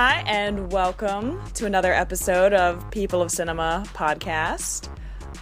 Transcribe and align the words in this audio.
Hi, 0.00 0.22
and 0.28 0.70
welcome 0.70 1.42
to 1.54 1.66
another 1.66 1.92
episode 1.92 2.52
of 2.52 2.88
People 2.92 3.20
of 3.20 3.32
Cinema 3.32 3.82
podcast. 3.94 4.88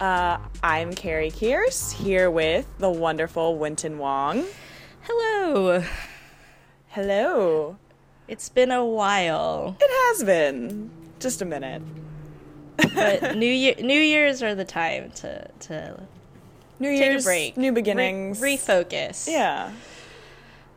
Uh, 0.01 0.39
I'm 0.63 0.95
Kerri 0.95 1.31
Kears 1.31 1.93
here 1.93 2.31
with 2.31 2.67
the 2.79 2.89
wonderful 2.89 3.59
Wynton 3.59 3.99
Wong. 3.99 4.43
Hello. 5.01 5.83
Hello. 6.87 7.77
It's 8.27 8.49
been 8.49 8.71
a 8.71 8.83
while. 8.83 9.77
It 9.79 9.91
has 9.91 10.23
been 10.23 10.89
just 11.19 11.43
a 11.43 11.45
minute. 11.45 11.83
but 12.95 13.35
New 13.37 13.45
Year 13.45 13.75
New 13.79 14.01
Year's 14.01 14.41
are 14.41 14.55
the 14.55 14.65
time 14.65 15.11
to 15.17 15.47
to 15.67 16.01
New 16.79 16.97
take 16.97 17.11
Year's, 17.11 17.25
a 17.25 17.27
break, 17.27 17.57
new 17.57 17.73
beginnings, 17.73 18.41
Re- 18.41 18.57
refocus. 18.57 19.27
Yeah. 19.29 19.71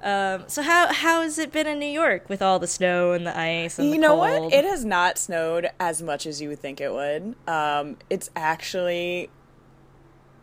Um, 0.02 0.44
so 0.46 0.62
how 0.62 0.92
how 0.92 1.22
has 1.22 1.38
it 1.38 1.52
been 1.52 1.66
in 1.66 1.78
New 1.78 1.86
York 1.86 2.28
with 2.28 2.40
all 2.40 2.58
the 2.58 2.66
snow 2.66 3.12
and 3.12 3.26
the 3.26 3.38
ice 3.38 3.78
and 3.78 3.88
you 3.88 3.94
the 3.94 4.00
know 4.00 4.16
cold? 4.16 4.44
what? 4.44 4.52
It 4.52 4.64
has 4.64 4.84
not 4.84 5.18
snowed 5.18 5.70
as 5.78 6.02
much 6.02 6.26
as 6.26 6.40
you 6.40 6.48
would 6.48 6.58
think 6.58 6.80
it 6.80 6.92
would. 6.92 7.34
Um, 7.46 7.98
it's 8.08 8.30
actually, 8.34 9.28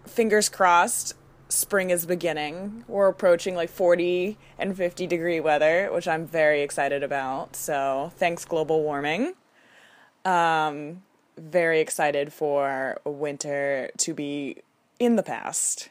fingers 0.05 0.47
crossed, 0.47 1.15
spring 1.49 1.89
is 1.89 2.05
beginning. 2.05 2.83
We're 2.87 3.07
approaching 3.07 3.55
like 3.55 3.69
40 3.69 4.37
and 4.59 4.77
50 4.77 5.07
degree 5.07 5.39
weather, 5.39 5.89
which 5.91 6.07
I'm 6.07 6.27
very 6.27 6.61
excited 6.61 7.03
about. 7.03 7.55
So 7.55 8.11
thanks, 8.17 8.45
global 8.45 8.83
warming. 8.83 9.33
Um, 10.23 11.03
very 11.37 11.79
excited 11.79 12.33
for 12.33 12.99
winter 13.05 13.89
to 13.97 14.13
be 14.13 14.57
in 14.99 15.15
the 15.15 15.23
past. 15.23 15.89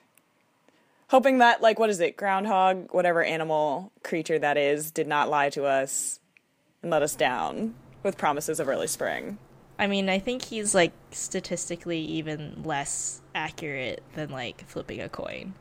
Hoping 1.09 1.39
that, 1.39 1.63
like, 1.63 1.79
what 1.79 1.89
is 1.91 2.01
it? 2.01 2.17
Groundhog, 2.17 2.89
whatever 2.93 3.23
animal 3.23 3.93
creature 4.03 4.39
that 4.39 4.57
is, 4.57 4.91
did 4.91 5.07
not 5.07 5.29
lie 5.29 5.51
to 5.51 5.65
us 5.65 6.19
and 6.83 6.91
let 6.91 7.03
us 7.03 7.15
down 7.15 7.75
with 8.03 8.19
promises 8.19 8.59
of 8.59 8.69
early 8.69 8.89
spring. 8.89 9.39
I 9.79 9.87
mean, 9.87 10.09
I 10.09 10.19
think 10.19 10.43
he's 10.43 10.75
like 10.75 10.93
statistically 11.11 12.01
even 12.01 12.63
less 12.65 13.21
accurate 13.35 14.03
than 14.15 14.31
like 14.31 14.67
flipping 14.67 15.01
a 15.01 15.09
coin, 15.09 15.55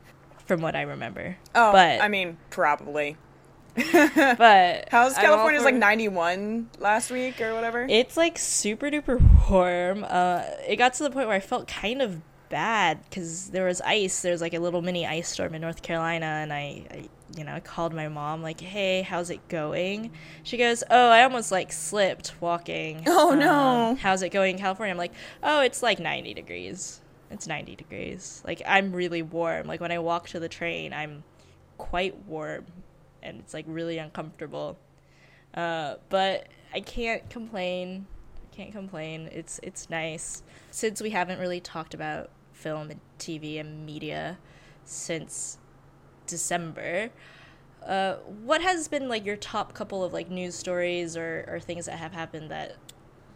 from 0.45 0.61
what 0.61 0.75
I 0.75 0.83
remember. 0.83 1.37
Oh, 1.53 1.71
but 1.71 2.01
I 2.01 2.07
mean, 2.07 2.37
probably. 2.49 3.17
but 3.75 4.87
How's 4.89 5.15
California's 5.15 5.63
for- 5.63 5.71
like 5.71 5.75
91 5.75 6.69
last 6.79 7.11
week 7.11 7.41
or 7.41 7.53
whatever? 7.53 7.85
It's 7.89 8.15
like 8.15 8.37
super 8.37 8.89
duper 8.89 9.19
warm. 9.49 10.05
Uh, 10.07 10.43
it 10.65 10.77
got 10.77 10.93
to 10.95 11.03
the 11.03 11.11
point 11.11 11.27
where 11.27 11.35
I 11.35 11.41
felt 11.41 11.67
kind 11.67 12.01
of 12.01 12.21
bad 12.49 12.99
because 13.03 13.49
there 13.49 13.65
was 13.65 13.81
ice. 13.81 14.21
There 14.21 14.31
was 14.31 14.41
like 14.41 14.53
a 14.53 14.59
little 14.59 14.81
mini 14.81 15.05
ice 15.05 15.29
storm 15.29 15.53
in 15.55 15.61
North 15.61 15.81
Carolina, 15.81 16.25
and 16.25 16.51
I, 16.53 16.85
I, 16.91 17.09
you 17.37 17.43
know, 17.43 17.53
I 17.53 17.59
called 17.59 17.93
my 17.93 18.07
mom 18.07 18.41
like, 18.41 18.59
"Hey, 18.61 19.01
how's 19.01 19.29
it 19.29 19.47
going?" 19.49 20.11
She 20.43 20.57
goes, 20.57 20.83
"Oh, 20.89 21.09
I 21.09 21.23
almost 21.23 21.51
like 21.51 21.71
slipped 21.71 22.33
walking." 22.39 23.03
Oh, 23.07 23.31
Um, 23.33 23.39
no. 23.39 23.95
how's 23.99 24.21
it 24.21 24.29
going 24.29 24.55
in 24.55 24.59
California? 24.61 24.91
I'm 24.93 24.97
like, 24.97 25.13
"Oh, 25.43 25.61
it's 25.61 25.81
like 25.83 25.99
90 25.99 26.33
degrees. 26.33 27.01
It's 27.31 27.47
90 27.47 27.75
degrees. 27.75 28.41
Like 28.45 28.61
I'm 28.67 28.91
really 28.93 29.21
warm. 29.21 29.67
Like 29.67 29.81
when 29.81 29.91
I 29.91 29.99
walk 29.99 30.27
to 30.29 30.39
the 30.39 30.49
train, 30.49 30.93
I'm 30.93 31.23
quite 31.77 32.15
warm, 32.25 32.65
and 33.23 33.39
it's 33.39 33.53
like 33.53 33.65
really 33.67 33.97
uncomfortable." 33.97 34.77
Uh, 35.53 35.95
but 36.09 36.47
I 36.73 36.81
can't 36.81 37.29
complain. 37.29 38.07
Can't 38.55 38.71
complain. 38.71 39.29
It's 39.33 39.59
it's 39.61 39.89
nice 39.89 40.41
since 40.71 41.01
we 41.01 41.09
haven't 41.09 41.39
really 41.39 41.59
talked 41.59 41.93
about 41.93 42.29
film 42.53 42.89
and 42.89 43.01
TV 43.19 43.59
and 43.59 43.85
media 43.85 44.37
since 44.85 45.57
December. 46.25 47.09
Uh, 47.85 48.15
what 48.43 48.61
has 48.61 48.87
been 48.87 49.09
like 49.09 49.25
your 49.25 49.35
top 49.35 49.73
couple 49.73 50.03
of 50.03 50.13
like 50.13 50.29
news 50.29 50.55
stories 50.55 51.17
or, 51.17 51.45
or 51.47 51.59
things 51.59 51.85
that 51.85 51.99
have 51.99 52.13
happened 52.13 52.49
that 52.49 52.77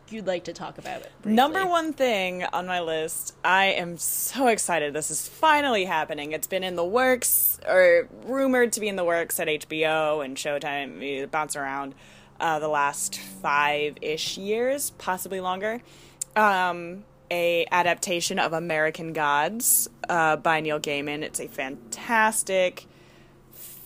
you'd 0.08 0.26
like 0.26 0.46
to 0.46 0.54
talk 0.54 0.78
about? 0.78 1.02
briefly? 1.22 1.34
Number 1.34 1.66
one 1.66 1.94
thing 1.94 2.46
on 2.46 2.66
my 2.66 2.80
list, 2.80 3.36
I 3.44 3.66
am 3.66 3.98
so 3.98 4.48
excited 4.48 4.94
this 4.94 5.12
is 5.12 5.28
finally 5.28 5.86
happening. 5.86 6.32
It's 6.32 6.48
been 6.48 6.64
in 6.64 6.76
the 6.76 6.86
works, 6.86 7.60
or 7.68 8.08
rumored 8.24 8.72
to 8.74 8.80
be 8.80 8.88
in 8.88 8.96
the 8.96 9.04
works 9.04 9.40
at 9.40 9.48
HBO 9.48 10.24
and 10.24 10.36
Showtime, 10.38 11.30
bounce 11.30 11.56
around 11.56 11.94
uh, 12.40 12.60
the 12.60 12.68
last 12.68 13.20
five 13.20 13.98
ish 14.02 14.38
years, 14.38 14.92
possibly 14.92 15.40
longer. 15.40 15.82
Um, 16.36 17.04
a 17.32 17.66
adaptation 17.72 18.40
of 18.40 18.54
American 18.54 19.14
Gods 19.14 19.88
uh, 20.08 20.36
by 20.36 20.62
Neil 20.62 20.80
Gaiman. 20.80 21.22
It's 21.22 21.40
a 21.40 21.48
fantastic 21.48 22.88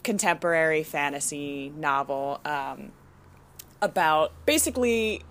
contemporary 0.03 0.83
fantasy 0.83 1.71
novel 1.75 2.39
um, 2.45 2.91
about 3.81 4.31
basically 4.45 5.23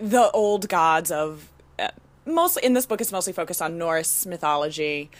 the 0.00 0.30
old 0.32 0.68
gods 0.68 1.10
of 1.10 1.48
uh, 1.78 1.88
mostly 2.24 2.64
in 2.64 2.74
this 2.74 2.86
book 2.86 3.00
it's 3.00 3.12
mostly 3.12 3.32
focused 3.32 3.62
on 3.62 3.78
Norse 3.78 4.26
mythology 4.26 5.10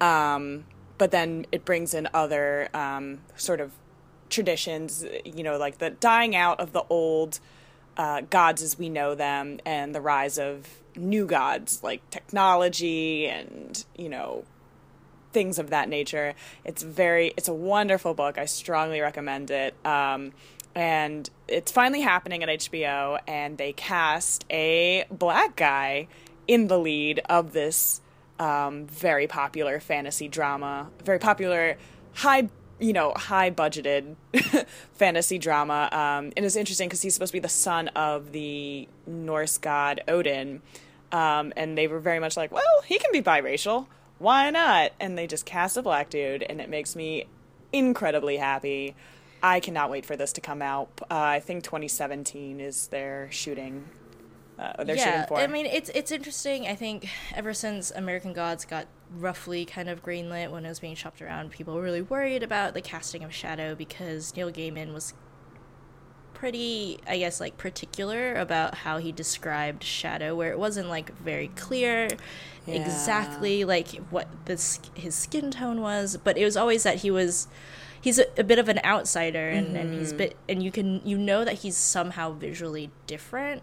um, 0.00 0.64
but 0.98 1.10
then 1.10 1.46
it 1.52 1.64
brings 1.64 1.94
in 1.94 2.08
other 2.12 2.68
um, 2.74 3.20
sort 3.36 3.60
of 3.60 3.72
traditions 4.28 5.04
you 5.24 5.42
know 5.42 5.56
like 5.56 5.78
the 5.78 5.90
dying 5.90 6.36
out 6.36 6.60
of 6.60 6.72
the 6.72 6.84
old 6.90 7.40
uh, 7.96 8.20
gods 8.22 8.62
as 8.62 8.78
we 8.78 8.88
know 8.88 9.14
them 9.14 9.58
and 9.66 9.94
the 9.94 10.00
rise 10.00 10.38
of 10.38 10.68
new 10.96 11.26
gods 11.26 11.82
like 11.82 12.08
technology 12.10 13.26
and 13.26 13.84
you 13.96 14.08
know 14.08 14.44
things 15.32 15.58
of 15.58 15.70
that 15.70 15.88
nature. 15.88 16.34
It's 16.64 16.82
very, 16.82 17.32
it's 17.36 17.48
a 17.48 17.54
wonderful 17.54 18.14
book. 18.14 18.38
I 18.38 18.46
strongly 18.46 19.00
recommend 19.00 19.50
it. 19.50 19.74
Um, 19.84 20.32
and 20.74 21.28
it's 21.46 21.72
finally 21.72 22.00
happening 22.00 22.42
at 22.42 22.48
HBO, 22.48 23.18
and 23.26 23.58
they 23.58 23.72
cast 23.72 24.44
a 24.50 25.04
black 25.10 25.56
guy 25.56 26.08
in 26.46 26.68
the 26.68 26.78
lead 26.78 27.20
of 27.28 27.52
this 27.52 28.00
um, 28.38 28.86
very 28.86 29.26
popular 29.26 29.80
fantasy 29.80 30.28
drama, 30.28 30.88
very 31.04 31.18
popular, 31.18 31.76
high, 32.14 32.48
you 32.78 32.92
know, 32.92 33.12
high 33.16 33.50
budgeted 33.50 34.16
fantasy 34.94 35.38
drama. 35.38 35.88
Um, 35.92 36.32
and 36.36 36.44
it's 36.44 36.56
interesting 36.56 36.88
because 36.88 37.02
he's 37.02 37.14
supposed 37.14 37.30
to 37.30 37.36
be 37.36 37.40
the 37.40 37.48
son 37.48 37.88
of 37.88 38.32
the 38.32 38.88
Norse 39.06 39.58
god 39.58 40.02
Odin. 40.08 40.62
Um, 41.10 41.52
and 41.56 41.76
they 41.76 41.88
were 41.88 42.00
very 42.00 42.20
much 42.20 42.36
like, 42.36 42.52
well, 42.52 42.82
he 42.86 42.98
can 42.98 43.10
be 43.12 43.22
biracial 43.22 43.86
why 44.18 44.50
not? 44.50 44.92
And 45.00 45.16
they 45.16 45.26
just 45.26 45.46
cast 45.46 45.76
a 45.76 45.82
black 45.82 46.10
dude, 46.10 46.42
and 46.42 46.60
it 46.60 46.68
makes 46.68 46.94
me 46.96 47.26
incredibly 47.72 48.36
happy. 48.36 48.94
I 49.42 49.60
cannot 49.60 49.90
wait 49.90 50.04
for 50.04 50.16
this 50.16 50.32
to 50.34 50.40
come 50.40 50.60
out. 50.60 50.88
Uh, 51.02 51.06
I 51.10 51.40
think 51.40 51.62
2017 51.62 52.60
is 52.60 52.88
their 52.88 53.28
shooting. 53.30 53.84
Uh, 54.58 54.82
they're 54.84 54.96
shooting 54.96 55.12
yeah, 55.12 55.26
for. 55.26 55.38
I 55.38 55.46
mean 55.46 55.66
it's 55.66 55.88
it's 55.90 56.10
interesting. 56.10 56.66
I 56.66 56.74
think 56.74 57.08
ever 57.34 57.54
since 57.54 57.90
American 57.92 58.32
Gods 58.32 58.64
got 58.64 58.86
roughly 59.16 59.64
kind 59.64 59.88
of 59.88 60.02
greenlit 60.02 60.50
when 60.50 60.64
it 60.64 60.68
was 60.68 60.80
being 60.80 60.96
shopped 60.96 61.22
around, 61.22 61.50
people 61.50 61.74
were 61.74 61.82
really 61.82 62.02
worried 62.02 62.42
about 62.42 62.74
the 62.74 62.80
casting 62.80 63.22
of 63.22 63.32
Shadow 63.32 63.74
because 63.74 64.34
Neil 64.36 64.50
Gaiman 64.50 64.92
was 64.92 65.14
pretty, 66.34 67.00
I 67.06 67.18
guess, 67.18 67.40
like 67.40 67.56
particular 67.56 68.34
about 68.34 68.76
how 68.76 68.98
he 68.98 69.10
described 69.12 69.82
Shadow, 69.82 70.36
where 70.36 70.52
it 70.52 70.58
wasn't 70.58 70.88
like 70.88 71.16
very 71.18 71.48
clear 71.56 72.08
Yeah. 72.66 72.74
exactly 72.74 73.64
like 73.64 73.88
what 74.10 74.28
this 74.46 74.80
his 74.94 75.14
skin 75.14 75.50
tone 75.50 75.80
was, 75.80 76.16
but 76.22 76.36
it 76.36 76.44
was 76.44 76.56
always 76.56 76.82
that 76.82 76.96
he 76.96 77.10
was 77.10 77.48
he's 78.00 78.18
a, 78.18 78.26
a 78.38 78.44
bit 78.44 78.58
of 78.58 78.68
an 78.68 78.80
outsider 78.84 79.48
and, 79.48 79.76
and 79.76 79.92
he's 79.92 80.12
bit 80.12 80.36
and 80.48 80.62
you 80.62 80.70
can 80.70 81.00
you 81.04 81.18
know 81.18 81.44
that 81.44 81.54
he's 81.54 81.76
somehow 81.76 82.30
visually 82.32 82.90
different 83.08 83.62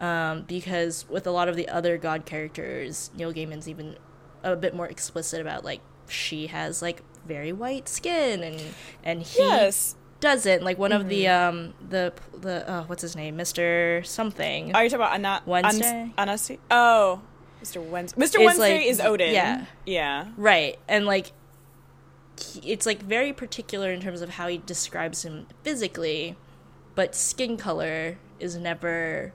um, 0.00 0.42
because 0.42 1.08
with 1.08 1.26
a 1.26 1.30
lot 1.30 1.48
of 1.48 1.56
the 1.56 1.68
other 1.68 1.96
god 1.96 2.24
characters 2.26 3.10
neil 3.16 3.32
gaiman's 3.32 3.68
even 3.68 3.96
a 4.42 4.54
bit 4.56 4.74
more 4.74 4.86
explicit 4.86 5.40
about 5.40 5.64
like 5.64 5.80
she 6.08 6.48
has 6.48 6.82
like 6.82 7.02
very 7.26 7.52
white 7.52 7.88
skin 7.88 8.42
and 8.42 8.62
and 9.02 9.22
he 9.22 9.40
yes. 9.40 9.96
doesn't 10.20 10.62
like 10.62 10.78
one 10.78 10.92
of 10.92 11.08
the 11.08 11.26
um 11.26 11.74
the 11.88 12.12
the 12.40 12.68
uh, 12.70 12.84
what's 12.84 13.02
his 13.02 13.16
name 13.16 13.36
mr 13.36 14.06
something 14.06 14.74
Are 14.74 14.84
you 14.84 14.90
talking 14.90 15.02
about 15.02 15.14
Anna- 15.14 15.42
Wednesday? 15.46 16.12
Anasi- 16.16 16.58
oh, 16.70 17.22
Mr. 17.62 17.84
Wednesday. 17.84 18.20
Mr. 18.20 18.24
Is, 18.24 18.36
Wednesday 18.38 18.78
like, 18.78 18.86
is 18.86 19.00
Odin. 19.00 19.32
yeah. 19.32 19.66
Yeah. 19.84 20.26
Right. 20.36 20.78
And 20.88 21.06
like 21.06 21.32
he, 22.38 22.60
it's 22.70 22.86
like 22.86 23.02
very 23.02 23.32
particular 23.32 23.90
in 23.90 24.00
terms 24.00 24.20
of 24.20 24.30
how 24.30 24.46
he 24.48 24.58
describes 24.58 25.24
him 25.24 25.46
physically, 25.62 26.36
but 26.94 27.14
skin 27.14 27.56
color 27.56 28.18
is 28.38 28.56
never 28.56 29.32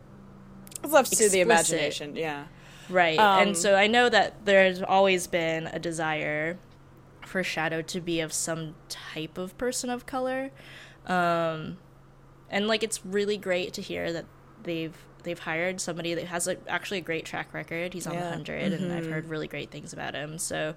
It's 0.83 0.93
left 0.93 1.13
to 1.17 1.29
the 1.29 1.41
imagination. 1.41 2.15
Yeah. 2.15 2.45
right. 2.89 3.17
Um, 3.19 3.47
and 3.49 3.57
so 3.57 3.75
I 3.75 3.87
know 3.87 4.09
that 4.09 4.45
there's 4.45 4.81
always 4.81 5.27
been 5.27 5.67
a 5.67 5.79
desire 5.79 6.57
for 7.25 7.43
Shadow 7.43 7.81
to 7.83 8.01
be 8.01 8.19
of 8.19 8.33
some 8.33 8.75
type 8.89 9.37
of 9.37 9.57
person 9.57 9.89
of 9.89 10.05
color. 10.05 10.51
Um 11.07 11.77
and 12.49 12.67
like 12.67 12.83
it's 12.83 13.05
really 13.05 13.37
great 13.37 13.73
to 13.73 13.81
hear 13.81 14.11
that 14.11 14.25
they've 14.63 14.95
they've 15.23 15.39
hired 15.39 15.79
somebody 15.79 16.15
that 16.15 16.25
has 16.25 16.47
a, 16.47 16.57
actually 16.67 16.97
a 16.97 17.01
great 17.01 17.25
track 17.25 17.53
record. 17.53 17.93
He's 17.93 18.07
on 18.07 18.13
Yeah. 18.15 18.21
the 18.21 18.29
100 18.29 18.73
and 18.73 18.91
I've 18.91 19.05
heard 19.05 19.29
really 19.29 19.47
great 19.47 19.69
things 19.71 19.93
about 19.93 20.15
him. 20.15 20.37
So 20.39 20.73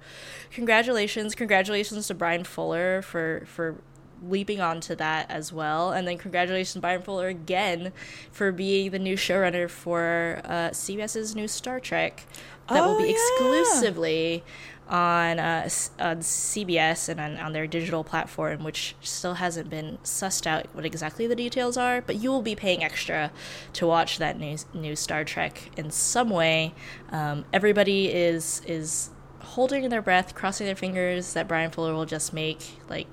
congratulations, 0.52 1.34
congratulations 1.34 2.06
to 2.08 2.14
Bryan 2.14 2.44
Fuller 2.44 3.02
for 3.02 3.42
for 3.46 3.76
leaping 4.22 4.60
onto 4.60 4.94
that 4.96 5.30
as 5.30 5.52
well. 5.52 5.92
And 5.92 6.06
then 6.06 6.18
congratulations, 6.18 6.80
Bryan 6.80 7.02
Fuller, 7.02 7.28
again 7.28 7.92
for 8.30 8.52
being 8.52 8.90
the 8.90 8.98
new 8.98 9.16
showrunner 9.16 9.68
for 9.68 10.40
uh, 10.44 10.70
CBS's 10.70 11.34
new 11.34 11.48
Star 11.48 11.80
Trek 11.80 12.26
that 12.68 12.82
Oh, 12.82 12.92
will 12.92 12.98
be 13.02 13.08
yeah. 13.08 13.10
exclusively 13.12 14.42
on, 14.88 15.38
uh, 15.38 15.68
on 15.98 16.18
CBS 16.20 17.08
and 17.08 17.20
on, 17.20 17.36
on 17.36 17.52
their 17.52 17.66
digital 17.66 18.04
platform, 18.04 18.64
which 18.64 18.94
still 19.00 19.34
hasn't 19.34 19.68
been 19.70 19.98
sussed 20.02 20.46
out 20.46 20.66
what 20.72 20.84
exactly 20.84 21.26
the 21.26 21.36
details 21.36 21.76
are. 21.76 22.00
But 22.00 22.16
you 22.16 22.30
will 22.30 22.42
be 22.42 22.54
paying 22.54 22.82
extra 22.82 23.32
to 23.74 23.86
watch 23.86 24.18
that 24.18 24.38
new 24.38 24.56
new 24.72 24.96
Star 24.96 25.24
Trek 25.24 25.70
in 25.76 25.90
some 25.90 26.30
way. 26.30 26.74
Um, 27.10 27.44
everybody 27.52 28.08
is 28.12 28.62
is 28.66 29.10
holding 29.40 29.88
their 29.90 30.02
breath, 30.02 30.34
crossing 30.34 30.66
their 30.66 30.76
fingers 30.76 31.34
that 31.34 31.46
Bryan 31.48 31.70
Fuller 31.70 31.92
will 31.94 32.06
just 32.06 32.32
make 32.32 32.78
like 32.88 33.08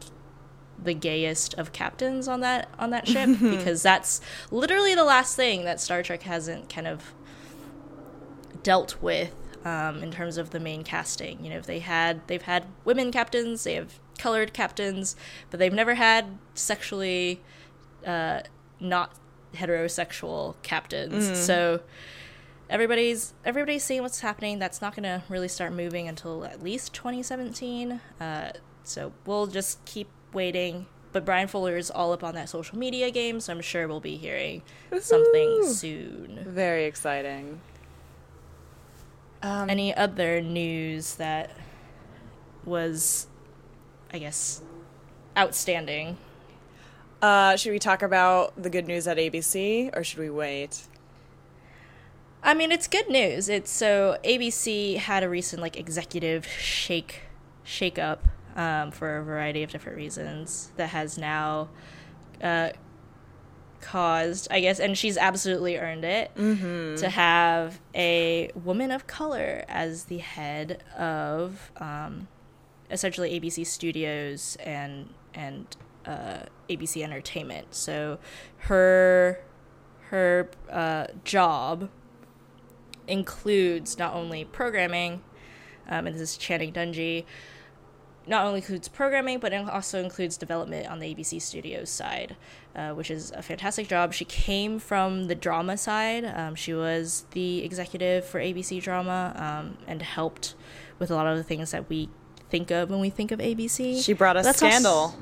the 0.84 0.94
gayest 0.94 1.54
of 1.56 1.72
captains 1.72 2.28
on 2.28 2.40
that 2.42 2.68
on 2.80 2.90
that 2.90 3.08
ship 3.08 3.30
because 3.40 3.84
that's 3.84 4.22
literally 4.50 4.96
the 4.96 5.04
last 5.04 5.36
thing 5.36 5.64
that 5.66 5.80
Star 5.80 6.02
Trek 6.04 6.24
hasn't 6.24 6.70
kind 6.70 6.88
of 6.88 7.14
dealt 8.64 9.02
with 9.02 9.34
um, 9.66 10.04
in 10.04 10.12
terms 10.12 10.38
of 10.38 10.50
the 10.52 10.60
main 10.60 10.84
casting. 10.84 11.44
You 11.44 11.52
know, 11.52 11.62
they 11.62 11.80
had 11.80 12.28
they've 12.28 12.42
had 12.42 12.66
women 12.86 13.12
captains, 13.12 13.64
they 13.64 13.76
have 13.76 14.00
colored 14.18 14.54
captains, 14.54 15.16
but 15.50 15.60
they've 15.60 15.74
never 15.74 15.96
had 15.96 16.38
sexually 16.54 17.42
uh, 18.06 18.42
not 18.80 19.14
heterosexual 19.56 20.56
captains. 20.64 21.26
So 21.40 21.82
everybody's 22.70 23.34
everybody's 23.46 23.84
seeing 23.84 24.02
what's 24.02 24.22
happening. 24.22 24.60
That's 24.60 24.82
not 24.82 24.96
going 24.96 25.04
to 25.04 25.24
really 25.30 25.48
start 25.48 25.74
moving 25.74 26.08
until 26.08 26.46
at 26.46 26.64
least 26.64 26.94
2017. 26.94 28.00
Uh, 28.20 28.52
so 28.84 29.12
we'll 29.26 29.48
just 29.48 29.84
keep 29.86 30.08
waiting. 30.34 30.86
But 31.12 31.26
Bryan 31.26 31.48
Fuller 31.50 31.76
is 31.76 31.92
all 31.92 32.14
up 32.14 32.24
on 32.24 32.36
that 32.36 32.48
social 32.48 32.78
media 32.78 33.12
game, 33.12 33.42
so 33.42 33.52
I'm 33.52 33.62
sure 33.62 33.86
we'll 33.88 34.00
be 34.00 34.16
hearing 34.16 34.62
something 35.02 35.68
soon. 35.68 36.40
Very 36.48 36.86
exciting. 36.86 37.60
Um, 39.44 39.70
Any 39.70 39.94
other 39.94 40.40
news 40.40 41.16
that 41.16 41.52
was, 42.64 43.28
I 44.14 44.20
guess, 44.20 44.62
outstanding? 45.38 46.18
uh, 47.22 47.56
should 47.56 47.72
we 47.72 47.78
talk 47.80 48.02
about 48.02 48.54
the 48.62 48.70
good 48.70 48.88
news 48.88 49.06
at 49.08 49.18
ABC 49.18 49.96
or 49.96 50.04
should 50.04 50.20
we 50.20 50.30
wait? 50.30 50.84
I 52.44 52.54
mean, 52.56 52.72
it's 52.72 52.88
good 52.88 53.10
news. 53.10 53.48
It's 53.50 53.70
so 53.70 54.18
ABC 54.24 54.98
had 54.98 55.24
a 55.24 55.30
recent 55.30 55.62
like 55.62 55.78
executive 55.78 56.48
shake 56.48 57.22
shake 57.64 58.00
up 58.00 58.28
um, 58.56 58.92
for 58.92 59.18
a 59.18 59.24
variety 59.24 59.64
of 59.64 59.72
different 59.72 59.98
reasons 59.98 60.72
that 60.78 60.88
has 60.90 61.18
now 61.18 61.70
uh, 62.42 62.70
caused, 63.82 64.48
I 64.52 64.60
guess, 64.62 64.80
and 64.80 64.98
she's 64.98 65.18
absolutely 65.18 65.78
earned 65.78 66.06
it 66.06 66.32
to 66.98 67.10
have 67.10 67.80
a 67.96 68.52
woman 68.56 68.92
of 68.92 69.08
color 69.08 69.64
as 69.68 70.06
the 70.06 70.20
head 70.20 70.84
of 70.98 71.72
um, 71.78 72.28
essentially 72.90 73.40
ABC 73.40 73.66
Studios 73.66 74.58
and 74.64 75.10
and 75.34 75.66
uh, 76.06 76.40
ABC 76.70 77.04
Entertainment. 77.04 77.74
So 77.74 78.20
her 78.58 79.44
her 80.10 80.50
uh, 80.70 81.08
job 81.24 81.90
includes 83.08 83.98
not 83.98 84.14
only 84.14 84.46
programming, 84.46 85.22
um, 85.88 86.06
and 86.08 86.16
this 86.16 86.22
is 86.22 86.38
Channing 86.38 86.72
Dungey, 86.74 87.26
not 88.28 88.46
only 88.46 88.60
includes 88.60 88.88
programming, 88.88 89.40
but 89.40 89.52
it 89.52 89.68
also 89.68 90.02
includes 90.04 90.38
development 90.38 90.88
on 90.88 91.00
the 91.00 91.14
ABC 91.14 91.42
Studios 91.42 91.90
side, 91.90 92.36
uh, 92.76 92.92
which 92.92 93.10
is 93.10 93.32
a 93.32 93.42
fantastic 93.42 93.88
job. 93.88 94.14
She 94.14 94.26
came 94.26 94.80
from 94.80 95.26
the 95.26 95.36
drama 95.36 95.78
side. 95.78 96.26
Um, 96.26 96.56
she 96.56 96.74
was 96.74 97.26
the 97.32 97.64
executive 97.64 98.26
for 98.26 98.40
ABC 98.40 98.82
Drama 98.82 99.34
um, 99.36 99.78
and 99.88 100.02
helped 100.02 100.56
with 101.00 101.10
a 101.10 101.16
lot 101.16 101.28
of 101.28 101.38
the 101.38 101.44
things 101.44 101.72
that 101.72 101.90
we 101.90 102.10
think 102.50 102.70
of 102.70 102.90
when 102.90 103.00
we 103.00 103.10
think 103.10 103.32
of 103.32 103.40
ABC. 103.40 104.04
She 104.04 104.14
brought 104.14 104.38
us 104.38 104.46
That's 104.46 104.62
also- 104.62 104.72
Scandal. 104.72 105.16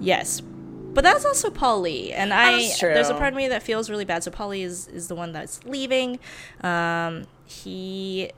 Yes. 0.00 0.40
But 0.40 1.04
that's 1.04 1.26
also 1.26 1.50
Paul 1.50 1.80
Lee, 1.80 2.10
and 2.14 2.32
I 2.32 2.70
there's 2.80 3.10
a 3.10 3.14
part 3.14 3.34
of 3.34 3.36
me 3.36 3.48
that 3.48 3.62
feels 3.62 3.90
really 3.90 4.06
bad. 4.06 4.24
So 4.24 4.30
Paul 4.30 4.48
Lee 4.48 4.62
is, 4.62 4.88
is 4.88 5.08
the 5.08 5.14
one 5.14 5.30
that's 5.32 5.62
leaving. 5.64 6.18
Um, 6.62 7.26
he 7.44 8.30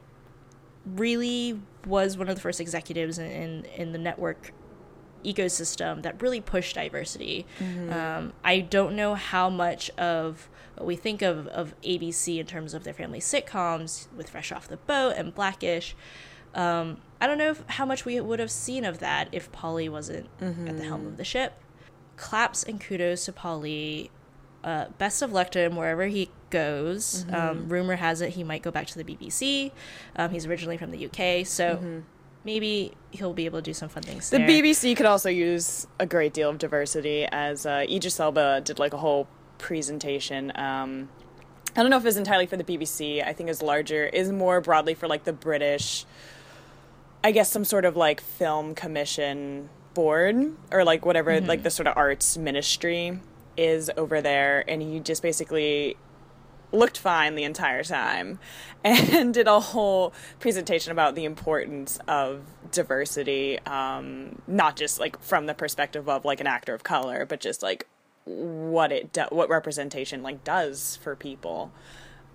really 0.84 1.60
was 1.86 2.16
one 2.18 2.28
of 2.28 2.34
the 2.34 2.40
first 2.40 2.60
executives 2.60 3.18
in, 3.18 3.30
in, 3.30 3.64
in 3.76 3.92
the 3.92 3.98
network 3.98 4.52
ecosystem 5.24 6.02
that 6.02 6.20
really 6.22 6.40
pushed 6.40 6.74
diversity. 6.76 7.44
Um, 7.92 8.32
I 8.44 8.60
don't 8.60 8.94
know 8.94 9.14
how 9.14 9.50
much 9.50 9.90
of 9.98 10.48
what 10.76 10.86
we 10.86 10.94
think 10.96 11.22
of, 11.22 11.48
of 11.48 11.74
ABC 11.82 12.38
in 12.38 12.46
terms 12.46 12.72
of 12.72 12.84
their 12.84 12.94
family 12.94 13.18
sitcoms 13.20 14.06
with 14.16 14.30
Fresh 14.30 14.52
Off 14.52 14.68
the 14.68 14.76
Boat 14.76 15.14
and 15.16 15.34
Blackish. 15.34 15.96
Um, 16.54 16.98
I 17.20 17.26
don't 17.26 17.38
know 17.38 17.50
if, 17.50 17.62
how 17.66 17.84
much 17.84 18.04
we 18.04 18.20
would 18.20 18.38
have 18.38 18.50
seen 18.50 18.84
of 18.84 19.00
that 19.00 19.28
if 19.32 19.50
Paul 19.50 19.74
Lee 19.74 19.88
wasn't 19.88 20.28
at 20.68 20.76
the 20.78 20.84
helm 20.84 21.06
of 21.06 21.16
the 21.16 21.24
ship. 21.24 21.60
Claps 22.16 22.62
and 22.62 22.80
kudos 22.80 23.24
to 23.26 23.32
Paul 23.32 23.60
Lee. 23.60 24.10
Uh, 24.64 24.86
best 24.98 25.22
of 25.22 25.32
luck 25.32 25.50
to 25.52 25.60
him 25.60 25.76
wherever 25.76 26.06
he 26.06 26.30
goes. 26.50 27.24
Um, 27.30 27.68
rumor 27.68 27.96
has 27.96 28.20
it 28.20 28.30
he 28.30 28.42
might 28.44 28.62
go 28.62 28.70
back 28.70 28.86
to 28.88 29.02
the 29.02 29.04
BBC. 29.04 29.70
Um, 30.16 30.30
he's 30.30 30.46
originally 30.46 30.76
from 30.76 30.90
the 30.90 31.06
UK, 31.06 31.46
so 31.46 32.02
maybe 32.44 32.92
he'll 33.10 33.34
be 33.34 33.44
able 33.44 33.58
to 33.58 33.62
do 33.62 33.74
some 33.74 33.88
fun 33.88 34.02
things 34.02 34.30
The 34.30 34.38
there. 34.38 34.48
BBC 34.48 34.96
could 34.96 35.06
also 35.06 35.28
use 35.28 35.86
a 35.98 36.06
great 36.06 36.32
deal 36.32 36.50
of 36.50 36.58
diversity, 36.58 37.26
as 37.30 37.66
uh, 37.66 37.84
Idris 37.88 38.18
Elba 38.18 38.62
did 38.64 38.78
like 38.78 38.92
a 38.92 38.98
whole 38.98 39.28
presentation. 39.58 40.52
Um, 40.54 41.08
I 41.76 41.82
don't 41.82 41.90
know 41.90 41.98
if 41.98 42.06
it's 42.06 42.16
entirely 42.16 42.46
for 42.46 42.56
the 42.56 42.64
BBC. 42.64 43.24
I 43.24 43.32
think 43.32 43.50
is 43.50 43.62
larger, 43.62 44.06
is 44.06 44.32
more 44.32 44.60
broadly 44.60 44.94
for 44.94 45.06
like 45.06 45.24
the 45.24 45.32
British. 45.32 46.04
I 47.22 47.30
guess 47.32 47.50
some 47.50 47.64
sort 47.64 47.84
of 47.84 47.96
like 47.96 48.20
film 48.20 48.74
commission 48.74 49.68
board 49.94 50.52
or 50.70 50.84
like 50.84 51.04
whatever 51.04 51.40
like 51.40 51.62
the 51.64 51.70
sort 51.70 51.88
of 51.88 51.96
arts 51.96 52.36
ministry 52.38 53.18
is 53.58 53.90
over 53.96 54.22
there, 54.22 54.64
and 54.68 54.80
he 54.80 55.00
just 55.00 55.22
basically 55.22 55.96
looked 56.70 56.98
fine 56.98 57.34
the 57.34 57.44
entire 57.44 57.82
time 57.82 58.38
and 58.84 59.32
did 59.32 59.48
a 59.48 59.58
whole 59.58 60.12
presentation 60.38 60.92
about 60.92 61.14
the 61.14 61.24
importance 61.24 61.98
of 62.06 62.42
diversity 62.70 63.58
um, 63.60 64.40
not 64.46 64.76
just 64.76 65.00
like 65.00 65.18
from 65.22 65.46
the 65.46 65.54
perspective 65.54 66.10
of 66.10 66.26
like 66.26 66.40
an 66.40 66.46
actor 66.46 66.74
of 66.74 66.84
color 66.84 67.24
but 67.24 67.40
just 67.40 67.62
like 67.62 67.86
what 68.26 68.92
it 68.92 69.10
do- 69.14 69.22
what 69.30 69.48
representation 69.48 70.22
like 70.22 70.44
does 70.44 70.98
for 71.02 71.16
people 71.16 71.72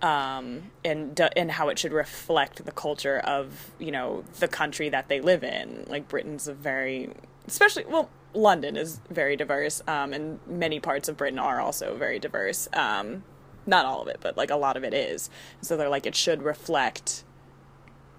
um, 0.04 0.72
and 0.84 1.16
do- 1.16 1.30
and 1.36 1.52
how 1.52 1.70
it 1.70 1.80
should 1.80 1.94
reflect 1.94 2.66
the 2.66 2.72
culture 2.72 3.20
of 3.20 3.72
you 3.80 3.92
know 3.92 4.24
the 4.40 4.48
country 4.50 4.90
that 4.90 5.08
they 5.08 5.22
live 5.22 5.44
in. 5.44 5.86
Like 5.88 6.10
Britain's 6.10 6.48
a 6.48 6.54
very 6.54 7.10
especially 7.48 7.86
well 7.86 8.10
London 8.34 8.76
is 8.76 9.00
very 9.10 9.36
diverse 9.36 9.82
um, 9.88 10.12
and 10.14 10.40
many 10.48 10.80
parts 10.80 11.08
of 11.08 11.18
Britain 11.18 11.40
are 11.40 11.60
also 11.62 11.96
very 11.96 12.20
diverse 12.20 12.68
um, 12.74 13.24
not 13.66 13.86
all 13.86 14.02
of 14.02 14.08
it, 14.10 14.18
but 14.22 14.36
like 14.36 14.50
a 14.50 14.56
lot 14.58 14.76
of 14.76 14.84
it 14.84 14.94
is. 14.94 15.30
So 15.62 15.78
they're 15.78 15.88
like, 15.90 16.06
it 16.06 16.16
should 16.16 16.44
reflect 16.44 17.24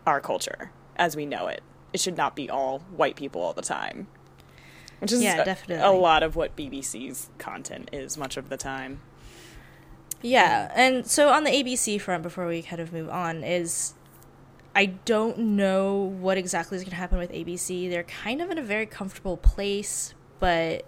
our 0.06 0.20
culture 0.20 0.70
as 0.96 1.16
we 1.16 1.26
know 1.26 1.48
it. 1.48 1.62
It 1.92 2.00
should 2.00 2.16
not 2.16 2.34
be 2.34 2.48
all 2.48 2.78
white 2.96 3.14
people 3.16 3.42
all 3.42 3.52
the 3.52 3.60
time. 3.62 4.06
Which 5.00 5.12
is 5.12 5.22
Yeah, 5.22 5.42
a- 5.42 5.44
definitely. 5.44 5.84
a 5.84 5.90
lot 5.90 6.22
of 6.22 6.34
what 6.34 6.56
BBC's 6.56 7.28
content 7.38 7.90
is 7.92 8.16
much 8.16 8.36
of 8.38 8.48
the 8.48 8.56
time. 8.56 9.00
Yeah, 10.22 10.72
and 10.74 11.06
so 11.06 11.28
on 11.28 11.44
the 11.44 11.50
ABC 11.50 12.00
front, 12.00 12.22
before 12.22 12.46
we 12.46 12.62
kind 12.62 12.80
of 12.80 12.92
move 12.92 13.10
on, 13.10 13.44
is 13.44 13.92
I 14.74 14.86
don't 14.86 15.38
know 15.38 15.94
what 15.94 16.36
exactly 16.36 16.76
is 16.76 16.82
going 16.82 16.90
to 16.90 16.96
happen 16.96 17.18
with 17.18 17.30
ABC. 17.30 17.88
They're 17.88 18.02
kind 18.02 18.42
of 18.42 18.50
in 18.50 18.58
a 18.58 18.62
very 18.62 18.86
comfortable 18.86 19.36
place, 19.36 20.14
but 20.40 20.84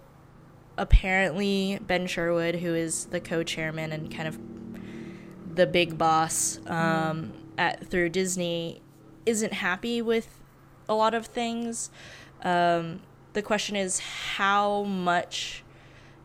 apparently 0.77 1.79
Ben 1.87 2.05
Sherwood, 2.05 2.55
who 2.55 2.75
is 2.75 3.05
the 3.05 3.19
co-chairman 3.19 3.93
and 3.93 4.13
kind 4.13 4.27
of 4.27 4.37
the 5.55 5.65
big 5.65 5.97
boss 5.97 6.59
um, 6.67 7.31
at 7.57 7.87
through 7.87 8.09
Disney, 8.09 8.81
isn't 9.25 9.53
happy 9.53 10.01
with 10.01 10.39
a 10.89 10.93
lot 10.93 11.13
of 11.13 11.25
things. 11.25 11.89
Um, 12.43 13.01
the 13.33 13.41
question 13.41 13.75
is 13.75 13.99
how 13.99 14.83
much 14.83 15.63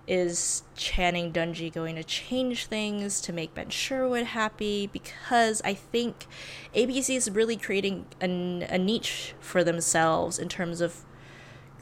is 0.06 0.62
Channing 0.76 1.32
Dungey 1.32 1.72
going 1.72 1.96
to 1.96 2.04
change 2.04 2.66
things 2.66 3.20
to 3.22 3.32
make 3.32 3.54
Ben 3.54 3.70
Sherwood 3.70 4.24
happy? 4.24 4.86
Because 4.86 5.62
I 5.64 5.74
think 5.74 6.26
ABC 6.74 7.16
is 7.16 7.30
really 7.30 7.56
creating 7.56 8.06
a, 8.20 8.26
a 8.68 8.78
niche 8.78 9.34
for 9.40 9.62
themselves 9.62 10.38
in 10.38 10.48
terms 10.48 10.80
of 10.80 11.04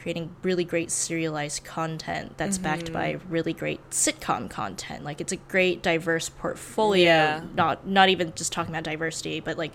creating 0.01 0.35
really 0.43 0.65
great 0.65 0.91
serialized 0.91 1.63
content 1.65 2.37
that's 2.39 2.57
mm-hmm. 2.57 2.65
backed 2.65 2.93
by 2.93 3.19
really 3.29 3.53
great 3.53 3.81
sitcom 3.91 4.49
content. 4.49 5.05
Like 5.05 5.21
it's 5.21 5.33
a 5.33 5.37
great 5.37 5.83
diverse 5.83 6.29
portfolio. 6.29 7.05
Yeah. 7.05 7.45
Not 7.55 7.87
not 7.87 8.09
even 8.09 8.33
just 8.35 8.53
talking 8.53 8.73
about 8.75 8.85
diversity, 8.85 9.41
but 9.41 9.59
like 9.59 9.73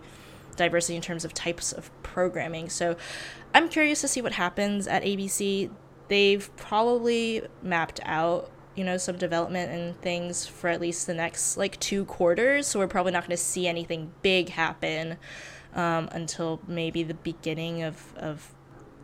diversity 0.55 0.95
in 0.95 1.01
terms 1.01 1.25
of 1.25 1.33
types 1.33 1.71
of 1.71 1.91
programming. 2.03 2.69
So 2.69 2.95
I'm 3.53 3.69
curious 3.69 4.01
to 4.01 4.07
see 4.07 4.21
what 4.21 4.33
happens 4.33 4.87
at 4.87 5.03
ABC. 5.03 5.69
They've 6.07 6.49
probably 6.55 7.43
mapped 7.61 7.99
out 8.03 8.51
you 8.75 8.83
know 8.83 8.97
some 8.97 9.17
development 9.17 9.71
and 9.71 9.99
things 10.01 10.45
for 10.45 10.69
at 10.69 10.81
least 10.81 11.07
the 11.07 11.13
next 11.13 11.57
like 11.57 11.79
two 11.79 12.05
quarters. 12.05 12.67
So 12.67 12.79
we're 12.79 12.87
probably 12.87 13.13
not 13.13 13.23
going 13.23 13.37
to 13.37 13.43
see 13.43 13.67
anything 13.67 14.11
big 14.21 14.49
happen 14.49 15.17
um, 15.73 16.09
until 16.11 16.59
maybe 16.67 17.03
the 17.03 17.13
beginning 17.13 17.83
of 17.83 18.13
of 18.17 18.53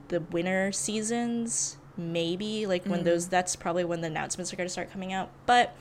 the 0.10 0.20
winter 0.20 0.72
seasons 0.72 1.78
maybe 1.98 2.66
like 2.66 2.86
when 2.86 3.00
mm-hmm. 3.00 3.06
those 3.06 3.28
that's 3.28 3.56
probably 3.56 3.84
when 3.84 4.02
the 4.02 4.08
announcements 4.08 4.52
are 4.52 4.56
going 4.56 4.68
to 4.68 4.72
start 4.72 4.92
coming 4.92 5.14
out. 5.14 5.30
But 5.46 5.76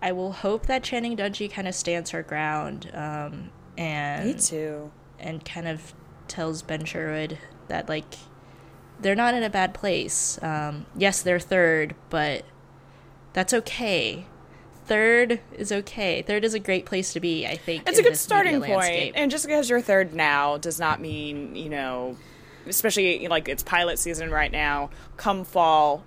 i 0.00 0.10
will 0.10 0.32
hope 0.32 0.66
that 0.66 0.82
channing 0.82 1.16
dungey 1.16 1.50
kind 1.50 1.68
of 1.68 1.74
stands 1.74 2.10
her 2.10 2.24
ground 2.24 2.90
um, 2.92 3.50
and 3.78 4.26
me 4.26 4.34
too. 4.34 4.90
and 5.18 5.44
kind 5.44 5.68
of 5.68 5.94
tells 6.26 6.60
ben 6.60 6.84
sherwood 6.84 7.38
that 7.68 7.88
like 7.88 8.14
they're 9.02 9.14
not 9.14 9.34
in 9.34 9.42
a 9.42 9.50
bad 9.50 9.74
place 9.74 10.38
um, 10.42 10.86
yes 10.96 11.22
they're 11.22 11.40
third 11.40 11.94
but 12.10 12.44
that's 13.32 13.52
okay 13.52 14.26
third 14.92 15.40
is 15.56 15.72
okay. 15.72 16.22
Third 16.22 16.44
is 16.44 16.54
a 16.54 16.58
great 16.58 16.86
place 16.86 17.12
to 17.14 17.20
be, 17.20 17.46
I 17.46 17.56
think. 17.56 17.88
It's 17.88 17.98
a 17.98 18.02
good 18.02 18.16
starting 18.16 18.60
point. 18.62 19.12
And 19.14 19.30
just 19.30 19.46
because 19.46 19.70
you're 19.70 19.80
third 19.80 20.14
now 20.14 20.58
does 20.58 20.78
not 20.78 21.00
mean, 21.00 21.54
you 21.56 21.70
know, 21.70 22.16
especially 22.66 23.26
like 23.28 23.48
it's 23.48 23.62
pilot 23.62 23.98
season 23.98 24.30
right 24.30 24.52
now. 24.52 24.90
Come 25.16 25.44
fall, 25.44 26.04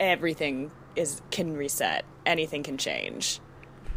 everything 0.00 0.70
is 0.96 1.22
can 1.30 1.56
reset. 1.56 2.04
Anything 2.26 2.62
can 2.62 2.78
change. 2.78 3.40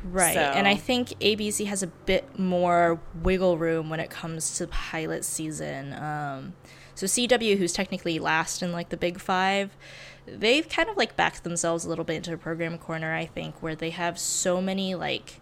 Right. 0.04 0.36
So. 0.36 0.40
And 0.40 0.68
I 0.68 0.76
think 0.76 1.10
ABC 1.20 1.66
has 1.66 1.82
a 1.82 1.88
bit 1.88 2.38
more 2.38 3.00
wiggle 3.24 3.58
room 3.58 3.90
when 3.90 4.00
it 4.00 4.10
comes 4.10 4.58
to 4.58 4.68
pilot 4.68 5.26
season. 5.26 5.94
Um, 5.94 6.54
so 6.98 7.06
CW, 7.06 7.60
who's 7.60 7.74
technically 7.74 8.18
last 8.18 8.64
in 8.64 8.72
like 8.72 8.90
the 8.90 8.98
big 8.98 9.20
five, 9.20 9.78
they've 10.26 10.68
kind 10.68 10.90
of 10.90 10.98
like 10.98 11.16
backed 11.16 11.44
themselves 11.44 11.86
a 11.86 11.90
little 11.90 12.04
bit 12.04 12.16
into 12.16 12.34
a 12.34 12.38
program 12.38 12.80
corner, 12.80 13.14
I 13.14 13.28
think, 13.28 13.62
where 13.62 13.76
they 13.76 13.92
have 13.92 14.18
so 14.18 14.60
many 14.60 14.96
like 14.96 15.40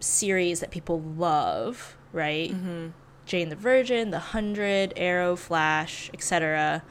series 0.00 0.60
that 0.60 0.70
people 0.70 1.00
love, 1.00 1.96
right? 2.12 2.50
Mm-hmm. 2.50 2.88
Jane 3.24 3.48
the 3.48 3.56
Virgin, 3.56 4.10
The 4.10 4.18
Hundred, 4.18 4.92
Arrow, 4.94 5.34
Flash, 5.34 6.10
etc. 6.12 6.82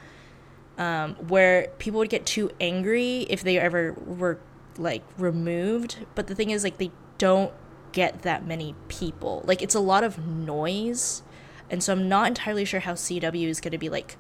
Um, 0.80 1.14
where 1.28 1.68
people 1.78 2.00
would 2.00 2.10
get 2.10 2.26
too 2.26 2.50
angry 2.60 3.28
if 3.30 3.44
they 3.44 3.60
ever 3.60 3.94
were 4.04 4.40
like 4.80 5.04
removed. 5.20 6.08
But 6.16 6.26
the 6.26 6.34
thing 6.34 6.50
is, 6.50 6.64
like, 6.64 6.80
they 6.80 6.90
don't 7.20 7.54
get 7.92 8.24
that 8.24 8.48
many 8.48 8.74
people. 8.88 9.44
Like, 9.46 9.62
it's 9.62 9.76
a 9.76 9.80
lot 9.80 10.04
of 10.04 10.26
noise. 10.26 11.22
And 11.72 11.82
so 11.82 11.94
I'm 11.94 12.08
not 12.10 12.28
entirely 12.28 12.66
sure 12.66 12.82
how 12.82 12.94
CW 12.94 13.48
is 13.48 13.62
going 13.62 13.72
to 13.72 13.78
be 13.78 13.90
like 13.90 14.18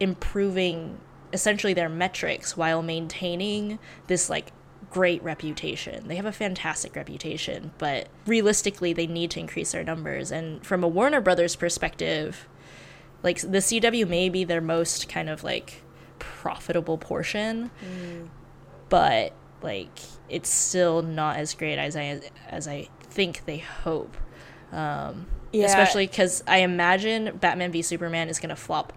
improving 0.00 0.98
essentially 1.32 1.72
their 1.72 1.88
metrics 1.88 2.56
while 2.56 2.82
maintaining 2.82 3.78
this 4.08 4.28
like 4.28 4.52
great 4.90 5.22
reputation. 5.22 6.08
They 6.08 6.16
have 6.16 6.26
a 6.26 6.32
fantastic 6.32 6.96
reputation, 6.96 7.70
but 7.78 8.08
realistically, 8.26 8.92
they 8.92 9.06
need 9.06 9.30
to 9.32 9.40
increase 9.40 9.72
their 9.72 9.84
numbers. 9.84 10.32
And 10.32 10.64
from 10.66 10.82
a 10.82 10.88
Warner 10.88 11.20
Brothers 11.20 11.54
perspective, 11.54 12.48
like 13.22 13.40
the 13.40 13.58
CW 13.58 14.08
may 14.08 14.28
be 14.28 14.42
their 14.42 14.60
most 14.60 15.08
kind 15.08 15.28
of 15.28 15.44
like 15.44 15.82
profitable 16.18 16.98
portion, 16.98 17.70
mm. 17.84 18.28
but 18.88 19.32
like 19.62 19.98
it's 20.28 20.48
still 20.48 21.02
not 21.02 21.36
as 21.36 21.54
great 21.54 21.78
as 21.78 21.96
I 21.96 22.20
as 22.48 22.66
I 22.66 22.88
think 23.02 23.44
they 23.44 23.58
hope. 23.58 24.16
Um, 24.72 25.26
yeah. 25.52 25.66
Especially 25.66 26.06
because 26.06 26.42
I 26.46 26.58
imagine 26.58 27.36
Batman 27.40 27.72
v 27.72 27.82
Superman 27.82 28.28
is 28.28 28.38
going 28.38 28.50
to 28.50 28.56
flop 28.56 28.92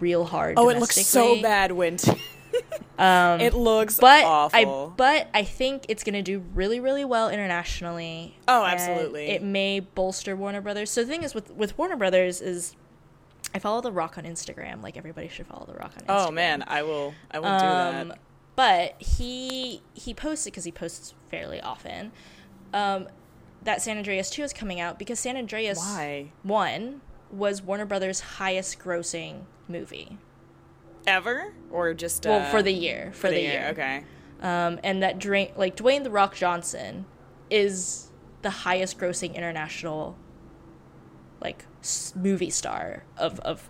real 0.00 0.24
hard. 0.24 0.54
Oh, 0.58 0.68
it 0.68 0.78
looks 0.78 1.00
so 1.06 1.40
bad, 1.40 1.72
Wint. 1.72 2.06
um, 2.98 3.40
it 3.40 3.54
looks 3.54 3.98
but 3.98 4.24
awful. 4.24 4.92
I 4.92 4.96
but 4.96 5.28
I 5.34 5.44
think 5.44 5.86
it's 5.88 6.04
gonna 6.04 6.22
do 6.22 6.42
really 6.54 6.80
really 6.80 7.04
well 7.04 7.28
internationally. 7.28 8.36
Oh, 8.48 8.64
absolutely. 8.64 9.28
It 9.28 9.42
may 9.42 9.80
bolster 9.80 10.36
Warner 10.36 10.60
Brothers. 10.60 10.90
So 10.90 11.02
the 11.02 11.08
thing 11.08 11.22
is 11.22 11.34
with 11.34 11.50
with 11.52 11.76
Warner 11.78 11.96
Brothers 11.96 12.40
is. 12.40 12.74
I 13.54 13.58
follow 13.58 13.80
The 13.80 13.92
Rock 13.92 14.18
on 14.18 14.24
Instagram. 14.24 14.82
Like 14.82 14.96
everybody 14.96 15.28
should 15.28 15.46
follow 15.46 15.66
The 15.66 15.74
Rock 15.74 15.92
on 15.96 16.04
Instagram. 16.04 16.28
Oh 16.28 16.30
man, 16.30 16.64
I 16.66 16.82
will. 16.82 17.14
I 17.30 17.38
will 17.38 17.46
um, 17.46 17.60
do 17.60 17.66
that. 17.66 18.00
Um, 18.00 18.12
but 18.56 19.00
he 19.00 19.82
he 19.94 20.12
posted 20.12 20.52
because 20.52 20.64
he 20.64 20.72
posts 20.72 21.14
fairly 21.30 21.60
often. 21.60 22.12
Um, 22.74 23.08
that 23.66 23.82
San 23.82 23.98
Andreas 23.98 24.30
2 24.30 24.42
is 24.42 24.52
coming 24.52 24.80
out 24.80 24.98
because 24.98 25.20
San 25.20 25.36
Andreas 25.36 25.78
Why? 25.78 26.32
1 26.42 27.00
was 27.30 27.60
Warner 27.62 27.84
Brothers' 27.84 28.20
highest 28.20 28.78
grossing 28.78 29.42
movie 29.68 30.18
ever, 31.06 31.52
or 31.70 31.92
just 31.94 32.26
uh, 32.26 32.30
well 32.30 32.50
for 32.50 32.62
the 32.62 32.72
year 32.72 33.10
for, 33.12 33.22
for 33.22 33.28
the, 33.28 33.36
the 33.36 33.42
year. 33.42 33.52
year. 33.52 33.68
Okay. 33.70 34.04
Um, 34.40 34.80
and 34.82 35.02
that 35.02 35.18
Dwayne, 35.18 35.56
like 35.56 35.76
Dwayne 35.76 36.04
the 36.04 36.10
Rock 36.10 36.34
Johnson, 36.34 37.06
is 37.50 38.10
the 38.42 38.50
highest 38.50 38.98
grossing 38.98 39.34
international 39.34 40.16
like 41.40 41.64
movie 42.14 42.50
star 42.50 43.04
of 43.16 43.40
of 43.40 43.68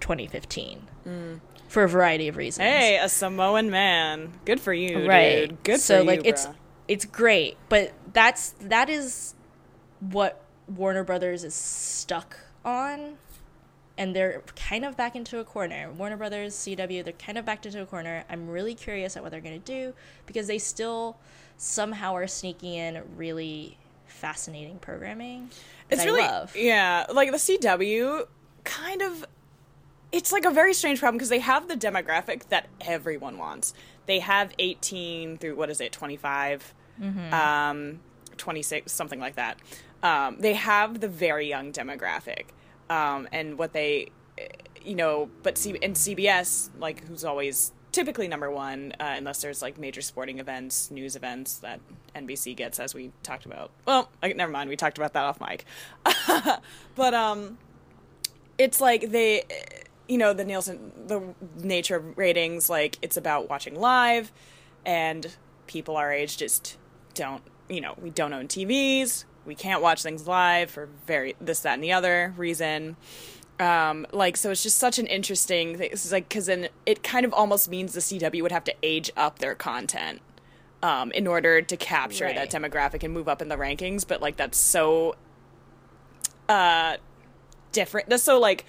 2015 0.00 0.86
mm. 1.06 1.40
for 1.68 1.84
a 1.84 1.88
variety 1.88 2.28
of 2.28 2.36
reasons. 2.36 2.66
Hey, 2.66 2.98
a 2.98 3.08
Samoan 3.08 3.70
man, 3.70 4.32
good 4.44 4.60
for 4.60 4.72
you, 4.72 5.08
right? 5.08 5.48
Dude. 5.48 5.62
Good 5.64 5.80
so, 5.80 5.98
for 5.98 6.04
like, 6.04 6.24
you, 6.24 6.30
it's 6.30 6.46
it's 6.86 7.04
great, 7.04 7.56
but 7.68 7.92
that's 8.12 8.50
that 8.60 8.88
is 8.88 9.34
what 10.00 10.44
Warner 10.66 11.04
Brothers 11.04 11.44
is 11.44 11.54
stuck 11.54 12.38
on 12.64 13.16
and 13.98 14.14
they're 14.14 14.42
kind 14.54 14.84
of 14.84 14.96
back 14.96 15.16
into 15.16 15.40
a 15.40 15.44
corner. 15.44 15.90
Warner 15.90 16.16
Brothers, 16.16 16.54
CW, 16.54 17.02
they're 17.02 17.12
kind 17.14 17.36
of 17.36 17.44
backed 17.44 17.66
into 17.66 17.82
a 17.82 17.86
corner. 17.86 18.24
I'm 18.30 18.48
really 18.48 18.74
curious 18.74 19.16
at 19.16 19.22
what 19.22 19.32
they're 19.32 19.40
going 19.40 19.60
to 19.60 19.66
do 19.66 19.92
because 20.24 20.46
they 20.46 20.58
still 20.58 21.16
somehow 21.56 22.14
are 22.14 22.28
sneaking 22.28 22.74
in 22.74 23.02
really 23.16 23.76
fascinating 24.06 24.78
programming. 24.78 25.50
It's 25.90 26.04
really 26.04 26.22
love. 26.22 26.54
yeah, 26.54 27.06
like 27.12 27.32
the 27.32 27.38
CW 27.38 28.26
kind 28.64 29.02
of 29.02 29.26
it's 30.12 30.32
like 30.32 30.44
a 30.44 30.50
very 30.50 30.72
strange 30.72 31.00
problem 31.00 31.16
because 31.16 31.28
they 31.28 31.40
have 31.40 31.68
the 31.68 31.76
demographic 31.76 32.48
that 32.48 32.66
everyone 32.80 33.36
wants. 33.36 33.74
They 34.06 34.20
have 34.20 34.54
18 34.58 35.38
through 35.38 35.56
what 35.56 35.68
is 35.68 35.82
it, 35.82 35.92
25, 35.92 36.74
mm-hmm. 37.00 37.34
um, 37.34 38.00
26, 38.38 38.90
something 38.90 39.20
like 39.20 39.34
that. 39.36 39.58
Um, 40.02 40.36
they 40.38 40.54
have 40.54 41.00
the 41.00 41.08
very 41.08 41.48
young 41.48 41.72
demographic 41.72 42.46
um, 42.88 43.28
and 43.32 43.58
what 43.58 43.72
they, 43.72 44.10
you 44.82 44.94
know, 44.94 45.28
but 45.42 45.58
C- 45.58 45.78
and 45.82 45.94
CBS, 45.94 46.70
like 46.78 47.04
who's 47.06 47.24
always 47.24 47.72
typically 47.92 48.28
number 48.28 48.50
one, 48.50 48.92
uh, 49.00 49.14
unless 49.16 49.42
there's 49.42 49.62
like 49.62 49.78
major 49.78 50.02
sporting 50.02 50.38
events, 50.38 50.90
news 50.90 51.16
events 51.16 51.58
that 51.58 51.80
NBC 52.14 52.54
gets, 52.56 52.78
as 52.78 52.94
we 52.94 53.12
talked 53.22 53.46
about. 53.46 53.70
Well, 53.86 54.10
never 54.22 54.52
mind, 54.52 54.70
we 54.70 54.76
talked 54.76 54.98
about 54.98 55.12
that 55.14 55.24
off 55.24 55.40
mic. 55.40 55.64
but 56.94 57.14
um, 57.14 57.58
it's 58.56 58.80
like 58.80 59.10
they, 59.10 59.44
you 60.06 60.18
know, 60.18 60.32
the 60.32 60.44
Nielsen, 60.44 60.92
the 61.06 61.22
nature 61.56 61.96
of 61.96 62.16
ratings, 62.16 62.70
like 62.70 62.98
it's 63.02 63.16
about 63.16 63.48
watching 63.48 63.74
live, 63.74 64.32
and 64.86 65.34
people 65.66 65.96
our 65.96 66.12
age 66.12 66.36
just 66.36 66.76
don't, 67.14 67.42
you 67.68 67.80
know, 67.80 67.94
we 68.00 68.10
don't 68.10 68.32
own 68.32 68.48
TVs 68.48 69.24
we 69.48 69.54
can't 69.54 69.82
watch 69.82 70.02
things 70.02 70.28
live 70.28 70.70
for 70.70 70.88
very 71.06 71.34
this 71.40 71.60
that 71.60 71.74
and 71.74 71.82
the 71.82 71.92
other 71.92 72.34
reason. 72.36 72.96
Um, 73.58 74.06
like 74.12 74.36
so 74.36 74.52
it's 74.52 74.62
just 74.62 74.78
such 74.78 75.00
an 75.00 75.08
interesting 75.08 75.76
thing. 75.76 75.88
It's 75.90 76.12
like 76.12 76.28
because 76.28 76.46
then 76.46 76.68
it 76.86 77.02
kind 77.02 77.26
of 77.26 77.32
almost 77.32 77.68
means 77.68 77.94
the 77.94 78.00
cw 78.00 78.42
would 78.42 78.52
have 78.52 78.64
to 78.64 78.74
age 78.84 79.10
up 79.16 79.40
their 79.40 79.56
content 79.56 80.20
um, 80.82 81.10
in 81.12 81.26
order 81.26 81.60
to 81.60 81.76
capture 81.76 82.26
right. 82.26 82.36
that 82.36 82.50
demographic 82.52 83.02
and 83.02 83.12
move 83.12 83.28
up 83.28 83.42
in 83.42 83.48
the 83.48 83.56
rankings. 83.56 84.06
But 84.06 84.20
like 84.22 84.36
that's 84.36 84.58
so 84.58 85.16
uh 86.48 86.98
different. 87.72 88.08
That's 88.08 88.22
so 88.22 88.38
like 88.38 88.64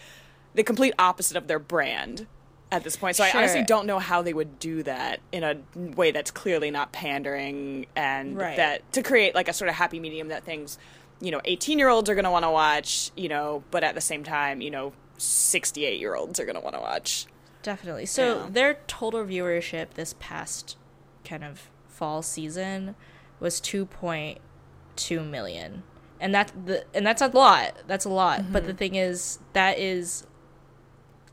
the 0.55 0.63
complete 0.63 0.93
opposite 0.98 1.38
of 1.38 1.48
their 1.48 1.59
brand 1.59 2.25
at 2.72 2.84
this 2.84 2.96
point. 2.96 3.16
So 3.16 3.26
sure. 3.26 3.40
I 3.40 3.44
honestly 3.44 3.64
don't 3.64 3.86
know 3.86 4.00
how 4.00 4.22
they 4.22 4.34
would 4.34 4.60
do 4.60 4.84
that 4.84 5.20
in 5.32 5.44
a 5.44 5.58
way 5.76 6.12
that's 6.12 6.32
clearly 6.32 6.72
not 6.72 6.92
pandering 6.92 7.88
and 7.96 8.38
right. 8.38 8.58
that 8.58 8.92
to 8.94 9.04
create 9.04 9.36
like 9.36 9.48
a 9.48 9.54
sort 9.54 9.70
of 9.70 9.76
happy 9.76 10.00
medium 10.00 10.30
that 10.30 10.44
things, 10.44 10.78
you 11.20 11.32
know, 11.32 11.42
18 11.46 11.80
year 11.80 11.90
olds 11.90 12.10
are 12.10 12.16
going 12.16 12.26
to 12.26 12.32
want 12.32 12.46
to 12.46 12.52
watch, 12.52 13.12
you 13.16 13.30
know, 13.30 13.64
but 13.72 13.84
at 13.84 13.96
the 13.96 14.02
same 14.02 14.24
time, 14.24 14.62
you 14.62 14.72
know, 14.72 14.94
68 15.18 16.00
year 16.00 16.16
olds 16.16 16.40
are 16.40 16.46
going 16.46 16.56
to 16.56 16.62
want 16.62 16.76
to 16.76 16.82
watch. 16.82 17.26
Definitely. 17.64 18.06
So 18.06 18.38
yeah. 18.38 18.48
their 18.52 18.74
total 18.88 19.24
viewership 19.26 19.94
this 19.96 20.16
past 20.20 20.78
kind 21.26 21.44
of 21.44 21.70
fall 21.88 22.22
season 22.22 22.96
was 23.40 23.60
2.2 23.60 25.30
million. 25.30 25.84
And 26.22 26.36
that's 26.36 26.52
the 26.66 26.84
and 26.94 27.08
that's 27.08 27.22
a 27.22 27.28
lot. 27.28 27.78
That's 27.88 28.04
a 28.04 28.10
lot. 28.10 28.42
Mm-hmm. 28.42 28.54
But 28.54 28.68
the 28.68 28.74
thing 28.74 28.96
is 28.96 29.40
that 29.54 29.80
is 29.80 30.26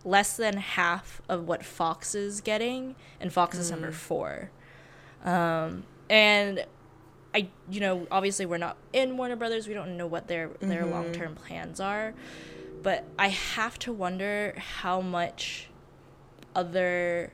less 0.07 0.37
than 0.37 0.57
half 0.57 1.21
of 1.29 1.47
what 1.47 1.65
Fox 1.65 2.15
is 2.15 2.41
getting, 2.41 2.95
and 3.21 3.33
Fox 3.33 3.57
mm. 3.57 3.61
is 3.61 3.71
number 3.71 3.91
mm. 3.91 3.95
four. 3.95 4.51
Um, 5.25 5.83
and 6.09 6.65
I, 7.35 7.49
you 7.69 7.81
know, 7.81 8.07
obviously 8.11 8.47
we're 8.47 8.57
not 8.57 8.77
in 8.93 9.17
Warner 9.17 9.37
Brothers. 9.37 9.67
We 9.67 9.75
don't 9.75 9.97
know 9.97 10.07
what 10.07 10.29
their 10.29 10.49
their 10.61 10.83
mm-hmm. 10.83 10.93
long 10.93 11.13
term 11.13 11.35
plans 11.35 11.81
are, 11.81 12.15
but 12.83 13.05
I 13.19 13.29
have 13.29 13.79
to 13.81 13.93
wonder 13.93 14.55
how 14.57 15.01
much 15.01 15.69
other 16.55 17.33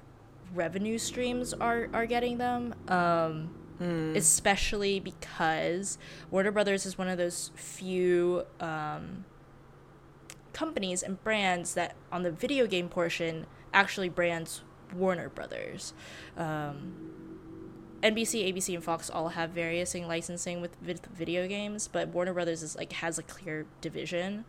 revenue 0.55 0.99
streams 0.99 1.53
are 1.53 1.89
are 1.93 2.07
getting 2.07 2.39
them. 2.39 2.75
Um, 2.89 3.55
Hmm. 3.79 4.15
especially 4.15 5.01
because 5.01 5.99
Warner 6.31 6.53
Brothers 6.53 6.87
is 6.87 6.97
one 6.97 7.09
of 7.09 7.19
those 7.19 7.51
few 7.57 8.45
um, 8.61 9.25
companies 10.53 11.03
and 11.03 11.23
brands 11.23 11.75
that 11.75 11.95
on 12.11 12.23
the 12.23 12.31
video 12.31 12.67
game 12.67 12.89
portion 12.89 13.47
actually 13.73 14.09
brands 14.09 14.63
Warner 14.95 15.29
Brothers. 15.29 15.95
Um, 16.37 16.95
NBC, 18.03 18.53
ABC, 18.53 18.75
and 18.75 18.83
Fox 18.83 19.09
all 19.09 19.29
have 19.31 19.51
various 19.51 19.95
licensing 19.95 20.61
with, 20.61 20.77
with 20.85 21.07
video 21.07 21.47
games, 21.47 21.89
but 21.89 22.09
Warner 22.09 22.35
Brothers 22.35 22.63
is 22.63 22.77
like 22.77 22.93
has 22.95 23.19
a 23.19 23.23
clear 23.23 23.65
division 23.81 24.45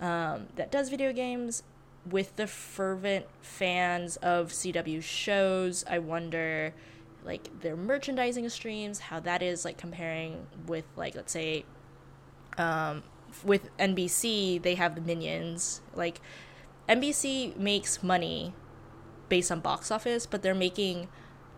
um, 0.00 0.48
that 0.56 0.70
does 0.70 0.88
video 0.90 1.12
games. 1.12 1.62
With 2.10 2.34
the 2.34 2.48
fervent 2.48 3.26
fans 3.40 4.16
of 4.16 4.48
CW 4.48 5.00
shows, 5.04 5.84
I 5.88 6.00
wonder, 6.00 6.74
like 7.24 7.60
their 7.60 7.76
merchandising 7.76 8.48
streams, 8.48 8.98
how 8.98 9.20
that 9.20 9.40
is 9.40 9.64
like 9.64 9.78
comparing 9.78 10.46
with 10.66 10.84
like 10.96 11.14
let's 11.14 11.32
say, 11.32 11.64
um, 12.58 13.04
with 13.44 13.74
NBC 13.78 14.62
they 14.62 14.74
have 14.74 14.94
the 14.94 15.00
Minions. 15.00 15.80
Like 15.94 16.20
NBC 16.88 17.56
makes 17.56 18.02
money 18.02 18.54
based 19.28 19.50
on 19.50 19.60
box 19.60 19.90
office, 19.90 20.26
but 20.26 20.42
they're 20.42 20.54
making 20.54 21.08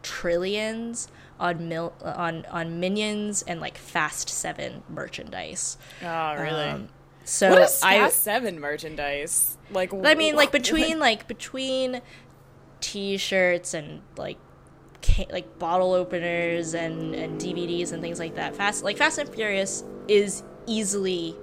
trillions 0.02 1.08
on 1.40 1.68
mil- 1.68 1.94
on 2.02 2.44
on 2.46 2.78
Minions 2.78 3.42
and 3.42 3.60
like 3.60 3.76
Fast 3.76 4.28
Seven 4.28 4.82
merchandise. 4.88 5.76
Oh, 6.02 6.34
really? 6.36 6.64
Um, 6.66 6.88
so 7.24 7.50
what 7.50 7.62
is 7.62 7.80
I 7.82 7.98
Fast 7.98 8.22
Seven 8.22 8.60
merchandise? 8.60 9.56
Like, 9.70 9.92
I 10.04 10.14
mean, 10.14 10.36
like 10.36 10.52
between 10.52 10.98
like 10.98 11.26
between 11.26 12.00
T-shirts 12.80 13.74
and 13.74 14.02
like 14.16 14.36
ca- 15.02 15.26
like 15.30 15.58
bottle 15.58 15.94
openers 15.94 16.74
and 16.74 17.14
and 17.14 17.40
DVDs 17.40 17.92
and 17.92 18.02
things 18.02 18.18
like 18.18 18.34
that. 18.36 18.54
Fast 18.54 18.84
like 18.84 18.96
Fast 18.98 19.18
and 19.18 19.28
Furious 19.28 19.84
is 20.06 20.42
easily 20.66 21.34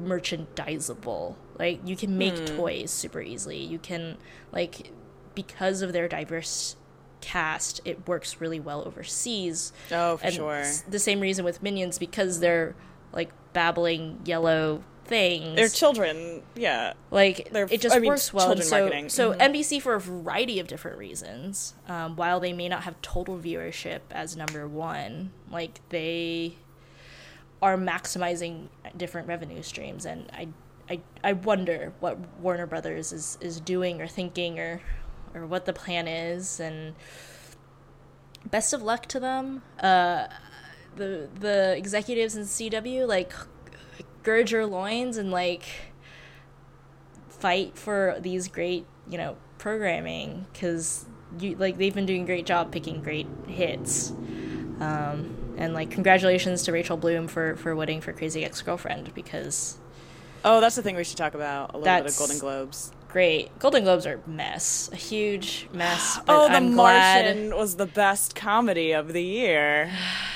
merchandisable. 0.00 1.36
Like 1.58 1.80
you 1.86 1.96
can 1.96 2.16
make 2.18 2.36
Hmm. 2.38 2.56
toys 2.56 2.90
super 2.90 3.20
easily. 3.20 3.58
You 3.58 3.78
can 3.78 4.16
like 4.52 4.90
because 5.34 5.82
of 5.82 5.92
their 5.92 6.08
diverse 6.08 6.76
cast, 7.20 7.80
it 7.84 8.06
works 8.08 8.40
really 8.40 8.60
well 8.60 8.82
overseas. 8.86 9.72
Oh, 9.90 10.16
for 10.16 10.26
and 10.26 10.34
sure. 10.34 10.64
the 10.88 10.98
same 10.98 11.20
reason 11.20 11.44
with 11.44 11.62
Minions 11.62 11.98
because 11.98 12.40
they're 12.40 12.74
like 13.12 13.30
babbling 13.52 14.20
yellow 14.24 14.82
things. 15.04 15.56
They're 15.56 15.68
children. 15.68 16.42
Yeah. 16.54 16.94
Like 17.10 17.50
They're- 17.52 17.68
it 17.70 17.80
just 17.80 17.94
I 17.94 17.98
mean, 17.98 18.08
works 18.08 18.32
well. 18.32 18.56
So, 18.60 18.80
marketing. 18.80 19.08
so 19.08 19.32
Mhm. 19.32 19.40
NBC 19.40 19.80
for 19.80 19.94
a 19.94 20.00
variety 20.00 20.58
of 20.58 20.66
different 20.66 20.96
reasons, 20.98 21.74
um, 21.88 22.16
while 22.16 22.40
they 22.40 22.52
may 22.52 22.68
not 22.68 22.84
have 22.84 23.00
total 23.02 23.36
viewership 23.38 24.00
as 24.10 24.36
number 24.36 24.66
one, 24.66 25.32
like 25.50 25.80
they 25.90 26.54
are 27.62 27.78
maximizing 27.78 28.66
different 28.96 29.28
revenue 29.28 29.62
streams, 29.62 30.04
and 30.04 30.28
I, 30.32 30.48
I, 30.90 31.00
I 31.22 31.32
wonder 31.32 31.92
what 32.00 32.18
Warner 32.40 32.66
Brothers 32.66 33.12
is 33.12 33.38
is 33.40 33.60
doing 33.60 34.02
or 34.02 34.08
thinking 34.08 34.58
or, 34.58 34.80
or 35.32 35.46
what 35.46 35.64
the 35.64 35.72
plan 35.72 36.08
is, 36.08 36.58
and 36.58 36.94
best 38.50 38.72
of 38.72 38.82
luck 38.82 39.06
to 39.06 39.20
them. 39.20 39.62
Uh, 39.80 40.26
the 40.96 41.28
the 41.38 41.76
executives 41.76 42.36
in 42.36 42.42
CW 42.42 43.06
like 43.06 43.32
gird 44.22 44.50
your 44.50 44.66
loins 44.66 45.16
and 45.16 45.30
like 45.30 45.64
fight 47.28 47.76
for 47.78 48.16
these 48.20 48.48
great 48.48 48.86
you 49.08 49.18
know 49.18 49.36
programming 49.58 50.46
because 50.52 51.06
you 51.38 51.56
like 51.56 51.78
they've 51.78 51.94
been 51.94 52.06
doing 52.06 52.22
a 52.22 52.26
great 52.26 52.46
job 52.46 52.70
picking 52.70 53.00
great 53.00 53.26
hits 53.46 54.10
um, 54.80 55.34
and 55.62 55.74
like 55.74 55.90
congratulations 55.90 56.62
to 56.64 56.72
rachel 56.72 56.96
bloom 56.96 57.28
for 57.28 57.56
for 57.56 57.74
winning 57.76 58.00
for 58.00 58.12
crazy 58.12 58.44
ex-girlfriend 58.44 59.14
because 59.14 59.78
Oh, 60.44 60.60
that's 60.60 60.74
the 60.74 60.82
thing 60.82 60.96
we 60.96 61.04
should 61.04 61.16
talk 61.18 61.34
about. 61.34 61.72
A 61.72 61.78
little 61.78 62.02
bit 62.02 62.10
of 62.12 62.18
Golden 62.18 62.38
Globes. 62.38 62.90
great 63.08 63.56
golden 63.60 63.84
globes 63.84 64.06
are 64.06 64.20
a 64.26 64.28
mess 64.28 64.90
a 64.92 64.96
huge 64.96 65.68
mess 65.72 66.18
oh, 66.28 66.48
The 66.48 66.54
i'm 66.56 66.72
glad 66.72 67.24
Martian 67.36 67.54
was 67.56 67.76
the 67.76 67.86
best 67.86 68.34
comedy 68.34 68.90
of 68.90 69.12
the 69.12 69.22
year, 69.22 69.88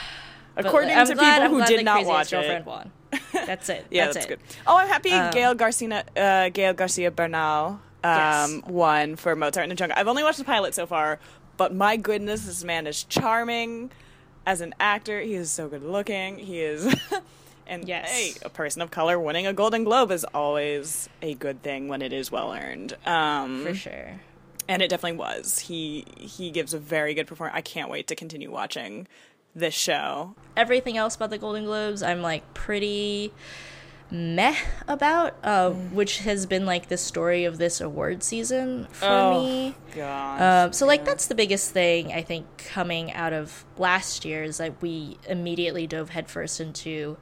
according 0.56 0.90
I'm 0.96 1.06
to 1.08 1.14
glad- 1.14 1.40
people 1.42 1.56
I'm 1.58 1.60
who 1.62 1.66
did 1.76 1.84
not 1.84 1.94
Crazy 1.96 2.08
watch 2.08 2.32
it. 2.32 2.36
Ex-Girlfriend 2.36 2.66
won 2.66 2.92
that's 3.46 3.68
it 3.68 3.84
Yeah, 3.90 4.04
that's, 4.04 4.14
that's, 4.14 4.26
it 4.26 4.28
good. 4.28 4.40
Oh, 4.66 4.76
I'm 4.76 4.88
happy 4.88 5.10
Um, 5.10 5.32
Gael 5.32 5.54
Garcia, 5.54 6.04
uh, 6.16 6.48
Gael 6.50 6.74
Garcia 6.74 7.10
Bernal 7.10 7.66
um, 7.66 7.80
Yes. 8.04 8.60
won 8.68 9.16
for 9.16 9.34
Mozart 9.34 9.64
in 9.64 9.70
the 9.70 9.74
Jungle. 9.74 9.98
I've 9.98 10.06
only 10.06 10.22
watched 10.22 10.38
the 10.38 10.44
pilot 10.44 10.74
so 10.74 10.86
far, 10.86 11.18
but 11.56 11.74
my 11.74 11.96
goodness, 11.96 12.44
this 12.46 12.62
man 12.62 12.86
is 12.86 13.02
charming 13.04 13.90
as 14.46 14.60
an 14.62 14.74
actor. 14.80 15.20
He 15.20 15.34
is 15.34 15.50
so 15.50 15.68
good 15.68 15.82
looking. 15.82 16.38
He 16.38 16.60
is, 16.60 16.94
and 17.66 17.86
Yes. 17.86 18.08
hey, 18.10 18.32
a 18.42 18.48
person 18.48 18.80
of 18.80 18.90
color 18.90 19.18
winning 19.18 19.46
a 19.46 19.52
Golden 19.52 19.84
Globe 19.84 20.10
is 20.12 20.24
always 20.32 21.08
a 21.20 21.34
good 21.34 21.62
thing 21.62 21.88
when 21.88 22.00
it 22.00 22.12
is 22.12 22.30
well 22.32 22.52
earned. 22.54 22.96
Um, 23.04 23.64
for 23.64 23.74
sure 23.74 24.20
and 24.68 24.82
it 24.82 24.88
definitely 24.90 25.16
was. 25.18 25.60
He 25.60 26.04
he 26.16 26.50
gives 26.50 26.74
a 26.74 26.78
very 26.78 27.14
good 27.14 27.28
performance. 27.28 27.56
I 27.56 27.60
can't 27.60 27.88
wait 27.88 28.08
to 28.08 28.16
continue 28.16 28.50
watching 28.50 29.06
this 29.54 29.74
show. 29.74 30.34
everything 30.56 30.96
else 30.96 31.14
about 31.16 31.30
the 31.30 31.38
Golden 31.38 31.64
Globes, 31.64 32.02
I'm 32.02 32.20
like 32.20 32.52
pretty 32.52 33.32
meh 34.10 34.54
about, 34.86 35.34
uh, 35.42 35.70
Mm. 35.70 35.92
which 35.92 36.18
has 36.20 36.46
been 36.46 36.64
like 36.64 36.88
the 36.88 36.96
story 36.96 37.44
of 37.44 37.58
this 37.58 37.80
award 37.80 38.22
season 38.22 38.86
for 38.92 39.06
Oh, 39.08 39.40
me. 39.42 39.74
Gosh. 39.94 40.40
Um, 40.40 40.72
so 40.72 40.86
like 40.86 41.04
that's 41.04 41.26
the 41.26 41.34
biggest 41.34 41.72
thing 41.72 42.12
I 42.12 42.22
think 42.22 42.46
coming 42.72 43.12
out 43.12 43.32
of 43.32 43.64
last 43.78 44.24
year 44.24 44.44
is 44.44 44.58
that 44.58 44.80
we 44.80 45.18
immediately 45.28 45.86
dove 45.86 46.10
headfirst 46.10 46.60
into 46.60 47.16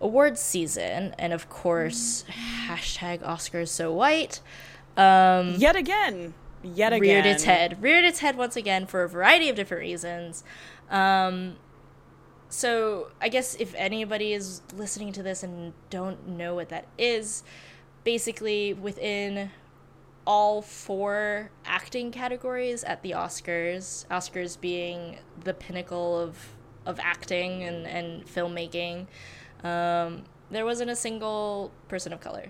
awards 0.00 0.40
season, 0.40 1.14
and 1.18 1.32
of 1.32 1.48
course 1.50 2.24
hashtag 2.68 3.18
Oscars 3.20 3.68
so 3.68 3.92
white. 3.92 4.40
Um, 4.96 5.54
yet 5.58 5.74
again, 5.74 6.34
yet 6.62 6.92
again, 6.92 7.00
reared 7.00 7.26
its 7.26 7.44
head 7.44 7.82
reared 7.82 8.04
its 8.04 8.20
head 8.20 8.36
once 8.36 8.54
again 8.56 8.86
for 8.86 9.02
a 9.02 9.08
variety 9.08 9.48
of 9.48 9.56
different 9.56 9.80
reasons 9.80 10.42
um 10.90 11.56
so 12.48 13.08
i 13.20 13.28
guess 13.28 13.54
if 13.56 13.74
anybody 13.76 14.32
is 14.32 14.62
listening 14.74 15.12
to 15.12 15.22
this 15.22 15.42
and 15.42 15.72
don't 15.90 16.26
know 16.28 16.54
what 16.54 16.68
that 16.70 16.86
is 16.96 17.42
basically 18.04 18.72
within 18.74 19.50
all 20.26 20.62
four 20.62 21.50
acting 21.64 22.10
categories 22.10 22.84
at 22.84 23.02
the 23.02 23.10
oscars 23.12 24.06
oscars 24.08 24.58
being 24.60 25.18
the 25.44 25.54
pinnacle 25.54 26.18
of 26.18 26.54
of 26.86 26.98
acting 27.00 27.62
and 27.64 27.86
and 27.86 28.26
filmmaking 28.26 29.06
um 29.64 30.22
there 30.50 30.64
wasn't 30.64 30.88
a 30.88 30.96
single 30.96 31.70
person 31.88 32.12
of 32.12 32.20
color 32.20 32.46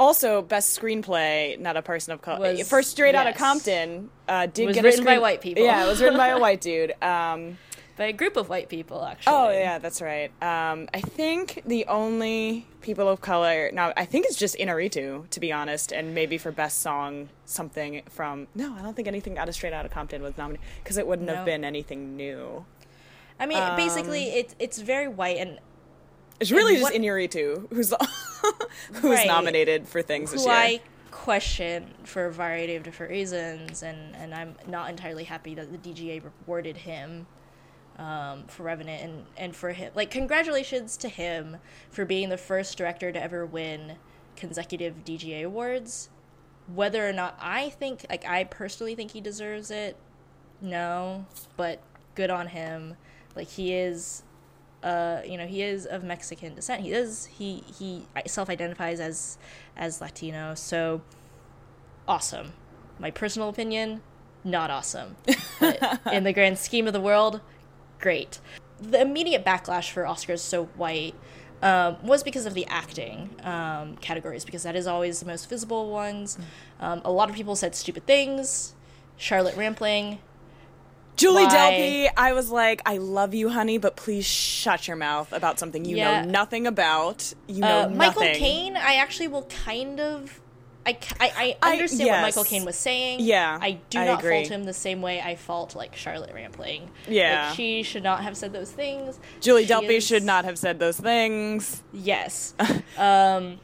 Also, 0.00 0.42
best 0.42 0.78
screenplay, 0.80 1.58
not 1.58 1.76
a 1.76 1.82
person 1.82 2.12
of 2.14 2.22
color. 2.22 2.52
Was- 2.54 2.68
First, 2.68 2.90
Straight 2.92 3.14
yes. 3.14 3.36
Compton 3.36 4.10
uh, 4.28 4.46
did 4.46 4.66
Was 4.68 4.76
get 4.76 4.84
written 4.84 5.00
a 5.00 5.04
by 5.04 5.10
screen- 5.14 5.20
white 5.22 5.40
people. 5.40 5.64
Yeah, 5.64 5.84
it 5.84 5.88
was 5.88 6.00
written 6.00 6.16
by 6.16 6.28
a 6.28 6.38
white 6.38 6.60
dude. 6.68 6.92
Um, 7.02 7.58
by 7.98 8.04
a 8.06 8.12
group 8.12 8.36
of 8.36 8.48
white 8.48 8.68
people 8.68 9.04
actually 9.04 9.34
oh 9.34 9.50
yeah, 9.50 9.78
that's 9.78 10.00
right. 10.00 10.30
Um, 10.42 10.88
I 10.94 11.00
think 11.00 11.62
the 11.66 11.84
only 11.86 12.66
people 12.80 13.08
of 13.08 13.20
color 13.20 13.70
now, 13.72 13.92
I 13.96 14.04
think 14.06 14.24
it's 14.26 14.36
just 14.36 14.56
Inaritu, 14.56 15.28
to 15.28 15.40
be 15.40 15.52
honest, 15.52 15.92
and 15.92 16.14
maybe 16.14 16.38
for 16.38 16.50
best 16.52 16.80
song 16.80 17.28
something 17.44 18.02
from. 18.08 18.46
No, 18.54 18.74
I 18.74 18.82
don't 18.82 18.94
think 18.94 19.08
anything 19.08 19.36
out 19.36 19.48
of 19.48 19.54
Straight 19.54 19.72
Outta 19.72 19.88
Compton 19.90 20.22
was 20.22 20.38
nominated 20.38 20.64
because 20.82 20.96
it 20.96 21.06
wouldn't 21.06 21.26
No. 21.28 21.34
have 21.34 21.44
been 21.44 21.64
anything 21.64 22.16
new. 22.16 22.64
I 23.40 23.46
mean, 23.46 23.58
Um, 23.58 23.76
basically, 23.76 24.24
it's 24.30 24.54
it's 24.58 24.78
very 24.78 25.08
white, 25.08 25.36
and 25.38 25.58
It's 26.40 26.52
really 26.52 26.74
And 26.76 26.82
just 26.82 26.92
what- 26.94 27.02
Inaritu 27.02 27.68
who's 27.74 27.92
who's 29.02 29.02
Right. 29.18 29.26
nominated 29.26 29.88
for 29.88 30.02
things 30.02 30.30
this 30.30 30.44
who 30.44 30.50
year. 30.50 30.56
I 30.58 30.80
question 31.10 31.94
for 32.04 32.26
a 32.26 32.32
variety 32.32 32.76
of 32.76 32.84
different 32.84 33.10
reasons, 33.10 33.82
and 33.82 34.14
and 34.14 34.32
I'm 34.32 34.54
not 34.68 34.88
entirely 34.88 35.24
happy 35.24 35.54
that 35.56 35.72
the 35.72 35.78
DGA 35.78 36.20
rewarded 36.22 36.76
him 36.76 37.26
um, 37.98 38.44
for 38.46 38.62
Revenant, 38.62 39.02
and 39.02 39.26
and 39.36 39.56
for 39.56 39.72
him, 39.72 39.92
like, 39.94 40.10
congratulations 40.10 40.96
to 40.98 41.08
him 41.08 41.58
for 41.90 42.04
being 42.04 42.28
the 42.28 42.38
first 42.38 42.78
director 42.78 43.12
to 43.12 43.22
ever 43.22 43.44
win 43.44 43.96
consecutive 44.36 45.04
DGA 45.04 45.44
awards. 45.44 46.08
Whether 46.72 47.08
or 47.08 47.12
not 47.12 47.36
I 47.40 47.70
think, 47.70 48.04
like, 48.10 48.26
I 48.26 48.44
personally 48.44 48.94
think 48.94 49.12
he 49.12 49.20
deserves 49.20 49.70
it, 49.70 49.96
no, 50.60 51.26
but 51.56 51.80
good 52.14 52.30
on 52.30 52.48
him. 52.48 52.96
Like, 53.34 53.48
he 53.48 53.74
is 53.74 54.22
uh, 54.82 55.22
you 55.26 55.36
know, 55.36 55.46
he 55.46 55.62
is 55.62 55.86
of 55.86 56.04
Mexican 56.04 56.54
descent. 56.54 56.82
He 56.82 56.92
is 56.92 57.26
he 57.26 57.64
he 57.78 58.06
self-identifies 58.26 59.00
as 59.00 59.38
as 59.76 60.00
Latino. 60.00 60.54
So 60.54 61.02
awesome. 62.06 62.52
My 62.98 63.10
personal 63.10 63.48
opinion, 63.48 64.02
not 64.44 64.70
awesome. 64.70 65.16
But 65.60 66.00
in 66.12 66.22
the 66.22 66.32
grand 66.32 66.56
scheme 66.56 66.86
of 66.86 66.92
the 66.92 67.00
world, 67.00 67.40
great. 67.98 68.40
The 68.80 69.00
immediate 69.00 69.44
backlash 69.44 69.90
for 69.90 70.04
Oscars 70.04 70.38
so 70.40 70.66
white 70.76 71.14
um, 71.62 71.96
was 72.02 72.22
because 72.22 72.46
of 72.46 72.54
the 72.54 72.66
acting 72.66 73.30
um, 73.42 73.96
categories, 73.96 74.44
because 74.44 74.62
that 74.62 74.76
is 74.76 74.86
always 74.86 75.20
the 75.20 75.26
most 75.26 75.48
visible 75.50 75.90
ones. 75.90 76.38
Um, 76.80 77.02
a 77.04 77.10
lot 77.10 77.28
of 77.28 77.34
people 77.34 77.56
said 77.56 77.74
stupid 77.74 78.06
things 78.06 78.74
Charlotte 79.16 79.56
Rampling. 79.56 80.20
Julie? 81.16 81.46
Delpy, 81.46 82.08
I 82.16 82.32
was 82.32 82.48
like, 82.48 82.80
I 82.86 82.98
love 82.98 83.34
you, 83.34 83.48
honey, 83.48 83.78
but 83.78 83.96
please 83.96 84.24
shut 84.24 84.86
your 84.86 84.96
mouth 84.96 85.32
about 85.32 85.58
something 85.58 85.84
you 85.84 85.96
Yeah. 85.96 86.22
know 86.22 86.30
nothing 86.30 86.68
about. 86.68 87.32
You 87.48 87.62
know 87.62 87.82
Uh, 87.82 87.88
Michael. 87.88 88.22
Caine, 88.22 88.76
I 88.76 88.94
actually 88.94 89.26
will 89.26 89.42
kind 89.42 89.98
of. 89.98 90.40
I, 90.88 90.98
I, 91.20 91.30
I 91.36 91.56
I- 91.62 91.72
understand 91.72 92.08
what. 92.10 92.22
Michael 92.22 92.44
Caine 92.44 92.64
was 92.64 92.76
saying. 92.76 93.20
Yeah, 93.20 93.58
I 93.60 93.72
do 93.90 93.98
I 93.98 94.06
not 94.06 94.20
agree. 94.20 94.38
fault 94.40 94.48
him 94.48 94.64
the 94.64 94.72
same 94.72 95.02
way 95.02 95.20
I 95.20 95.36
fault 95.36 95.74
like 95.76 95.94
Charlotte 95.96 96.32
Rampling. 96.34 96.88
Yeah. 97.06 97.48
like, 97.48 97.56
she 97.56 97.82
should 97.82 98.02
not 98.02 98.22
have 98.22 98.36
said 98.36 98.52
those 98.52 98.70
things. 98.72 99.18
Julie 99.40 99.66
She 99.66 99.72
Delpy 99.72 99.96
is- 99.98 100.06
should 100.06 100.22
not 100.24 100.44
have 100.44 100.58
said 100.58 100.78
those 100.78 100.98
things. 100.98 101.82
Yes. 101.92 102.54
um. 102.98 103.60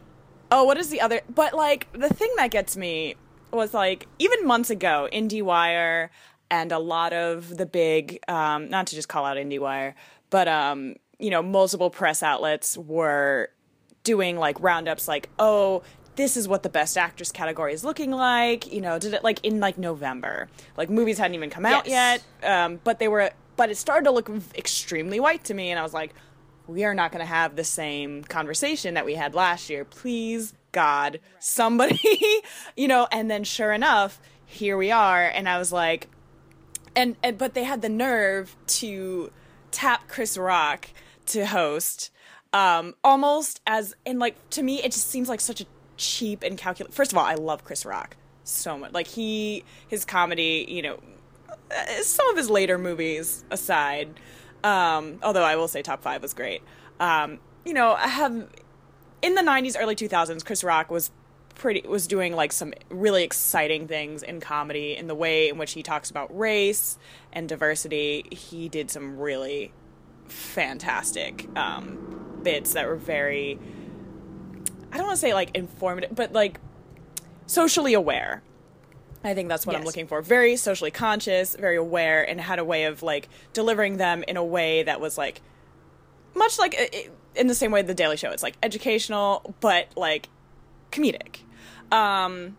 Oh, 0.50 0.64
what 0.64 0.76
is 0.78 0.90
the 0.90 1.00
other? 1.00 1.20
But 1.34 1.54
like 1.54 1.90
the 1.92 2.08
thing 2.10 2.32
that 2.37 2.50
gets 2.50 2.76
me 2.76 3.16
was 3.52 3.72
like 3.74 4.06
even 4.18 4.46
months 4.46 4.70
ago, 4.70 5.08
IndieWire 5.12 6.10
and 6.50 6.70
a 6.70 6.78
lot 6.78 7.12
of 7.12 7.56
the 7.56 7.66
big, 7.66 8.20
um, 8.28 8.68
not 8.68 8.87
to 8.88 8.94
just 8.94 9.08
call 9.08 9.24
out 9.24 9.37
IndieWire, 9.37 9.94
but 10.30 10.46
um, 10.46 10.96
you 11.18 11.30
know, 11.30 11.42
multiple 11.42 11.90
press 11.90 12.22
outlets 12.22 12.76
were 12.76 13.48
doing 14.04 14.37
like 14.37 14.60
roundups, 14.60 15.08
like 15.08 15.30
oh. 15.38 15.82
This 16.16 16.37
is 16.37 16.46
what 16.46 16.62
the 16.62 16.68
best 16.68 16.96
actress 16.96 17.33
category 17.33 17.72
is 17.74 17.85
looking 17.85 18.11
like. 18.11 18.72
You 18.72 18.81
know, 18.81 18.98
did 18.98 19.14
it 19.14 19.24
like 19.24 19.44
in 19.44 19.61
like 19.61 19.79
November? 19.79 20.48
Like 20.77 20.90
movies 20.90 21.18
hadn't 21.18 21.35
even 21.35 21.50
come 21.50 21.66
out 21.66 21.87
Yes. 21.87 22.22
yet, 22.42 22.50
um, 22.50 22.81
but 22.85 22.98
they 22.98 23.09
were. 23.09 23.31
But 23.57 23.70
it 23.70 23.77
started 23.77 24.05
to 24.05 24.11
look 24.11 24.31
extremely 24.57 25.20
white 25.20 25.44
to 25.44 25.55
me, 25.55 25.70
and 25.70 25.79
I 25.79 25.83
was 25.83 25.94
like, 25.94 26.12
we 26.66 26.85
are 26.85 26.94
not 26.94 27.12
going 27.12 27.20
to 27.20 27.27
have 27.27 27.55
the 27.57 27.62
same 27.64 28.24
conversation 28.24 28.94
that 28.94 29.05
we 29.05 29.14
had 29.14 29.35
last 29.35 29.70
year. 29.70 29.85
Please, 29.85 30.55
God, 30.72 31.20
somebody, 31.38 32.00
you 32.77 32.88
know, 32.88 33.07
and 33.12 33.31
then 33.31 33.44
sure 33.44 33.72
enough, 33.72 34.20
here 34.46 34.77
we 34.77 34.90
are. 34.90 35.22
And 35.24 35.48
I 35.48 35.59
was 35.59 35.70
like, 35.72 36.09
and, 36.96 37.16
and, 37.22 37.38
but 37.38 37.55
they 37.55 37.64
had 37.64 37.83
the 37.83 37.88
nerve 37.88 38.57
to 38.66 39.31
tap 39.70 40.09
Chris 40.09 40.37
Rock 40.38 40.88
to 41.27 41.46
host, 41.46 42.11
um, 42.53 42.94
almost 43.05 43.61
as, 43.66 43.94
and 44.07 44.18
like, 44.18 44.37
to 44.50 44.62
me, 44.62 44.83
it 44.83 44.90
just 44.92 45.09
seems 45.11 45.29
like 45.29 45.40
such 45.40 45.61
a 45.61 45.66
cheap 45.96 46.42
and 46.42 46.59
calculated. 46.59 46.94
First 46.94 47.12
of 47.12 47.18
all, 47.18 47.24
I 47.24 47.35
love 47.35 47.64
Chris 47.64 47.85
Rock 47.85 48.16
so 48.44 48.78
much. 48.78 48.92
Like, 48.92 49.07
he, 49.07 49.64
his 49.88 50.04
comedy, 50.04 50.66
you 50.68 50.83
know, 50.83 51.00
uh, 51.70 52.02
some 52.02 52.28
of 52.28 52.37
his 52.37 52.50
later 52.50 52.78
movies 52.78 53.44
aside, 53.50 54.09
um, 54.62 55.18
although 55.22 55.44
I 55.44 55.57
will 55.57 55.68
say 55.68 55.83
top 55.83 56.02
five 56.02 56.22
was 56.22 56.35
great. 56.35 56.62
Um, 57.00 57.38
you 57.64 57.74
know, 57.74 57.92
I 57.92 58.09
have 58.09 58.48
in 59.22 59.35
the 59.35 59.42
'90s, 59.42 59.76
early 59.78 59.96
2000s, 59.96 60.44
Chris 60.44 60.62
Rock 60.62 60.90
was 60.90 61.11
pretty 61.54 61.87
was 61.88 62.07
doing 62.07 62.35
like 62.35 62.52
some 62.52 62.74
really 62.90 63.22
exciting 63.22 63.87
things 63.87 64.22
in 64.22 64.40
comedy 64.40 64.96
in 64.96 65.07
the 65.07 65.14
way 65.14 65.48
in 65.48 65.57
which 65.57 65.72
he 65.72 65.83
talks 65.83 66.11
about 66.11 66.37
race 66.37 66.98
and 67.33 67.48
diversity. 67.48 68.24
He 68.30 68.68
did 68.68 68.90
some 68.90 69.18
really 69.18 69.72
fantastic 70.28 71.48
um, 71.57 72.40
bits 72.42 72.74
that 72.74 72.87
were 72.87 72.96
very 72.96 73.59
I 74.94 74.96
don't 74.98 75.07
want 75.07 75.16
to 75.16 75.20
say 75.20 75.35
like 75.35 75.50
informative, 75.57 76.14
but 76.14 76.33
like 76.33 76.61
socially 77.46 77.92
aware. 77.94 78.42
I 79.22 79.35
think 79.35 79.48
that's 79.48 79.66
what 79.66 79.74
I'm 79.74 79.80
looking 79.87 80.07
for. 80.07 80.22
Very 80.22 80.57
socially 80.57 80.90
conscious, 80.90 81.57
very 81.57 81.76
aware, 81.76 82.22
and 82.28 82.40
had 82.40 82.59
a 82.59 82.64
way 82.64 82.85
of 82.85 83.02
like 83.02 83.28
delivering 83.52 83.96
them 83.96 84.22
in 84.28 84.37
a 84.37 84.44
way 84.44 84.83
that 84.83 85.00
was 85.00 85.16
like 85.18 85.40
much 86.35 86.59
like 86.59 87.11
in 87.35 87.46
the 87.46 87.54
same 87.54 87.70
way 87.72 87.83
the 87.83 87.94
Daily 87.94 88.16
Show. 88.16 88.30
It's 88.30 88.42
like 88.42 88.57
educational, 88.62 89.54
but 89.61 89.88
like 89.96 90.28
comedic, 90.92 91.38
um, 91.90 92.57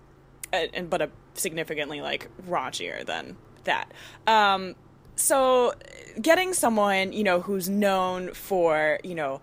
and 0.52 0.69
and- 0.74 0.89
but 0.89 1.02
a 1.02 1.10
significantly 1.36 2.02
like 2.02 2.30
raunchier 2.50 3.06
than 3.06 3.38
that. 3.65 3.91
Um, 4.26 4.76
so 5.15 5.74
getting 6.21 6.54
someone 6.54 7.13
you 7.13 7.24
know 7.24 7.41
who's 7.41 7.69
known 7.69 8.34
for 8.34 9.00
you 9.04 9.13
know 9.15 9.39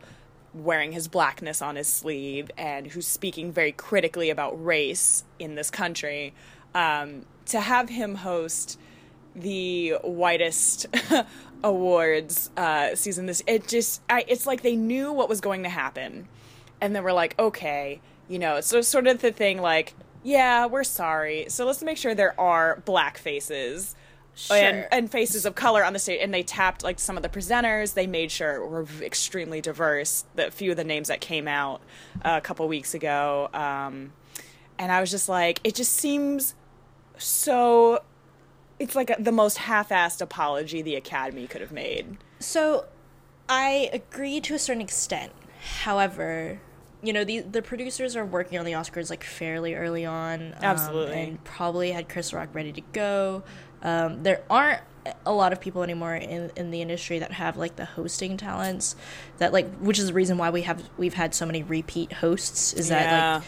wearing 0.55 0.93
his 0.93 1.09
blackness 1.09 1.62
on 1.62 1.77
his 1.77 1.88
sleeve 1.88 2.51
and 2.59 2.87
who's 2.87 3.07
speaking 3.07 3.53
very 3.53 3.73
critically 3.73 4.31
about 4.31 4.65
race 4.65 5.25
in 5.38 5.55
this 5.55 5.71
country 5.71 6.35
um, 6.75 7.25
to 7.47 7.61
have 7.61 7.88
him 7.88 8.17
host 8.17 8.79
the 9.35 9.95
whitest 10.05 10.87
awards 11.65 12.51
uh, 12.57 12.95
season 12.95 13.27
this 13.27 13.43
it 13.47 13.67
just 13.67 14.03
I, 14.11 14.25
it's 14.29 14.47
like 14.47 14.62
they 14.62 14.77
knew 14.77 15.12
what 15.12 15.29
was 15.29 15.41
going 15.41 15.62
to 15.62 15.69
happen. 15.69 16.29
And 16.81 16.95
then 16.95 17.03
we're 17.03 17.12
like 17.12 17.38
okay 17.38 18.01
you 18.29 18.38
know 18.38 18.61
so 18.61 18.81
sort 18.81 19.07
of 19.07 19.21
the 19.21 19.33
thing 19.33 19.61
like 19.61 19.95
yeah 20.23 20.67
we're 20.67 20.85
sorry. 20.85 21.47
So 21.49 21.65
let's 21.65 21.83
make 21.83 21.97
sure 21.97 22.15
there 22.15 22.38
are 22.38 22.83
black 22.85 23.17
faces 23.17 23.95
Sure. 24.35 24.88
and 24.90 25.11
faces 25.11 25.45
of 25.45 25.55
color 25.55 25.85
on 25.85 25.92
the 25.92 25.99
stage 25.99 26.18
and 26.23 26.33
they 26.33 26.42
tapped 26.42 26.83
like 26.83 26.99
some 26.99 27.18
of 27.18 27.23
the 27.23 27.29
presenters 27.29 27.92
they 27.92 28.07
made 28.07 28.31
sure 28.31 28.66
were 28.66 28.87
extremely 29.03 29.61
diverse 29.61 30.25
the 30.37 30.51
few 30.51 30.71
of 30.71 30.79
the 30.79 30.85
names 30.85 31.09
that 31.09 31.21
came 31.21 31.47
out 31.47 31.83
uh, 32.25 32.37
a 32.38 32.40
couple 32.40 32.66
weeks 32.66 32.95
ago 32.95 33.51
um, 33.53 34.12
and 34.79 34.90
i 34.90 35.01
was 35.01 35.11
just 35.11 35.29
like 35.29 35.61
it 35.64 35.75
just 35.75 35.92
seems 35.92 36.55
so 37.18 38.03
it's 38.79 38.97
like 38.97 39.11
a, 39.11 39.16
the 39.18 39.33
most 39.33 39.59
half-assed 39.59 40.23
apology 40.23 40.81
the 40.81 40.97
academy 40.97 41.47
could 41.47 41.61
have 41.61 41.73
made 41.73 42.16
So, 42.40 42.87
I 43.49 43.90
agree 43.92 44.40
to 44.40 44.55
a 44.55 44.59
certain 44.59 44.81
extent. 44.81 45.33
However, 45.85 46.59
you 47.03 47.12
know 47.12 47.25
the 47.25 47.41
the 47.41 47.62
producers 47.62 48.15
are 48.17 48.25
working 48.25 48.59
on 48.59 48.65
the 48.65 48.73
Oscars 48.73 49.11
like 49.11 49.25
fairly 49.25 49.75
early 49.75 50.05
on, 50.07 50.49
um, 50.53 50.55
Absolutely. 50.62 51.21
and 51.21 51.45
probably 51.45 51.91
had 51.93 52.09
Chris 52.09 52.33
Rock 52.33 52.49
ready 52.53 52.73
to 52.73 52.81
go. 52.93 53.43
Um, 53.83 54.23
there 54.23 54.43
aren't 54.49 54.81
a 55.27 55.33
lot 55.33 55.53
of 55.53 55.61
people 55.61 55.83
anymore 55.83 56.15
in 56.15 56.53
in 56.55 56.71
the 56.71 56.81
industry 56.81 57.19
that 57.19 57.33
have 57.33 57.57
like 57.57 57.75
the 57.75 57.85
hosting 57.85 58.37
talents 58.37 58.95
that 59.38 59.53
like 59.53 59.69
which 59.79 59.99
is 59.99 60.07
the 60.07 60.12
reason 60.12 60.38
why 60.38 60.51
we 60.51 60.62
have 60.62 60.88
we've 60.97 61.15
had 61.15 61.35
so 61.35 61.45
many 61.45 61.65
repeat 61.65 62.12
hosts 62.12 62.73
is 62.73 62.87
that 62.88 63.07
yeah 63.07 63.35
like 63.35 63.43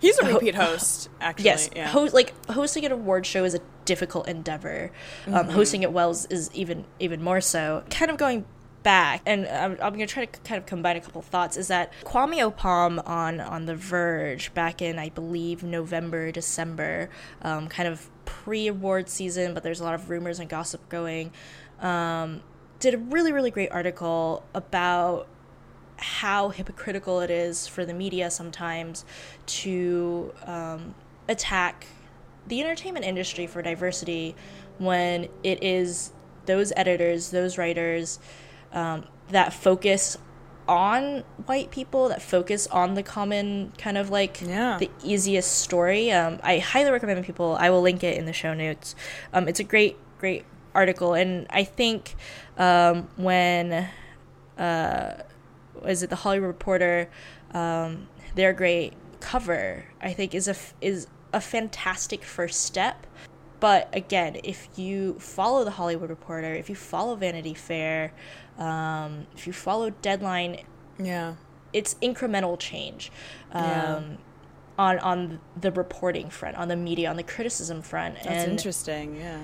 he's 0.00 0.18
a 0.18 0.26
ho- 0.26 0.34
repeat 0.34 0.54
host 0.54 1.08
actually 1.22 1.46
yes 1.46 1.70
yeah. 1.74 1.88
ho- 1.88 2.10
like 2.12 2.34
hosting 2.50 2.84
an 2.84 2.92
award 2.92 3.24
show 3.24 3.42
is 3.44 3.54
a 3.54 3.60
difficult 3.86 4.28
endeavor 4.28 4.90
um, 5.28 5.32
Mm-hmm. 5.32 5.50
hosting 5.52 5.82
it 5.82 5.90
well 5.92 6.10
is, 6.10 6.26
is 6.26 6.50
even 6.52 6.84
even 7.00 7.22
more 7.22 7.40
so 7.40 7.82
kind 7.88 8.10
of 8.10 8.18
going 8.18 8.44
back 8.88 9.20
and 9.26 9.46
i'm, 9.48 9.72
I'm 9.72 9.92
going 9.92 9.98
to 9.98 10.06
try 10.06 10.24
to 10.24 10.40
kind 10.40 10.58
of 10.58 10.64
combine 10.64 10.96
a 10.96 11.00
couple 11.02 11.20
thoughts 11.20 11.58
is 11.58 11.68
that 11.68 11.92
kwame 12.04 12.38
opam 12.38 13.06
on 13.06 13.38
on 13.38 13.66
the 13.66 13.76
verge 13.76 14.54
back 14.54 14.80
in 14.80 14.98
i 14.98 15.10
believe 15.10 15.62
november 15.62 16.32
december 16.32 17.10
um, 17.42 17.68
kind 17.68 17.86
of 17.86 18.08
pre-award 18.24 19.10
season 19.10 19.52
but 19.52 19.62
there's 19.62 19.80
a 19.80 19.84
lot 19.84 19.92
of 19.92 20.08
rumors 20.08 20.38
and 20.38 20.48
gossip 20.48 20.88
going 20.88 21.30
um, 21.80 22.40
did 22.80 22.94
a 22.94 22.98
really 22.98 23.30
really 23.30 23.50
great 23.50 23.70
article 23.72 24.42
about 24.54 25.26
how 25.98 26.48
hypocritical 26.48 27.20
it 27.20 27.30
is 27.30 27.66
for 27.66 27.84
the 27.84 27.92
media 27.92 28.30
sometimes 28.30 29.04
to 29.44 30.32
um, 30.46 30.94
attack 31.28 31.86
the 32.46 32.58
entertainment 32.62 33.04
industry 33.04 33.46
for 33.46 33.60
diversity 33.60 34.34
when 34.78 35.28
it 35.42 35.62
is 35.62 36.14
those 36.46 36.72
editors, 36.76 37.30
those 37.30 37.58
writers 37.58 38.18
um, 38.72 39.04
that 39.30 39.52
focus 39.52 40.16
on 40.66 41.24
white 41.46 41.70
people, 41.70 42.08
that 42.08 42.20
focus 42.20 42.66
on 42.66 42.94
the 42.94 43.02
common 43.02 43.72
kind 43.78 43.96
of 43.96 44.10
like 44.10 44.40
Yeah. 44.42 44.76
the 44.78 44.90
easiest 45.02 45.58
story. 45.60 46.12
Um, 46.12 46.40
I 46.42 46.58
highly 46.58 46.90
recommend 46.90 47.24
people. 47.24 47.56
I 47.58 47.70
will 47.70 47.80
link 47.80 48.04
it 48.04 48.18
in 48.18 48.26
the 48.26 48.32
show 48.34 48.52
notes. 48.54 48.94
Um, 49.32 49.48
it's 49.48 49.60
a 49.60 49.64
great, 49.64 49.96
great 50.18 50.44
article, 50.74 51.14
and 51.14 51.46
I 51.50 51.64
think 51.64 52.14
um, 52.58 53.08
when 53.16 53.88
uh, 54.58 55.14
is 55.86 56.02
it 56.02 56.10
the 56.10 56.16
Hollywood 56.16 56.48
Reporter? 56.48 57.08
Um, 57.54 58.08
their 58.34 58.52
great 58.52 58.92
cover, 59.20 59.84
I 60.02 60.12
think, 60.12 60.34
is 60.34 60.48
a 60.48 60.52
f- 60.52 60.74
is 60.82 61.06
a 61.32 61.40
fantastic 61.40 62.22
first 62.24 62.62
step. 62.62 63.06
But 63.60 63.88
again, 63.92 64.36
if 64.44 64.68
you 64.76 65.14
follow 65.18 65.64
the 65.64 65.72
Hollywood 65.72 66.10
Reporter, 66.10 66.54
if 66.54 66.68
you 66.68 66.76
follow 66.76 67.16
Vanity 67.16 67.54
Fair, 67.54 68.12
um, 68.58 69.26
if 69.36 69.46
you 69.46 69.52
follow 69.52 69.90
Deadline, 69.90 70.60
yeah 70.98 71.34
it's 71.72 71.94
incremental 71.96 72.58
change 72.58 73.12
um, 73.52 73.62
Yeah. 73.64 74.00
on 74.78 74.98
on 75.00 75.40
the 75.60 75.70
reporting 75.70 76.30
front, 76.30 76.56
on 76.56 76.68
the 76.68 76.76
media, 76.76 77.10
on 77.10 77.16
the 77.16 77.22
criticism 77.22 77.82
front. 77.82 78.14
that's 78.16 78.26
and 78.44 78.52
interesting 78.52 79.16
yeah 79.16 79.38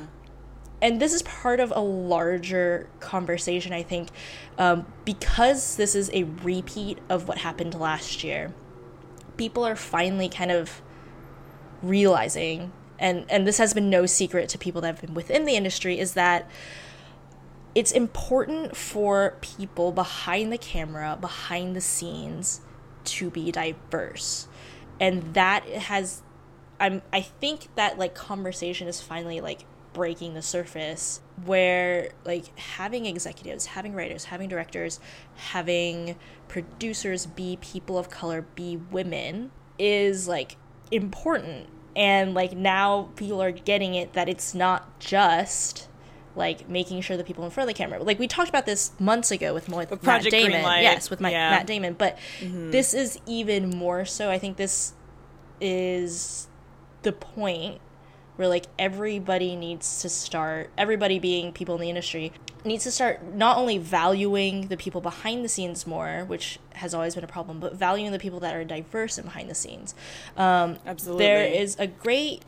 and 0.83 1.01
this 1.01 1.13
is 1.13 1.23
part 1.23 1.61
of 1.61 1.73
a 1.77 1.81
larger 1.81 2.89
conversation 3.01 3.73
i 3.73 3.83
think 3.83 4.09
um, 4.59 4.85
because 5.05 5.77
this 5.77 5.95
is 5.95 6.11
a 6.13 6.25
repeat 6.43 6.99
of 7.09 7.29
what 7.29 7.39
happened 7.39 7.75
last 7.79 8.25
year 8.25 8.53
people 9.37 9.65
are 9.65 9.77
finally 9.77 10.29
kind 10.29 10.51
of 10.51 10.83
realizing 11.83 12.73
and 12.99 13.25
and 13.29 13.47
this 13.47 13.59
has 13.59 13.75
been 13.75 13.91
no 13.91 14.07
secret 14.07 14.49
to 14.51 14.59
people 14.59 14.81
that 14.81 14.89
have 14.89 15.01
been 15.01 15.15
within 15.15 15.45
the 15.45 15.55
industry 15.55 15.99
is 15.99 16.15
that 16.15 16.49
it's 17.75 17.91
important 17.93 18.77
for 18.77 19.37
people 19.41 19.91
behind 19.93 20.53
the 20.53 20.59
camera 20.59 21.19
behind 21.21 21.75
the 21.75 21.81
scenes 21.81 22.61
to 23.05 23.31
be 23.31 23.51
diverse. 23.51 24.49
And 25.01 25.35
that 25.35 25.67
has 25.69 26.23
i'm 26.81 27.03
i 27.13 27.21
think 27.21 27.69
that 27.77 27.99
like 27.99 28.15
conversation 28.15 28.89
is 28.89 29.01
finally 29.01 29.41
like 29.41 29.65
breaking 29.93 30.35
the 30.35 30.43
surface 30.43 31.21
where 31.45 32.11
like 32.25 32.57
having 32.59 33.07
executives 33.07 33.67
having 33.67 33.95
writers 33.95 34.25
having 34.25 34.49
directors 34.49 34.99
having 35.37 36.17
producers 36.49 37.27
be 37.27 37.57
people 37.61 37.97
of 37.97 38.11
color 38.11 38.43
be 38.57 38.77
women 38.77 39.53
is 39.79 40.27
like 40.27 40.57
important 40.91 41.69
and 41.97 42.35
like 42.35 42.57
now 42.57 43.09
people 43.17 43.43
are 43.43 43.53
getting 43.53 43.95
it 43.95 44.13
that 44.15 44.29
it's 44.29 44.55
not 44.55 44.99
just 44.99 45.89
like 46.37 46.69
making 46.69 47.01
sure 47.01 47.17
the 47.17 47.25
people 47.25 47.45
in 47.45 47.51
front 47.51 47.69
of 47.69 47.75
the 47.75 47.79
camera 47.79 48.03
like 48.03 48.19
we 48.19 48.27
talked 48.27 48.49
about 48.49 48.67
this 48.67 48.93
months 48.99 49.31
ago 49.31 49.55
with, 49.55 49.69
with, 49.69 49.91
with 49.91 50.03
Matt 50.03 50.23
Damon 50.25 50.63
Greenlight. 50.63 50.83
yes 50.83 51.11
with 51.11 51.21
my, 51.21 51.31
yeah. 51.31 51.51
Matt 51.51 51.67
Damon 51.67 51.95
but 51.95 52.19
mm-hmm. 52.41 52.71
this 52.71 52.95
is 52.95 53.19
even 53.27 53.71
more 53.71 54.05
so 54.05 54.31
I 54.31 54.39
think 54.39 54.57
this 54.57 54.95
is 55.61 56.49
the 57.03 57.13
point 57.13 57.81
where 58.37 58.49
like 58.49 58.67
everybody 58.79 59.55
needs 59.55 60.03
to 60.03 60.09
start 60.09 60.71
everybody 60.77 61.19
being 61.19 61.53
people 61.53 61.77
in 61.77 61.81
the 61.81 61.89
industry 61.89 62.33
needs 62.65 62.85
to 62.85 62.91
start 62.91 63.23
not 63.35 63.57
only 63.57 63.79
valuing 63.79 64.69
the 64.69 64.77
people 64.77 65.01
behind 65.01 65.45
the 65.45 65.49
scenes 65.49 65.87
more 65.87 66.25
which 66.27 66.59
has 66.75 66.95
always 66.95 67.15
been 67.15 67.25
a 67.25 67.29
problem 67.29 67.61
but 67.61 67.75
valuing 67.75 68.13
the 68.13 68.19
people 68.19 68.41
that 68.41 68.55
are 68.55 68.65
diverse 68.65 69.19
and 69.19 69.25
behind 69.27 69.49
the 69.49 69.55
scenes. 69.55 69.95
Um, 70.37 70.79
absolutely. 70.87 71.25
there 71.25 71.45
is 71.45 71.77
a 71.79 71.87
great 71.87 72.43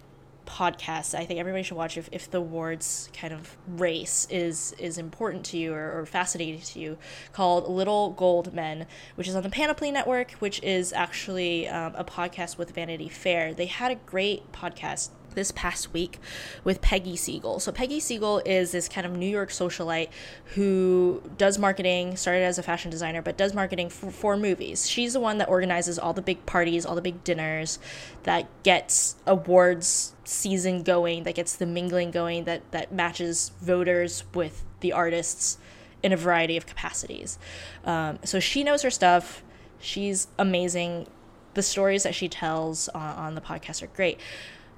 podcast 0.47 1.12
i 1.12 1.25
think 1.25 1.41
everybody 1.41 1.61
should 1.62 1.77
watch 1.77 1.99
if, 1.99 2.09
if 2.12 2.31
the 2.31 2.39
awards 2.39 3.11
kind 3.12 3.35
of 3.35 3.57
race 3.67 4.29
is 4.31 4.77
is 4.79 4.97
important 4.97 5.45
to 5.45 5.59
you 5.59 5.75
or, 5.75 5.99
or 5.99 6.07
fascinating 6.07 6.61
to 6.61 6.79
you 6.79 6.97
called 7.33 7.69
little 7.69 8.11
gold 8.11 8.55
men 8.55 8.87
which 9.17 9.27
is 9.27 9.35
on 9.35 9.43
the 9.43 9.51
panoply 9.51 9.91
network 9.91 10.31
which 10.39 10.62
is 10.62 10.93
actually 10.93 11.69
um, 11.69 11.93
a 11.97 12.05
podcast 12.05 12.59
with 12.59 12.71
vanity 12.71 13.09
fair. 13.09 13.53
They 13.53 13.67
had 13.67 13.91
a 13.91 13.97
great 13.97 14.53
podcast 14.53 15.11
this 15.37 15.53
past 15.53 15.92
week 15.92 16.18
with 16.64 16.81
Peggy 16.81 17.14
Siegal. 17.14 17.61
So, 17.61 17.70
Peggy 17.70 18.01
Siegal 18.01 18.42
is 18.44 18.72
this 18.72 18.88
kind 18.88 19.07
of 19.07 19.16
New 19.16 19.29
York 19.29 19.51
socialite 19.51 20.09
who 20.57 21.22
does 21.38 21.59
marketing, 21.59 22.16
started 22.16 22.42
as 22.42 22.59
a 22.59 22.62
fashion 22.64 22.90
designer, 22.90 23.22
but 23.22 23.37
does 23.37 23.55
marketing 23.55 23.90
for, 23.90 24.11
for 24.11 24.37
movies. 24.37 24.90
She's 24.90 25.12
the 25.12 25.20
one 25.20 25.38
that 25.38 25.49
organizes 25.49 26.01
all 26.01 26.12
the 26.12 26.22
big 26.22 26.44
parties, 26.46 26.85
all 26.85 26.96
the 26.96 27.03
big 27.03 27.22
dinners, 27.22 27.79
that 28.25 28.49
gets 28.64 29.14
awards 29.27 30.14
season 30.25 30.83
going, 30.83 31.22
that 31.22 31.37
gets 31.37 31.55
the 31.55 31.66
mingling 31.66 32.11
going, 32.11 32.44
that, 32.44 32.68
that 32.72 32.90
matches 32.90 33.53
voters 33.61 34.25
with 34.35 34.64
the 34.81 34.92
artists 34.92 35.59
in 36.03 36.12
a 36.12 36.16
variety 36.16 36.57
of 36.57 36.66
capacities. 36.66 37.38
Um, 37.85 38.18
so, 38.25 38.40
she 38.40 38.64
knows 38.64 38.83
her 38.83 38.90
stuff. 38.90 39.44
She's 39.79 40.29
amazing. 40.38 41.07
The 41.53 41.62
stories 41.62 42.03
that 42.03 42.14
she 42.14 42.29
tells 42.29 42.88
on, 42.88 43.35
the 43.35 43.40
podcast 43.40 43.83
are 43.83 43.87
great. 43.88 44.18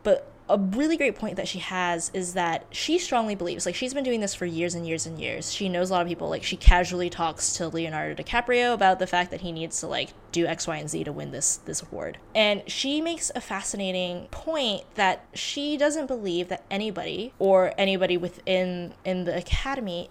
But 0.02 0.30
a 0.48 0.58
really 0.58 0.96
great 0.96 1.14
point 1.16 1.36
that 1.36 1.46
she 1.46 1.58
has 1.58 2.10
is 2.14 2.34
that 2.34 2.64
she 2.70 2.98
strongly 2.98 3.34
believes 3.34 3.66
like 3.66 3.74
she's 3.74 3.92
been 3.92 4.04
doing 4.04 4.20
this 4.20 4.34
for 4.34 4.46
years 4.46 4.74
and 4.74 4.86
years 4.86 5.06
and 5.06 5.20
years. 5.20 5.52
She 5.52 5.68
knows 5.68 5.90
a 5.90 5.92
lot 5.92 6.02
of 6.02 6.08
people 6.08 6.28
like 6.28 6.42
she 6.42 6.56
casually 6.56 7.10
talks 7.10 7.52
to 7.54 7.68
leonardo 7.68 8.22
dicaprio 8.22 8.72
about 8.72 8.98
the 8.98 9.06
fact 9.06 9.30
that 9.30 9.42
he 9.42 9.52
needs 9.52 9.80
to 9.80 9.86
like 9.86 10.10
do 10.32 10.46
x 10.46 10.66
y 10.66 10.76
and 10.76 10.88
z 10.88 11.04
to 11.04 11.12
win 11.12 11.30
this 11.32 11.56
this 11.58 11.82
award. 11.82 12.18
And 12.34 12.62
she 12.66 13.00
makes 13.00 13.30
a 13.34 13.40
fascinating 13.40 14.26
point 14.30 14.82
that 14.94 15.24
she 15.34 15.76
doesn't 15.76 16.06
believe 16.06 16.48
that 16.48 16.64
anybody 16.70 17.34
or 17.38 17.74
anybody 17.76 18.16
within 18.16 18.94
in 19.04 19.24
the 19.24 19.36
academy 19.36 20.10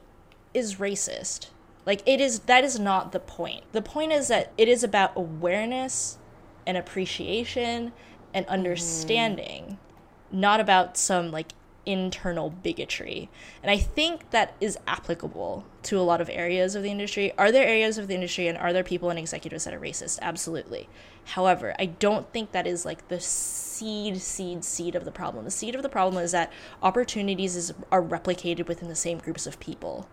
is 0.54 0.76
racist. 0.76 1.48
Like 1.86 2.04
it 2.06 2.22
is 2.22 2.40
that 2.42 2.64
is 2.64 2.80
not 2.80 3.12
the 3.12 3.20
point. 3.20 3.64
The 3.72 3.82
point 3.82 4.12
is 4.12 4.28
that 4.28 4.52
it 4.58 4.68
is 4.68 4.84
about 4.84 5.14
awareness 5.16 6.18
and 6.68 6.78
appreciation 6.78 7.94
and 8.34 8.46
understanding. 8.46 9.64
mm 9.64 9.78
not 10.32 10.60
about 10.60 10.98
some 10.98 11.32
like 11.32 11.54
internal 11.86 12.50
bigotry. 12.50 13.30
And 13.64 13.72
I 13.72 13.78
think 13.78 14.32
that 14.32 14.54
is 14.60 14.78
applicable 14.86 15.66
to 15.84 15.98
a 15.98 16.02
lot 16.02 16.20
of 16.20 16.30
areas 16.30 16.76
of 16.76 16.84
the 16.84 16.92
industry. 16.92 17.32
Are 17.38 17.52
there 17.52 17.66
areas 17.66 17.98
of 17.98 18.08
the 18.08 18.14
industry 18.14 18.48
and 18.48 18.58
are 18.58 18.74
there 18.74 18.84
people 18.84 19.10
and 19.10 19.18
executives 19.18 19.64
that 19.64 19.74
are 19.74 19.80
racist? 19.80 20.20
Absolutely. 20.22 20.90
However, 21.24 21.74
I 21.80 21.86
don't 21.86 22.32
think 22.34 22.52
that 22.52 22.68
is 22.68 22.86
like 22.86 23.08
the 23.08 23.22
seed, 23.22 24.22
seed, 24.22 24.66
seed 24.66 24.96
of 24.96 25.06
the 25.06 25.12
problem. 25.12 25.46
The 25.46 25.52
seed 25.52 25.76
of 25.76 25.82
the 25.82 25.90
problem 25.90 26.22
is 26.22 26.34
that 26.34 26.52
opportunities 26.84 27.56
is, 27.56 27.74
are 27.90 28.04
replicated 28.04 28.68
within 28.68 28.90
the 28.90 28.96
same 28.96 29.18
groups 29.18 29.48
of 29.48 29.58
people. 29.60 30.10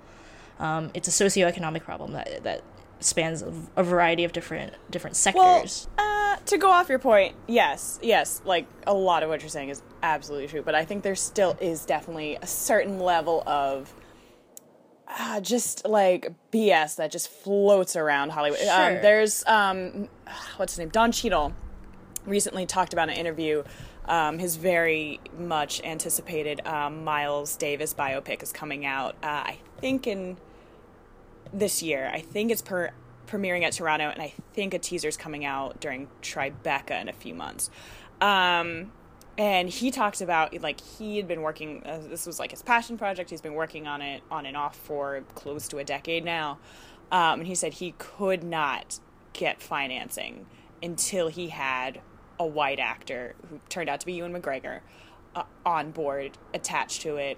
Um, 0.61 0.93
it's 0.95 1.09
a 1.09 1.11
socioeconomic 1.11 1.83
problem 1.83 2.13
that, 2.13 2.45
that 2.45 2.63
spans 3.01 3.43
a, 3.43 3.53
a 3.77 3.83
variety 3.83 4.25
of 4.25 4.33
different 4.33 4.75
different 4.91 5.17
sectors. 5.17 5.89
Well, 5.99 6.07
uh, 6.07 6.24
to 6.47 6.59
go 6.59 6.71
off 6.71 6.89
your 6.89 6.99
point, 6.99 7.35
yes, 7.47 7.99
yes, 8.03 8.41
like 8.45 8.67
a 8.87 8.95
lot 8.95 9.23
of 9.23 9.29
what 9.29 9.41
you're 9.41 9.49
saying 9.49 9.69
is 9.69 9.83
absolutely 10.03 10.49
true, 10.49 10.63
but 10.63 10.75
I 10.75 10.85
think 10.85 11.03
there 11.03 11.15
still 11.15 11.57
is 11.61 11.85
definitely 11.85 12.37
a 12.41 12.47
certain 12.47 12.99
level 12.99 13.43
of 13.47 13.93
uh, 15.09 15.41
just 15.41 15.87
like 15.87 16.33
BS 16.53 16.97
that 16.97 17.11
just 17.11 17.31
floats 17.31 17.97
around 17.97 18.31
Hollywood. 18.31 18.61
Um, 18.61 18.67
sure. 18.67 18.97
Um, 18.97 19.03
there's 19.03 19.45
um, 19.47 20.09
what's 20.57 20.75
his 20.75 20.79
name? 20.79 20.89
Don 20.89 21.13
Cheadle 21.13 21.53
recently 22.27 22.67
talked 22.67 22.93
about 22.93 23.09
an 23.09 23.17
interview. 23.17 23.63
Um, 24.07 24.39
his 24.39 24.57
very 24.57 25.21
much 25.39 25.83
anticipated 25.83 26.67
um, 26.67 27.05
Miles 27.05 27.57
Davis 27.57 27.95
biopic 27.95 28.43
is 28.43 28.53
coming 28.53 28.85
out. 28.85 29.15
Uh, 29.23 29.27
I 29.27 29.59
think 29.81 30.07
in 30.07 30.37
this 31.55 31.83
year. 31.83 32.11
I 32.13 32.21
think 32.21 32.51
it's 32.51 32.63
per 32.63 32.91
premiering 33.27 33.63
at 33.63 33.73
Toronto, 33.73 34.11
and 34.11 34.21
I 34.21 34.33
think 34.53 34.75
a 34.75 34.79
teaser's 34.79 35.17
coming 35.17 35.45
out 35.45 35.81
during 35.81 36.09
Tribeca 36.23 37.01
in 37.01 37.09
a 37.09 37.13
few 37.13 37.35
months. 37.35 37.71
Um, 38.21 38.93
and 39.37 39.69
he 39.69 39.91
talked 39.91 40.21
about 40.21 40.61
like 40.63 40.81
he 40.81 41.17
had 41.17 41.27
been 41.27 41.43
working 41.43 41.83
uh, 41.85 42.01
this 42.09 42.27
was 42.27 42.39
like 42.39 42.51
his 42.51 42.63
passion 42.63 42.97
project 42.97 43.31
he's 43.31 43.41
been 43.41 43.55
working 43.55 43.87
on 43.87 44.01
it 44.01 44.23
on 44.31 44.47
and 44.47 44.57
off 44.57 44.77
for 44.77 45.23
close 45.35 45.69
to 45.69 45.79
a 45.79 45.85
decade 45.85 46.25
now 46.25 46.59
um, 47.11 47.41
and 47.41 47.47
he 47.47 47.55
said 47.55 47.75
he 47.75 47.95
could 47.99 48.45
not 48.45 49.01
get 49.33 49.61
financing 49.61 50.47
until 50.83 51.29
he 51.29 51.49
had 51.49 52.01
a 52.39 52.47
white 52.47 52.79
actor 52.79 53.35
who 53.49 53.61
turned 53.69 53.89
out 53.89 54.01
to 54.01 54.07
be 54.07 54.13
ewan 54.13 54.33
mcgregor 54.33 54.81
uh, 55.35 55.43
on 55.67 55.91
board 55.91 56.39
attached 56.53 57.03
to 57.03 57.17
it 57.17 57.37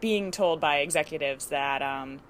being 0.00 0.30
told 0.30 0.60
by 0.60 0.78
executives 0.78 1.46
that 1.46 1.82
um, 1.82 2.20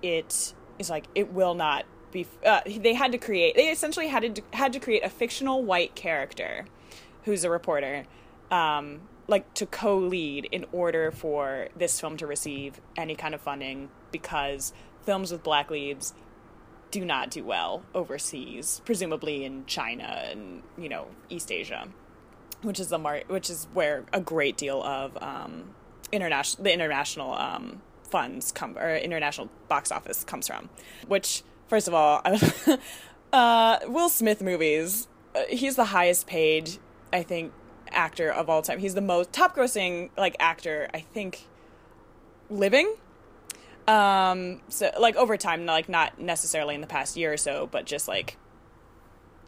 it 0.00 0.54
is 0.78 0.90
like 0.90 1.04
it 1.14 1.32
will 1.32 1.54
not 1.54 1.84
be 2.12 2.26
uh, 2.46 2.60
they 2.66 2.94
had 2.94 3.12
to 3.12 3.18
create 3.18 3.54
they 3.56 3.68
essentially 3.68 4.08
had 4.08 4.36
to 4.36 4.42
had 4.52 4.72
to 4.72 4.80
create 4.80 5.04
a 5.04 5.08
fictional 5.08 5.62
white 5.62 5.94
character 5.94 6.66
who's 7.24 7.44
a 7.44 7.50
reporter 7.50 8.04
um, 8.50 9.00
like 9.28 9.52
to 9.54 9.66
co-lead 9.66 10.46
in 10.52 10.66
order 10.72 11.10
for 11.10 11.68
this 11.76 11.98
film 12.00 12.16
to 12.18 12.26
receive 12.26 12.80
any 12.96 13.14
kind 13.14 13.34
of 13.34 13.40
funding 13.40 13.88
because 14.10 14.72
films 15.04 15.32
with 15.32 15.42
black 15.42 15.70
leads 15.70 16.14
do 16.92 17.04
not 17.04 17.30
do 17.30 17.42
well 17.42 17.82
overseas, 17.94 18.82
presumably 18.84 19.44
in 19.44 19.64
China 19.66 20.04
and 20.30 20.62
you 20.78 20.88
know 20.88 21.06
East 21.28 21.50
Asia, 21.50 21.88
which 22.60 22.78
is 22.78 22.88
the 22.88 22.98
mar- 22.98 23.24
which 23.26 23.50
is 23.50 23.66
where 23.72 24.04
a 24.12 24.20
great 24.20 24.56
deal 24.56 24.82
of 24.82 25.20
um, 25.20 25.74
international 26.12 26.62
the 26.62 26.72
international 26.72 27.32
um, 27.34 27.80
funds 28.04 28.52
come 28.52 28.76
or 28.76 28.94
international 28.94 29.48
box 29.68 29.90
office 29.90 30.22
comes 30.22 30.46
from. 30.46 30.68
Which, 31.08 31.42
first 31.68 31.88
of 31.88 31.94
all, 31.94 32.22
uh, 33.32 33.78
Will 33.86 34.08
Smith 34.08 34.42
movies. 34.42 35.08
Uh, 35.34 35.42
he's 35.48 35.76
the 35.76 35.86
highest 35.86 36.26
paid, 36.26 36.78
I 37.12 37.22
think, 37.22 37.52
actor 37.94 38.30
of 38.30 38.48
all 38.48 38.62
time. 38.62 38.78
He's 38.78 38.94
the 38.94 39.00
most 39.00 39.32
top 39.32 39.56
grossing 39.56 40.10
like 40.16 40.36
actor 40.38 40.88
I 40.92 41.00
think 41.00 41.46
living. 42.50 42.94
Um 43.88 44.60
so 44.68 44.90
like 44.98 45.16
over 45.16 45.36
time 45.36 45.66
like 45.66 45.88
not 45.88 46.18
necessarily 46.18 46.74
in 46.74 46.80
the 46.80 46.86
past 46.86 47.16
year 47.16 47.32
or 47.32 47.36
so, 47.36 47.68
but 47.70 47.84
just 47.84 48.08
like 48.08 48.36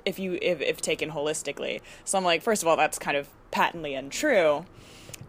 if 0.05 0.19
you 0.19 0.39
if 0.41 0.61
if 0.61 0.81
taken 0.81 1.11
holistically. 1.11 1.81
So 2.05 2.19
I'm 2.19 2.25
like 2.25 2.43
first 2.43 2.63
of 2.63 2.69
all 2.69 2.77
that's 2.77 2.99
kind 2.99 3.17
of 3.17 3.29
patently 3.51 3.95
untrue. 3.95 4.65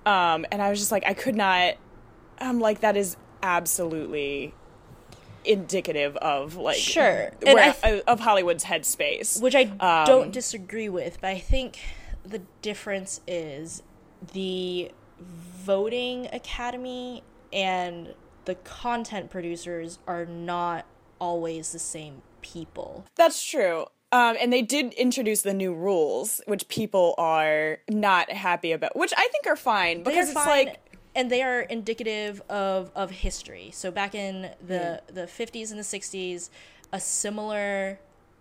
Um 0.06 0.46
and 0.52 0.62
I 0.62 0.70
was 0.70 0.80
just 0.80 0.92
like 0.92 1.06
I 1.06 1.14
could 1.14 1.36
not 1.36 1.76
I'm 2.40 2.60
like 2.60 2.82
that 2.82 2.98
is 2.98 3.18
absolutely 3.42 4.54
indicative 5.46 6.16
of 6.18 6.56
like 6.56 6.78
sure 6.78 7.32
where, 7.42 7.74
th- 7.74 8.04
of 8.08 8.20
Hollywood's 8.20 8.64
headspace, 8.64 9.42
which 9.42 9.56
I 9.56 9.64
um, 9.80 10.06
don't 10.06 10.32
disagree 10.32 10.90
with. 10.90 11.20
But 11.22 11.30
I 11.32 11.40
think 11.40 11.80
the 12.24 12.42
difference 12.62 13.22
is 13.28 13.84
the 14.34 14.92
voting 15.20 16.28
academy 16.34 17.24
and 17.54 18.14
the 18.46 18.56
content 18.56 19.30
producers 19.30 20.00
are 20.08 20.26
not 20.26 20.86
always 21.20 21.72
the 21.72 21.80
same 21.80 22.22
people. 22.42 23.06
That's 23.16 23.44
true. 23.44 23.86
Um, 24.12 24.38
and 24.40 24.54
they 24.54 24.62
did 24.62 24.94
introduce 24.94 25.42
the 25.42 25.54
new 25.54 25.74
rules, 25.74 26.40
which 26.46 26.68
people 26.68 27.16
are 27.18 27.80
not 27.90 28.32
happy 28.32 28.72
about, 28.72 28.96
which 28.96 29.14
I 29.18 29.28
think 29.30 29.48
are 29.48 29.56
fine 29.58 30.04
because 30.04 30.30
it's 30.30 30.36
like 30.36 30.80
and 31.16 31.32
they 31.32 31.42
are 31.42 31.62
indicative 31.62 32.42
of 32.50 32.92
of 32.96 33.10
history. 33.10 33.72
So 33.74 33.90
back 33.90 34.14
in 34.14 34.52
the 34.66 35.02
mm. 35.08 35.14
the 35.14 35.22
50s 35.22 35.72
and 35.72 35.80
the 35.80 35.84
60s, 35.84 36.50
a 36.92 37.00
similar 37.00 38.00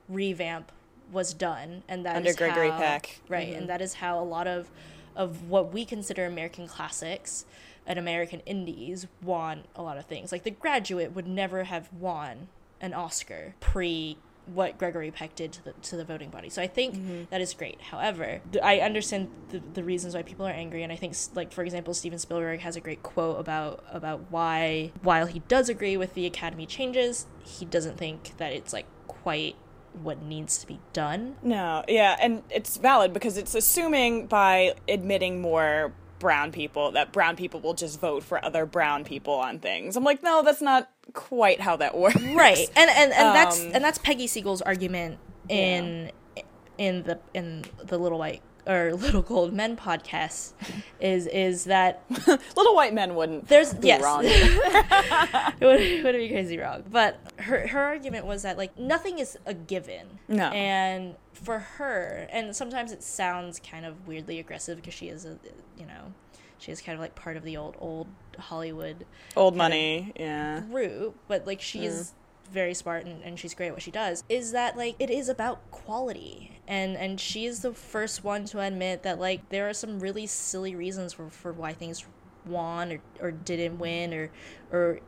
revamp 0.08 0.72
was 1.12 1.32
done, 1.32 1.82
and 1.88 2.04
that 2.04 2.16
under 2.16 2.34
Gregory 2.34 2.70
how, 2.70 2.78
Peck, 2.78 3.20
right? 3.28 3.48
Mm-hmm. 3.48 3.58
And 3.58 3.68
that 3.68 3.80
is 3.80 3.94
how 3.94 4.18
a 4.18 4.24
lot 4.24 4.46
of 4.46 4.70
of 5.16 5.48
what 5.48 5.72
we 5.72 5.84
consider 5.84 6.26
American 6.26 6.66
classics 6.66 7.46
and 7.87 7.98
American 7.98 8.40
Indies 8.40 9.06
won 9.22 9.64
a 9.76 9.82
lot 9.82 9.96
of 9.96 10.06
things. 10.06 10.32
Like 10.32 10.42
The 10.42 10.50
Graduate 10.50 11.12
would 11.14 11.26
never 11.26 11.64
have 11.64 11.92
won 11.92 12.48
an 12.80 12.92
Oscar 12.92 13.54
pre 13.60 14.16
what 14.46 14.78
Gregory 14.78 15.11
Peck 15.11 15.35
did 15.35 15.52
to 15.52 15.64
the 15.64 15.72
to 15.72 15.96
the 15.96 16.04
voting 16.04 16.30
body. 16.30 16.48
So 16.50 16.61
I 16.61 16.66
think 16.66 16.94
mm-hmm. 16.94 17.24
that 17.30 17.40
is 17.40 17.54
great. 17.54 17.80
However, 17.80 18.40
th- 18.52 18.62
I 18.64 18.80
understand 18.80 19.28
the, 19.50 19.62
the 19.72 19.83
reasons 19.83 20.14
why 20.14 20.22
people 20.22 20.46
are 20.46 20.52
angry, 20.52 20.83
and 20.83 20.92
I 20.92 20.96
think 20.96 21.14
like 21.35 21.52
for 21.52 21.64
example, 21.64 21.94
Steven 21.94 22.18
Spielberg 22.18 22.61
has 22.61 22.76
a 22.76 22.80
great 22.80 23.02
quote 23.02 23.40
about 23.40 23.85
about 23.90 24.30
why 24.30 24.92
while 25.02 25.26
he 25.26 25.40
does 25.40 25.68
agree 25.68 25.96
with 25.96 26.14
the 26.14 26.26
Academy 26.26 26.66
changes, 26.66 27.26
he 27.42 27.64
doesn't 27.64 27.96
think 27.96 28.37
that 28.37 28.52
it's 28.52 28.72
like 28.72 28.87
quite 29.07 29.57
what 30.02 30.22
needs 30.22 30.59
to 30.59 30.66
be 30.66 30.80
done. 30.92 31.37
No, 31.42 31.85
yeah, 31.88 32.16
and 32.20 32.42
it's 32.50 32.76
valid 32.76 33.12
because 33.12 33.37
it's 33.37 33.54
assuming 33.54 34.26
by 34.26 34.74
admitting 34.88 35.40
more 35.40 35.92
brown 36.18 36.52
people 36.52 36.92
that 36.92 37.12
brown 37.12 37.37
people 37.37 37.61
will 37.61 37.74
just 37.74 38.00
vote 38.00 38.22
for 38.22 38.42
other 38.42 38.64
brown 38.64 39.04
people 39.04 39.35
on 39.35 39.59
things. 39.59 39.96
I'm 39.96 40.04
like, 40.04 40.22
no, 40.22 40.42
that's 40.42 40.62
not 40.62 40.90
quite 41.14 41.61
how 41.61 41.77
that 41.77 41.96
works. 41.98 42.20
Right. 42.20 42.68
And 42.77 42.90
and, 42.90 43.12
and 43.12 43.29
um, 43.29 43.35
that's 43.35 43.61
and 43.61 43.85
that's 43.85 43.98
Peggy 43.98 44.27
Siegal's 44.27 44.62
argument 44.62 45.18
in 45.48 46.11
yeah. 46.37 46.42
in 46.79 47.03
the 47.05 47.18
in 47.33 47.64
the 47.85 47.96
little 47.96 48.18
white 48.18 48.42
or 48.66 48.94
little 48.94 49.20
gold 49.20 49.53
men 49.53 49.77
podcast 49.77 50.53
is 51.00 51.27
is 51.27 51.64
that 51.64 52.03
little 52.57 52.74
white 52.74 52.94
men 52.94 53.14
wouldn't 53.14 53.46
there's 53.48 53.74
yes 53.83 54.03
wrong. 54.03 54.22
it 54.24 55.61
would 55.61 55.81
it 55.81 56.05
would 56.05 56.16
be 56.16 56.29
crazy 56.29 56.59
wrong. 56.59 56.83
But 56.90 57.18
her 57.38 57.66
her 57.66 57.81
argument 57.81 58.27
was 58.27 58.42
that 58.42 58.59
like 58.59 58.79
nothing 58.79 59.18
is 59.18 59.38
a 59.46 59.55
given. 59.55 60.18
No. 60.29 60.48
And 60.48 61.16
for 61.33 61.59
her, 61.59 62.29
and 62.33 62.55
sometimes 62.55 62.92
it 62.92 63.03
sounds 63.03 63.61
kind 63.61 63.85
of 63.85 64.07
weirdly 64.07 64.38
aggressive 64.38 64.77
because 64.77 64.94
she 64.94 65.09
is 65.09 65.24
a, 65.24 65.37
you 65.77 65.85
know, 65.85 66.14
she 66.58 66.72
is 66.72 66.80
kind 66.80 66.94
of 66.94 67.00
like 67.00 67.14
part 67.14 67.36
of 67.36 67.42
the 67.42 67.56
old 67.56 67.76
old 67.78 68.08
Hollywood 68.38 69.06
old 69.36 69.56
money, 69.56 70.12
yeah, 70.18 70.60
group. 70.60 71.16
But 71.28 71.46
like 71.46 71.60
she's 71.60 71.92
mm. 71.92 72.52
very 72.52 72.74
smart 72.74 73.06
and, 73.06 73.22
and 73.22 73.38
she's 73.38 73.54
great 73.54 73.68
at 73.68 73.72
what 73.72 73.82
she 73.82 73.90
does. 73.90 74.24
Is 74.28 74.52
that 74.52 74.76
like 74.76 74.96
it 74.98 75.10
is 75.10 75.28
about 75.28 75.70
quality, 75.70 76.58
and 76.66 76.96
and 76.96 77.20
she 77.20 77.46
is 77.46 77.60
the 77.60 77.72
first 77.72 78.24
one 78.24 78.44
to 78.46 78.60
admit 78.60 79.02
that 79.02 79.18
like 79.18 79.48
there 79.50 79.68
are 79.68 79.74
some 79.74 80.00
really 80.00 80.26
silly 80.26 80.74
reasons 80.74 81.12
for 81.12 81.28
for 81.30 81.52
why 81.52 81.72
things 81.72 82.04
won 82.46 82.92
or, 82.92 83.00
or 83.20 83.30
didn't 83.30 83.78
win 83.78 84.12
or 84.12 84.30
or 84.70 85.00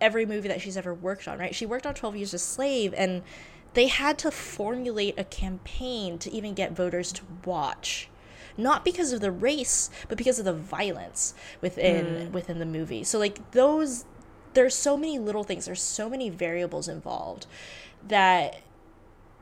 every 0.00 0.26
movie 0.26 0.48
that 0.48 0.60
she's 0.60 0.76
ever 0.76 0.92
worked 0.92 1.28
on, 1.28 1.38
right? 1.38 1.54
She 1.54 1.64
worked 1.64 1.86
on 1.86 1.94
12 1.94 2.16
Years 2.16 2.34
a 2.34 2.38
Slave 2.38 2.92
and 2.96 3.22
they 3.74 3.86
had 3.86 4.18
to 4.18 4.30
formulate 4.30 5.18
a 5.18 5.24
campaign 5.24 6.18
to 6.18 6.30
even 6.30 6.54
get 6.54 6.72
voters 6.72 7.12
to 7.12 7.22
watch 7.44 8.08
not 8.56 8.84
because 8.84 9.12
of 9.12 9.20
the 9.20 9.30
race 9.30 9.90
but 10.08 10.18
because 10.18 10.38
of 10.38 10.44
the 10.44 10.52
violence 10.52 11.34
within 11.60 12.06
mm. 12.06 12.30
within 12.32 12.58
the 12.58 12.66
movie 12.66 13.04
so 13.04 13.18
like 13.18 13.50
those 13.52 14.04
there's 14.54 14.74
so 14.74 14.96
many 14.96 15.18
little 15.18 15.44
things 15.44 15.66
there's 15.66 15.82
so 15.82 16.08
many 16.08 16.28
variables 16.28 16.88
involved 16.88 17.46
that 18.06 18.60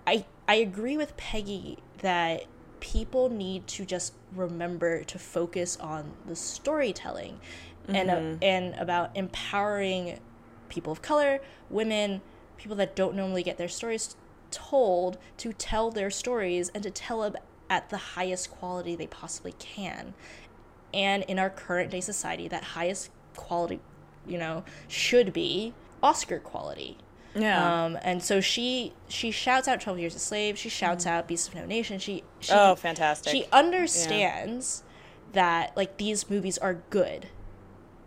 i 0.06 0.24
i 0.48 0.54
agree 0.54 0.96
with 0.96 1.16
peggy 1.16 1.78
that 1.98 2.44
people 2.80 3.28
need 3.28 3.66
to 3.66 3.84
just 3.84 4.14
remember 4.34 5.04
to 5.04 5.18
focus 5.18 5.76
on 5.80 6.12
the 6.26 6.36
storytelling 6.36 7.38
mm-hmm. 7.84 7.96
and 7.96 8.10
uh, 8.10 8.14
mm-hmm. 8.14 8.42
and 8.42 8.74
about 8.76 9.14
empowering 9.16 10.18
people 10.68 10.92
of 10.92 11.02
color 11.02 11.40
women 11.68 12.20
people 12.56 12.76
that 12.76 12.94
don't 12.94 13.14
normally 13.14 13.42
get 13.42 13.58
their 13.58 13.68
stories 13.68 14.16
told 14.50 15.18
to 15.36 15.52
tell 15.52 15.90
their 15.90 16.10
stories 16.10 16.70
and 16.74 16.82
to 16.82 16.90
tell 16.90 17.22
them 17.22 17.36
at 17.70 17.88
the 17.88 17.96
highest 17.96 18.50
quality 18.50 18.96
they 18.96 19.06
possibly 19.06 19.54
can. 19.59 20.12
And 20.92 21.22
in 21.22 21.38
our 21.38 21.48
current 21.48 21.90
day 21.90 22.00
society, 22.00 22.48
that 22.48 22.64
highest 22.64 23.11
quality, 23.37 23.80
you 24.26 24.37
know, 24.37 24.64
should 24.88 25.33
be 25.33 25.72
Oscar 26.02 26.40
quality. 26.40 26.98
Yeah. 27.35 27.85
Um, 27.85 27.96
and 28.02 28.22
so 28.22 28.40
she 28.40 28.92
she 29.09 29.30
shouts 29.30 29.68
out 29.68 29.80
Twelve 29.80 30.00
Years 30.00 30.16
a 30.16 30.18
Slave. 30.18 30.59
She 30.59 30.68
shouts 30.68 31.04
mm. 31.04 31.11
out 31.11 31.28
Beasts 31.28 31.46
of 31.46 31.54
No 31.54 31.64
Nation. 31.64 32.00
She, 32.00 32.24
she 32.40 32.52
oh 32.52 32.74
fantastic. 32.74 33.30
She 33.30 33.44
understands 33.52 34.83
yeah. 34.85 35.33
that 35.35 35.76
like 35.76 35.96
these 35.96 36.28
movies 36.28 36.59
are 36.59 36.83
good 36.90 37.28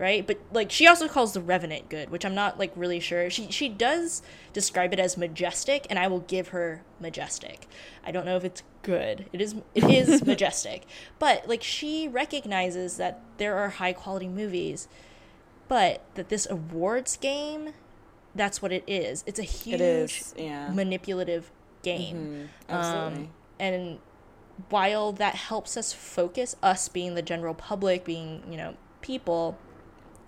right? 0.04 0.28
But 0.28 0.38
like 0.52 0.70
she 0.70 0.86
also 0.86 1.08
calls 1.08 1.32
the 1.32 1.40
Revenant 1.40 1.88
good, 1.88 2.10
which 2.10 2.26
I'm 2.26 2.36
not 2.36 2.60
like 2.60 2.74
really 2.76 3.00
sure. 3.00 3.30
She 3.30 3.50
she 3.50 3.70
does 3.70 4.22
describe 4.52 4.92
it 4.92 5.00
as 5.00 5.16
majestic, 5.16 5.88
and 5.90 5.98
I 5.98 6.08
will 6.08 6.20
give 6.20 6.50
her 6.50 6.84
majestic. 7.00 7.68
I 8.06 8.12
don't 8.12 8.26
know 8.26 8.36
if 8.36 8.44
it's 8.44 8.64
good. 8.82 9.28
It 9.32 9.40
is 9.40 9.56
it 9.74 9.86
is 9.86 10.26
majestic, 10.26 10.84
but 11.20 11.48
like 11.48 11.64
she 11.64 12.10
recognizes 12.10 12.98
that 12.98 13.22
there 13.38 13.56
are 13.56 13.70
high 13.70 13.94
quality 13.94 14.28
movies, 14.28 14.90
but 15.70 16.02
that 16.16 16.28
this 16.28 16.46
awards 16.50 17.16
game, 17.16 17.74
that's 18.36 18.62
what 18.62 18.74
it 18.74 18.84
is. 18.86 19.24
It's 19.26 19.40
a 19.40 19.44
huge 19.44 20.22
yeah. 20.36 20.70
manipulative 20.70 21.50
game. 21.82 22.18
Mm-hmm. 22.18 22.74
Absolutely. 22.74 23.24
Um, 23.24 23.30
and 23.58 24.00
while 24.70 25.14
that 25.14 25.36
helps 25.36 25.78
us 25.78 25.94
focus, 25.94 26.58
us 26.62 26.90
being 26.90 27.16
the 27.16 27.22
general 27.22 27.54
public, 27.54 28.04
being 28.04 28.44
you 28.52 28.58
know 28.58 28.76
people 29.00 29.58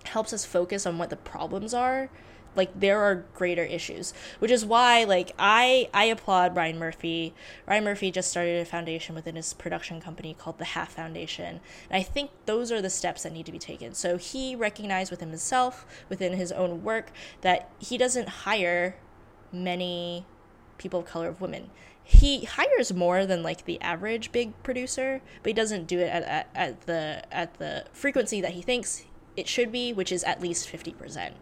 helps 0.08 0.32
us 0.32 0.44
focus 0.44 0.86
on 0.86 0.98
what 0.98 1.10
the 1.10 1.16
problems 1.16 1.74
are 1.74 2.10
like 2.56 2.78
there 2.78 3.00
are 3.00 3.26
greater 3.34 3.64
issues 3.64 4.14
which 4.38 4.50
is 4.50 4.64
why 4.64 5.04
like 5.04 5.32
i 5.38 5.88
i 5.92 6.04
applaud 6.04 6.56
ryan 6.56 6.78
murphy. 6.78 7.34
Ryan 7.66 7.84
murphy 7.84 8.10
just 8.10 8.30
started 8.30 8.60
a 8.60 8.64
foundation 8.64 9.14
within 9.14 9.36
his 9.36 9.52
production 9.54 10.00
company 10.00 10.34
called 10.34 10.58
the 10.58 10.64
half 10.64 10.92
foundation 10.92 11.60
and 11.90 11.96
i 11.98 12.02
think 12.02 12.30
those 12.46 12.72
are 12.72 12.80
the 12.80 12.90
steps 12.90 13.22
that 13.22 13.32
need 13.32 13.46
to 13.46 13.52
be 13.52 13.58
taken. 13.58 13.94
So 13.94 14.16
he 14.16 14.56
recognized 14.56 15.10
within 15.10 15.28
himself 15.28 15.86
within 16.08 16.32
his 16.32 16.50
own 16.52 16.82
work 16.82 17.12
that 17.42 17.70
he 17.78 17.98
doesn't 17.98 18.28
hire 18.28 18.96
many 19.52 20.24
people 20.78 21.00
of 21.00 21.06
color 21.06 21.28
of 21.28 21.40
women. 21.40 21.70
He 22.02 22.44
hires 22.44 22.92
more 22.92 23.26
than 23.26 23.42
like 23.42 23.64
the 23.64 23.80
average 23.80 24.32
big 24.32 24.60
producer 24.62 25.20
but 25.42 25.50
he 25.50 25.54
doesn't 25.54 25.86
do 25.86 25.98
it 25.98 26.08
at, 26.08 26.22
at, 26.22 26.48
at 26.54 26.80
the 26.82 27.22
at 27.30 27.54
the 27.54 27.84
frequency 27.92 28.40
that 28.40 28.52
he 28.52 28.62
thinks 28.62 29.04
it 29.36 29.48
should 29.48 29.70
be, 29.70 29.92
which 29.92 30.10
is 30.12 30.24
at 30.24 30.40
least 30.40 30.68
50%. 30.68 31.32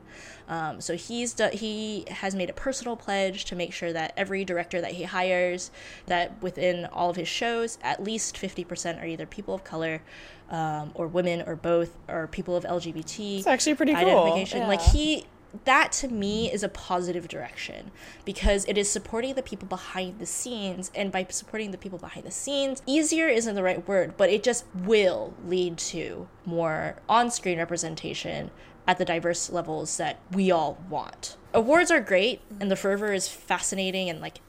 Um, 0.49 0.81
so 0.81 0.97
he's 0.97 1.33
do- 1.33 1.49
he 1.53 2.05
has 2.09 2.35
made 2.35 2.51
a 2.51 2.53
personal 2.53 2.97
pledge 2.97 3.45
to 3.47 3.57
make 3.57 3.73
sure 3.73 3.93
that 3.93 4.13
every 4.17 4.45
director 4.45 4.81
that 4.81 4.93
he 4.93 5.05
hires, 5.05 5.71
that 6.07 6.43
within 6.43 6.85
all 6.87 7.09
of 7.11 7.17
his 7.17 7.29
shows, 7.29 7.79
at 7.83 8.03
least 8.03 8.37
50% 8.37 9.03
are 9.03 9.07
either 9.07 9.27
people 9.27 9.55
of 9.55 9.65
color 9.65 10.03
um, 10.51 10.93
or 10.95 11.07
women 11.07 11.43
or 11.47 11.57
both 11.57 11.97
or 12.09 12.27
people 12.27 12.57
of 12.57 12.65
LGBT. 12.65 13.39
It's 13.39 13.47
actually 13.47 13.75
pretty 13.75 13.95
cool. 13.95 14.25
Yeah. 14.61 14.69
Like 14.69 14.83
he 14.83 15.25
that 15.65 15.93
to 15.93 16.09
me 16.09 16.51
is 16.53 16.63
a 16.63 16.69
positive 16.69 17.29
direction 17.29 17.91
because 18.25 18.65
it 18.67 18.77
is 18.77 18.91
supporting 18.91 19.35
the 19.35 19.43
people 19.43 19.69
behind 19.69 20.19
the 20.19 20.27
scenes 20.27 20.91
and 20.95 21.13
by 21.13 21.27
supporting 21.31 21.71
the 21.71 21.79
people 21.79 21.99
behind 21.99 22.27
the 22.27 22.31
scenes 22.31 22.83
easier 22.87 23.29
isn't 23.29 23.55
the 23.55 23.63
right 23.63 23.87
word 23.87 24.17
but 24.17 24.31
it 24.31 24.43
just 24.43 24.65
will 24.75 25.35
lead 25.47 25.79
to 25.79 26.29
more 26.45 26.97
on-screen 27.09 27.59
representation 27.59 28.51
at 28.87 28.99
the 28.99 29.05
diverse 29.05 29.51
levels 29.51 29.97
that 29.97 30.19
we 30.33 30.51
all 30.51 30.79
want 30.89 31.37
awards 31.53 31.91
are 31.91 32.01
great 32.01 32.41
and 32.61 32.71
the 32.71 32.77
fervor 32.77 33.13
is 33.13 33.29
fascinating 33.29 34.11
and 34.11 34.21
like 34.21 34.41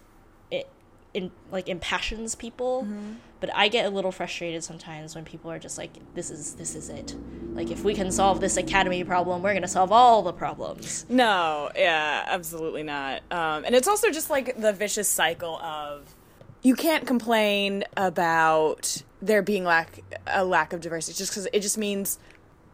it 0.51 0.69
in 1.13 1.31
like 1.51 1.69
impassions 1.69 2.35
people 2.35 2.83
mm-hmm. 2.83 3.13
But 3.39 3.49
i 3.55 3.67
get 3.67 3.85
a 3.85 3.89
little 3.89 4.11
frustrated 4.11 4.63
sometimes 4.63 5.15
when 5.15 5.25
people 5.25 5.51
are 5.51 5.59
just 5.59 5.77
like 5.77 5.91
this 6.13 6.31
is 6.31 6.55
this 6.55 6.75
is 6.75 6.89
it. 6.89 7.15
Like 7.53 7.71
if 7.71 7.83
we 7.83 7.93
can 7.93 8.11
solve 8.11 8.41
this 8.41 8.57
academy 8.57 9.03
problem 9.03 9.41
we're 9.41 9.53
going 9.53 9.61
to 9.61 9.67
solve 9.67 9.91
all 9.91 10.21
the 10.21 10.33
problems. 10.33 11.05
No 11.09 11.71
yeah 11.75 12.23
absolutely 12.27 12.83
not. 12.83 13.21
Um, 13.31 13.65
and 13.65 13.75
it's 13.75 13.87
also 13.87 14.11
just 14.11 14.29
like 14.29 14.59
the 14.59 14.73
vicious 14.73 15.07
cycle 15.07 15.57
of 15.57 16.15
you 16.61 16.75
can't 16.75 17.05
complain 17.05 17.83
about 17.95 19.03
there 19.21 19.41
being 19.41 19.63
lack 19.63 20.01
a 20.27 20.43
lack 20.43 20.73
of 20.73 20.81
diversity 20.81 21.17
just 21.17 21.31
because 21.31 21.47
it 21.53 21.59
just 21.61 21.77
means 21.77 22.19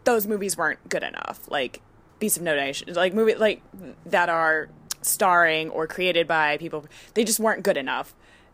those 0.04 0.26
movies 0.26 0.58
weren't 0.58 0.88
good 0.90 1.04
enough. 1.04 1.50
Like 1.50 1.82
Beasts 2.20 2.38
of 2.38 2.44
No 2.44 2.56
Nation 2.56 2.94
like 2.94 3.14
movie 3.14 3.36
like 3.36 3.62
that 4.06 4.30
are 4.30 4.70
starring 5.02 5.70
or 5.70 5.88
created 5.88 6.28
by 6.28 6.58
people 6.58 6.86
they 7.16 7.24
just 7.24 7.40
weren't 7.40 7.64
good 7.64 7.78
enough 7.78 8.14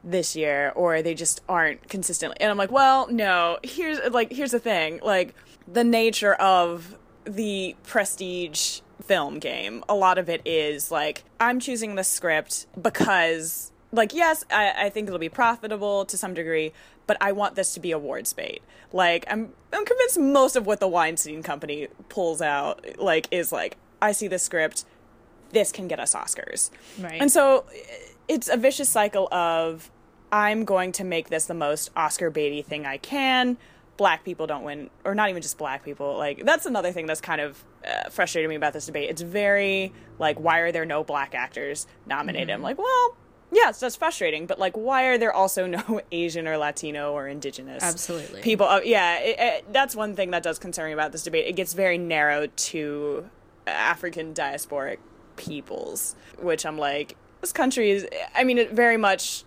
this 0.10 0.36
year 0.36 0.72
or 0.76 1.02
they 1.02 1.14
just 1.14 1.42
aren't 1.50 1.88
consistently 1.90 2.38
and 2.40 2.50
i'm 2.50 2.58
like 2.58 2.72
well 2.72 3.12
no 3.12 3.58
here's 3.64 4.00
like 4.12 4.32
here's 4.32 4.52
the 4.52 4.60
thing 4.60 5.00
like 5.04 5.34
the 5.68 5.84
nature 5.84 6.34
of 6.36 6.98
the 7.26 7.76
prestige 7.84 8.80
film 9.04 9.38
game 9.38 9.84
a 9.90 9.94
lot 9.94 10.18
of 10.18 10.30
it 10.30 10.42
is 10.46 10.92
like 10.92 11.24
i'm 11.40 11.60
choosing 11.60 11.96
the 11.96 12.04
script 12.04 12.68
because 12.82 13.72
like 13.92 14.14
yes 14.14 14.46
I, 14.50 14.86
I 14.86 14.90
think 14.90 15.08
it'll 15.08 15.20
be 15.20 15.30
profitable 15.30 16.06
to 16.06 16.18
some 16.18 16.34
degree 16.34 16.72
but 17.06 17.18
i 17.20 17.32
want 17.32 17.56
this 17.56 17.74
to 17.74 17.80
be 17.80 17.92
awards 17.92 18.34
bait. 18.34 18.62
Like 18.94 19.26
i'm 19.30 19.54
i'm 19.74 19.86
convinced 19.86 20.20
most 20.20 20.56
of 20.56 20.66
what 20.66 20.80
the 20.80 20.88
weinstein 20.88 21.44
company 21.44 21.88
pulls 22.10 22.42
out 22.42 22.86
like 22.98 23.28
is 23.32 23.52
like 23.52 23.78
i 24.02 24.14
see 24.14 24.28
the 24.28 24.40
script 24.40 24.86
this 25.52 25.72
can 25.72 25.88
get 25.88 26.00
us 26.00 26.14
oscars. 26.14 26.70
Right. 27.00 27.22
And 27.22 27.32
so 27.32 27.66
it's 28.28 28.50
a 28.50 28.58
vicious 28.58 28.90
cycle 28.90 29.28
of 29.34 29.90
I'm 30.32 30.66
going 30.66 30.92
to 30.94 31.04
make 31.04 31.30
this 31.30 31.46
the 31.46 31.54
most 31.54 31.92
Oscar 31.96 32.32
baity 32.32 32.64
thing 32.64 32.86
I 32.86 32.98
can, 32.98 33.58
black 33.96 34.24
people 34.24 34.48
don't 34.48 34.64
win, 34.64 34.90
or 35.04 35.16
not 35.16 35.30
even 35.30 35.42
just 35.42 35.58
black 35.58 35.84
people. 35.84 36.18
Like 36.18 36.46
that's 36.46 36.66
another 36.66 36.92
thing 36.92 37.06
that's 37.06 37.22
kind 37.22 37.42
of 37.42 37.64
uh, 37.86 38.10
frustrated 38.10 38.50
me 38.50 38.56
about 38.56 38.74
this 38.74 38.86
debate. 38.86 39.10
It's 39.10 39.22
very 39.22 39.94
like, 40.20 40.40
why 40.40 40.60
are 40.60 40.72
there 40.72 40.86
no 40.86 41.04
black 41.04 41.34
actors 41.34 41.88
nominated? 42.06 42.50
I'm 42.50 42.62
like, 42.62 42.78
well, 42.78 43.16
yeah, 43.52 43.64
yes, 43.68 43.80
that's 43.80 43.96
frustrating, 43.96 44.46
but 44.46 44.60
like, 44.60 44.76
why 44.76 45.06
are 45.06 45.18
there 45.18 45.34
also 45.34 45.66
no 45.68 46.02
Asian 46.12 46.48
or 46.48 46.58
Latino 46.58 47.14
or 47.14 47.28
Indigenous 47.28 47.84
Absolutely. 47.84 48.42
people? 48.42 48.68
Uh, 48.68 48.82
yeah, 48.84 49.20
it, 49.20 49.36
it, 49.40 49.74
that's 49.74 49.96
one 49.96 50.16
thing 50.16 50.32
that 50.32 50.44
does 50.44 50.60
concern 50.60 50.88
me 50.88 50.94
about 50.94 51.12
this 51.12 51.24
debate. 51.24 51.48
It 51.48 51.56
gets 51.56 51.74
very 51.74 51.98
narrow 51.98 52.48
to 52.48 53.30
African 53.66 54.34
diasporic 54.34 54.98
peoples, 55.38 56.16
which 56.40 56.66
I'm 56.66 56.78
like, 56.78 57.16
this 57.42 57.54
country 57.54 57.92
is. 57.92 58.08
I 58.36 58.44
mean, 58.44 58.58
it 58.58 58.72
very 58.72 58.98
much 58.98 59.44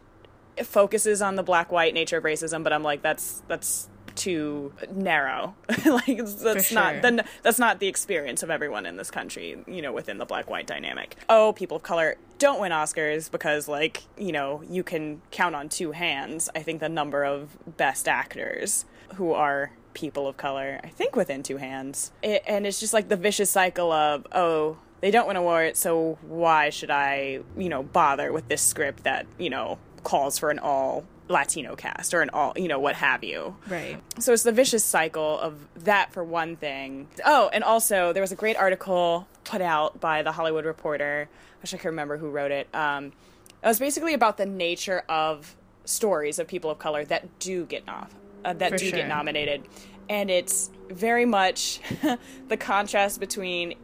focuses 0.67 1.23
on 1.23 1.37
the 1.37 1.43
black-white 1.43 1.95
nature 1.95 2.19
of 2.19 2.25
racism, 2.25 2.63
but 2.63 2.73
I'm 2.73 2.83
like, 2.83 3.03
that's 3.03 3.43
that's 3.49 3.89
too 4.15 4.73
narrow. 4.93 5.55
like 5.85 6.19
that's 6.19 6.69
For 6.69 6.75
not 6.75 7.03
then 7.03 7.23
that's 7.43 7.59
not 7.59 7.81
the 7.81 7.89
experience 7.89 8.43
of 8.43 8.51
everyone 8.51 8.87
in 8.87 8.97
this 8.97 9.11
country, 9.11 9.59
you 9.67 9.83
know, 9.83 9.93
within 9.93 10.19
the 10.19 10.27
black-white 10.27 10.67
dynamic. 10.67 11.17
Oh, 11.29 11.53
people 11.53 11.77
of 11.77 11.83
color 11.83 12.17
don't 12.39 12.61
win 12.61 12.73
Oscars 12.73 13.31
because 13.31 13.69
like, 13.69 14.03
you 14.17 14.33
know, 14.33 14.63
you 14.69 14.83
can 14.83 15.23
count 15.31 15.55
on 15.55 15.69
two 15.69 15.93
hands. 15.93 16.51
I 16.55 16.61
think 16.63 16.81
the 16.81 16.89
number 16.89 17.25
of 17.25 17.57
best 17.77 18.09
actors 18.09 18.85
who 19.15 19.33
are 19.33 19.73
people 19.95 20.29
of 20.29 20.37
color, 20.37 20.81
I 20.83 20.89
think 20.89 21.17
within 21.17 21.43
two 21.43 21.57
hands. 21.57 22.13
It, 22.23 22.43
and 22.47 22.67
it's 22.67 22.81
just 22.81 22.93
like 22.93 23.09
the 23.09 23.17
vicious 23.17 23.51
cycle 23.51 23.93
of, 23.93 24.27
oh, 24.33 24.79
they 25.01 25.11
don't 25.11 25.27
win 25.27 25.37
awards, 25.37 25.79
so 25.79 26.19
why 26.23 26.71
should 26.71 26.91
I, 26.91 27.41
you 27.57 27.69
know, 27.69 27.83
bother 27.83 28.33
with 28.33 28.49
this 28.49 28.61
script 28.61 29.05
that, 29.05 29.27
you 29.39 29.49
know, 29.49 29.79
calls 30.03 30.39
for 30.39 30.51
an 30.51 30.59
all 30.59 31.05
Latino 31.29 31.77
cast 31.77 32.13
or 32.13 32.23
an 32.23 32.31
all, 32.31 32.53
you 32.57 32.69
know, 32.69 32.79
what 32.79 32.97
have 32.97 33.23
you. 33.23 33.57
Right. 33.69 34.01
So 34.19 34.33
it's 34.33 34.43
the 34.43 34.53
vicious 34.53 34.85
cycle 34.85 35.39
of 35.39 35.57
that 35.85 36.13
for 36.13 36.25
one 36.25 36.57
thing. 36.57 37.09
Oh, 37.25 37.49
and 37.53 37.63
also 37.63 38.13
there 38.13 38.23
was 38.23 38.33
a 38.33 38.37
great 38.37 38.57
article 38.57 39.29
put 39.45 39.61
out 39.61 40.01
by 40.01 40.23
the 40.23 40.33
Hollywood 40.33 40.65
Reporter. 40.65 41.29
I 41.31 41.57
wish 41.63 41.73
I 41.73 41.77
could 41.77 41.89
remember 41.89 42.17
who 42.17 42.31
wrote 42.31 42.51
it. 42.51 42.69
Um, 42.75 43.13
it 43.63 43.67
was 43.67 43.79
basically 43.79 44.15
about 44.15 44.37
the 44.39 44.47
nature 44.47 45.03
of 45.09 45.55
stories 45.85 46.39
of 46.39 46.47
people 46.49 46.71
of 46.71 46.79
color 46.79 47.05
that 47.05 47.39
do 47.39 47.65
get 47.67 47.89
off, 47.89 48.15
uh, 48.45 48.53
that 48.55 48.73
For 48.73 48.79
do 48.79 48.89
sure. 48.89 48.99
get 48.99 49.09
nominated, 49.09 49.63
and 50.09 50.31
it's 50.31 50.71
very 50.89 51.27
much 51.27 51.81
the 52.49 52.57
contrast 52.57 53.21
between 53.21 53.75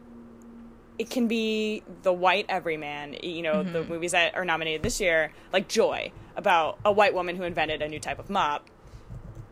it 0.99 1.09
can 1.09 1.27
be 1.27 1.83
the 2.03 2.11
white 2.13 2.45
everyman, 2.49 3.15
you 3.21 3.41
know, 3.41 3.63
the 3.63 3.79
Mm-hmm. 3.79 3.89
movies 3.93 4.11
that 4.13 4.35
are 4.35 4.45
nominated 4.45 4.83
this 4.83 4.99
year, 4.99 5.31
like 5.53 5.67
Joy, 5.67 6.11
about 6.35 6.79
a 6.83 6.91
white 6.91 7.13
woman 7.13 7.35
who 7.35 7.43
invented 7.43 7.81
a 7.81 7.87
new 7.87 7.99
type 7.99 8.19
of 8.19 8.29
mop, 8.29 8.67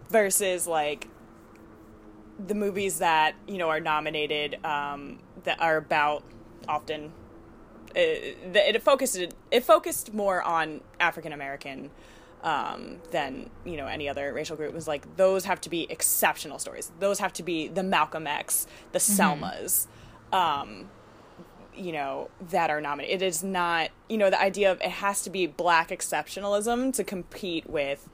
versus 0.10 0.66
like 0.68 1.08
the 2.48 2.56
movies 2.56 3.00
that, 3.00 3.36
you 3.48 3.58
know, 3.58 3.70
are 3.70 3.80
nominated 3.80 4.64
um, 4.66 5.20
that 5.44 5.60
are 5.62 5.78
about 5.78 6.24
often. 6.68 7.12
Uh, 7.92 8.00
it, 8.00 8.76
it 8.76 8.82
focused 8.84 9.18
it 9.52 9.64
focused 9.64 10.14
more 10.14 10.42
on 10.42 10.82
African 11.00 11.32
American 11.32 11.92
um, 12.44 12.98
than 13.12 13.50
you 13.64 13.78
know 13.78 13.88
any 13.88 14.10
other 14.10 14.34
racial 14.34 14.58
group. 14.58 14.70
It 14.70 14.76
was 14.76 14.88
like 14.88 15.16
those 15.16 15.46
have 15.46 15.62
to 15.62 15.70
be 15.70 15.88
exceptional 15.90 16.60
stories. 16.60 16.92
Those 17.00 17.20
have 17.20 17.34
to 17.34 17.44
be 17.44 17.68
the 17.68 17.84
Malcolm 17.84 18.28
X, 18.28 18.68
the 18.92 19.00
Selmas. 19.00 19.88
Um, 20.34 20.90
you 21.78 21.92
know 21.92 22.30
that 22.50 22.70
are 22.70 22.82
nominated. 22.82 23.22
It 23.22 23.26
is 23.26 23.44
not 23.44 23.90
you 24.10 24.18
know 24.18 24.30
the 24.30 24.40
idea 24.42 24.72
of 24.72 24.82
it 24.82 24.90
has 24.90 25.22
to 25.24 25.30
be 25.30 25.48
black 25.48 25.90
exceptionalism 25.90 26.94
to 26.96 27.04
compete 27.04 27.70
with 27.70 28.10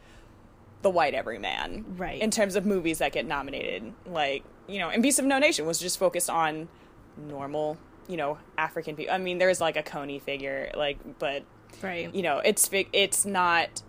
the 0.82 0.90
white 0.90 1.14
everyman, 1.14 1.86
Right. 1.96 2.20
In 2.20 2.32
terms 2.32 2.56
of 2.56 2.66
movies 2.66 2.98
that 2.98 3.12
get 3.12 3.26
nominated, 3.28 3.94
like 4.06 4.44
you 4.68 4.80
know, 4.80 4.90
and 4.90 5.04
Beast 5.04 5.20
of 5.20 5.26
No 5.26 5.38
Nation 5.38 5.66
was 5.66 5.80
just 5.80 6.00
focused 6.00 6.30
on 6.30 6.70
normal, 7.18 7.78
you 8.08 8.18
know, 8.18 8.38
African 8.58 8.96
people. 8.96 9.14
I 9.14 9.18
mean, 9.20 9.38
there's 9.38 9.62
like 9.62 9.76
a 9.78 9.84
Kony 9.84 10.20
figure, 10.22 10.72
like, 10.76 10.98
but 11.20 11.44
Right. 11.84 12.14
you 12.16 12.22
know, 12.24 12.40
it's 12.40 12.68
fi- 12.68 12.88
it's 12.94 13.26
not. 13.26 13.84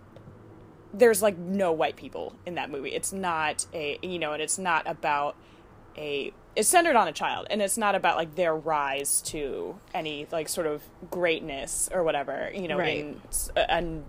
There's 0.93 1.23
like 1.23 1.37
no 1.37 1.71
white 1.71 1.95
people 1.95 2.35
in 2.45 2.55
that 2.55 2.69
movie. 2.69 2.91
It's 2.91 3.11
not 3.11 3.65
a 3.73 3.97
you 4.03 4.19
know, 4.19 4.33
and 4.33 4.41
it's 4.41 4.59
not 4.59 4.85
about 4.87 5.35
a. 5.97 6.31
It's 6.55 6.69
centered 6.69 6.95
on 6.95 7.07
a 7.07 7.11
child, 7.11 7.47
and 7.49 7.61
it's 7.61 7.77
not 7.77 7.95
about 7.95 8.15
like 8.15 8.35
their 8.35 8.55
rise 8.55 9.21
to 9.23 9.75
any 9.93 10.27
like 10.31 10.47
sort 10.49 10.67
of 10.67 10.83
greatness 11.09 11.89
or 11.91 12.03
whatever. 12.03 12.51
You 12.53 12.67
know, 12.67 12.77
Right. 12.77 12.97
in 12.99 13.21
s- 13.29 13.49
uh, 13.55 13.65
and 13.69 14.05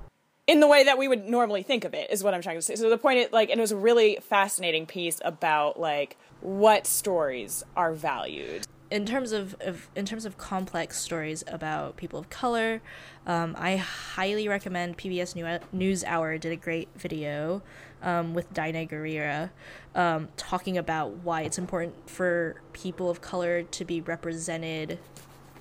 in 0.47 0.61
the 0.61 0.67
way 0.69 0.85
that 0.85 0.99
we 0.99 1.09
would 1.09 1.25
normally 1.27 1.63
think 1.63 1.85
of 1.85 1.95
it 1.95 2.11
is 2.11 2.23
what 2.23 2.35
I'm 2.35 2.43
trying 2.43 2.57
to 2.57 2.63
say. 2.63 2.77
So 2.77 2.91
the 2.91 2.99
point 2.99 3.19
is 3.19 3.33
like, 3.33 3.49
and 3.49 3.59
it 3.59 3.63
was 3.63 3.73
a 3.73 3.77
really 3.77 4.19
fascinating 4.21 4.85
piece 4.85 5.21
about 5.25 5.81
like 5.81 6.19
what 6.43 6.87
stories 6.87 7.65
are 7.77 7.95
valued. 7.95 8.67
In 8.95 9.07
terms 9.07 9.33
of, 9.33 9.57
of 9.61 9.89
in 9.97 10.07
terms 10.07 10.25
of 10.25 10.39
complex 10.39 11.01
stories 11.01 11.43
about 11.49 11.97
people 11.97 12.17
of 12.17 12.31
color, 12.31 12.81
um, 13.27 13.57
I 13.59 13.75
highly 13.75 14.47
recommend 14.47 14.97
PBS 14.97 15.35
New- 15.35 15.59
News 15.73 16.05
Hour 16.05 16.39
did 16.39 16.53
a 16.53 16.57
great 16.57 16.89
video 16.95 17.61
um, 18.03 18.35
with 18.35 18.55
Danai 18.55 18.89
Gurira 18.89 19.51
um, 19.97 20.29
talking 20.37 20.79
about 20.79 21.11
why 21.11 21.43
it's 21.43 21.59
important 21.59 22.09
for 22.09 22.63
people 22.73 23.11
of 23.11 23.21
color 23.21 23.65
to 23.65 23.85
be 23.85 24.01
represented 24.01 25.01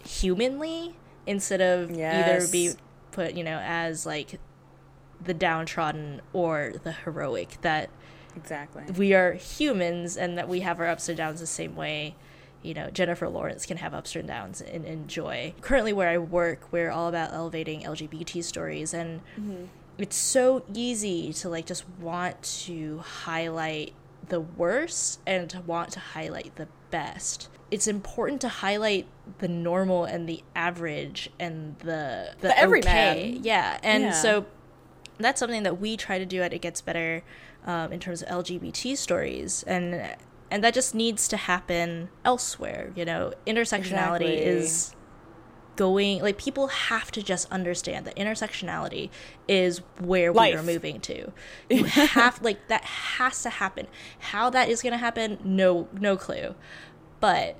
humanly 0.06 0.96
instead 1.26 1.60
of 1.60 1.90
either 1.90 2.48
be 2.52 2.74
put 3.12 3.34
you 3.34 3.44
know 3.44 3.60
as 3.64 4.06
like 4.06 4.40
the 5.20 5.34
downtrodden 5.34 6.22
or 6.34 6.74
the 6.84 6.92
heroic 6.92 7.58
that 7.62 7.90
Exactly. 8.36 8.84
we 8.96 9.16
are 9.16 9.34
humans 9.34 10.18
and 10.18 10.38
that 10.38 10.48
we 10.48 10.60
have 10.60 10.80
our 10.80 10.86
ups 10.86 11.10
and 11.10 11.18
downs 11.18 11.40
the 11.40 11.48
same 11.48 11.76
way 11.76 12.14
you 12.64 12.74
know 12.74 12.90
jennifer 12.90 13.28
lawrence 13.30 13.66
can 13.66 13.78
have 13.78 13.94
ups 13.94 14.16
and 14.16 14.28
downs 14.28 14.62
and 14.62 14.86
enjoy 14.86 15.54
currently 15.62 15.94
where 15.94 16.10
i 16.10 16.18
work 16.18 16.72
we're 16.72 16.90
all 16.90 17.08
about 17.08 17.32
elevating 17.34 17.82
lgbt 17.82 18.44
stories 18.44 18.94
and 18.94 19.22
it's 19.98 20.16
so 20.16 20.64
easy 20.74 21.32
to 21.34 21.50
like 21.50 21.66
just 21.66 21.88
want 22.00 22.42
to 22.42 22.98
highlight 23.00 23.94
the 24.30 24.40
worst 24.40 25.20
and 25.28 25.50
to 25.50 25.60
want 25.62 25.92
to 25.92 26.00
highlight 26.00 26.56
the 26.56 26.68
best 26.90 27.50
it's 27.70 27.88
important 27.88 28.40
to 28.42 28.48
highlight 28.48 29.06
the 29.40 29.48
normal 29.48 30.06
and 30.06 30.28
the 30.30 30.42
average 30.56 31.30
and 31.40 31.76
the 31.80 32.30
the, 32.40 32.48
The 32.50 32.58
everyman. 32.58 33.18
okay. 33.18 33.40
yeah 33.42 33.80
and 33.84 34.04
Yeah. 34.04 34.12
so 34.12 34.46
that's 35.18 35.40
something 35.40 35.64
that 35.64 35.80
we 35.80 35.96
try 35.98 36.18
to 36.18 36.26
do 36.26 36.42
at 36.42 36.54
It 36.54 36.62
Gets 36.62 36.82
Better 36.82 37.24
um, 37.66 37.92
in 37.94 38.00
terms 38.00 38.22
of 38.24 38.30
LGBT 38.30 38.98
stories, 38.98 39.64
and 39.64 40.16
and 40.54 40.64
that 40.64 40.76
just 40.76 40.94
needs 40.94 41.28
to 41.30 41.36
happen 41.36 42.10
elsewhere. 42.24 42.92
You 42.96 43.06
know, 43.06 43.34
intersectionality 43.48 44.30
Exactly. 44.30 44.38
is 44.38 44.96
going 45.76 46.22
like 46.22 46.38
people 46.38 46.68
have 46.68 47.10
to 47.12 47.24
just 47.24 47.52
understand 47.52 48.06
that 48.06 48.16
intersectionality 48.16 49.10
is 49.48 49.80
where 50.00 50.32
we 50.32 50.54
are 50.54 50.62
moving 50.62 51.00
to. 51.02 51.32
You 51.72 51.86
have 51.86 52.40
like 52.44 52.68
that 52.68 52.84
has 52.84 53.42
to 53.42 53.50
happen. 53.50 53.88
How 54.20 54.52
that 54.52 54.70
is 54.70 54.84
going 54.84 54.94
to 54.94 55.00
happen, 55.00 55.40
no 55.44 55.88
no 55.92 56.16
clue, 56.16 56.54
but 57.20 57.56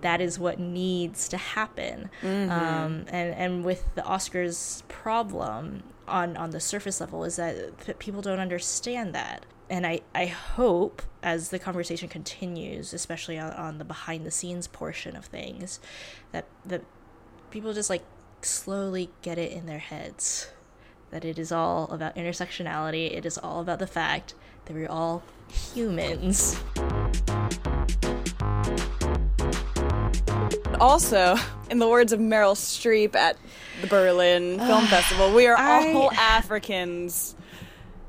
that 0.00 0.20
is 0.20 0.36
what 0.36 0.58
needs 0.58 1.28
to 1.28 1.36
happen. 1.36 2.10
Um, 2.24 3.04
and 3.08 3.34
and 3.34 3.64
with 3.64 3.84
the 3.94 4.02
Oscars 4.02 4.82
problem 4.88 5.84
on 6.08 6.36
on 6.36 6.50
the 6.50 6.58
surface 6.60 7.00
level 7.00 7.22
is 7.22 7.36
that 7.36 7.98
people 8.00 8.20
don't 8.20 8.40
understand 8.40 9.14
that. 9.14 9.46
And 9.68 9.86
I, 9.86 10.00
I 10.14 10.26
hope 10.26 11.02
as 11.22 11.50
the 11.50 11.58
conversation 11.58 12.08
continues, 12.08 12.92
especially 12.92 13.38
on, 13.38 13.52
on 13.52 13.78
the 13.78 13.84
behind 13.84 14.24
the 14.24 14.30
scenes 14.30 14.68
portion 14.68 15.16
of 15.16 15.24
things, 15.24 15.80
that 16.32 16.46
that 16.64 16.82
people 17.50 17.72
just 17.72 17.90
like 17.90 18.04
slowly 18.42 19.10
get 19.22 19.38
it 19.38 19.50
in 19.50 19.66
their 19.66 19.78
heads 19.78 20.48
that 21.10 21.24
it 21.24 21.38
is 21.38 21.52
all 21.52 21.84
about 21.90 22.16
intersectionality. 22.16 23.16
It 23.16 23.24
is 23.24 23.38
all 23.38 23.60
about 23.60 23.78
the 23.78 23.86
fact 23.86 24.34
that 24.64 24.74
we're 24.74 24.88
all 24.88 25.22
humans. 25.74 26.60
Also, 30.80 31.36
in 31.70 31.78
the 31.78 31.88
words 31.88 32.12
of 32.12 32.20
Meryl 32.20 32.54
Streep 32.54 33.14
at 33.14 33.36
the 33.80 33.86
Berlin 33.86 34.58
Film 34.58 34.84
Festival, 34.88 35.32
we 35.32 35.46
are 35.46 35.56
I- 35.56 35.92
all 35.92 36.12
Africans 36.12 37.35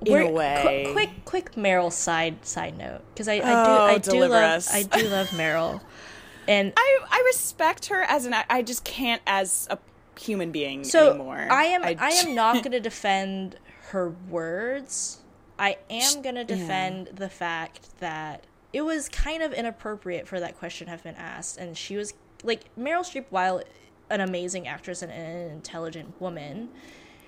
in 0.06 0.14
We're- 0.14 0.28
a 0.28 0.32
way. 0.32 0.84
qu- 0.88 0.94
quick, 0.94 1.10
quick 1.26 1.52
Meryl 1.56 1.92
side 1.92 2.46
side 2.46 2.78
note 2.78 3.02
because 3.14 3.28
I, 3.28 3.34
I 3.34 3.38
do 3.40 3.44
Oh, 3.46 3.86
I 3.86 3.98
do 3.98 4.20
love 4.22 4.32
us. 4.32 4.74
I 4.74 4.84
do 4.84 5.08
love 5.10 5.28
Meryl, 5.30 5.82
and 6.48 6.74
I 6.78 7.00
I 7.10 7.24
respect 7.26 7.88
her 7.88 8.04
as 8.04 8.26
an. 8.26 8.36
I 8.50 8.62
just 8.62 8.84
can't 8.84 9.22
as 9.26 9.68
a 9.72 9.78
human 10.20 10.52
being 10.52 10.84
so 10.84 11.12
anymore. 11.12 11.48
I 11.50 11.66
am 11.66 11.84
I, 11.84 11.96
am 12.10 12.36
not 12.36 12.56
going 12.64 12.72
to 12.72 12.80
defend 12.80 13.58
her 13.90 14.14
words. 14.30 15.20
I 15.60 15.78
am 15.90 16.22
going 16.22 16.36
to 16.36 16.44
defend 16.44 17.08
the 17.08 17.30
fact 17.30 18.00
that 18.00 18.44
it 18.74 18.82
was 18.82 19.10
kind 19.10 19.42
of 19.42 19.54
inappropriate 19.54 20.28
for 20.28 20.40
that 20.40 20.58
question 20.60 20.86
to 20.86 20.92
have 20.92 21.04
been 21.04 21.16
asked, 21.16 21.58
and 21.58 21.76
she 21.76 21.96
was 21.98 22.14
like 22.44 22.66
Meryl 22.78 23.00
Streep, 23.02 23.26
while 23.32 23.64
an 24.10 24.22
amazing 24.22 24.68
actress 24.68 25.02
and 25.02 25.12
an 25.12 25.50
intelligent 25.52 26.20
woman, 26.22 26.70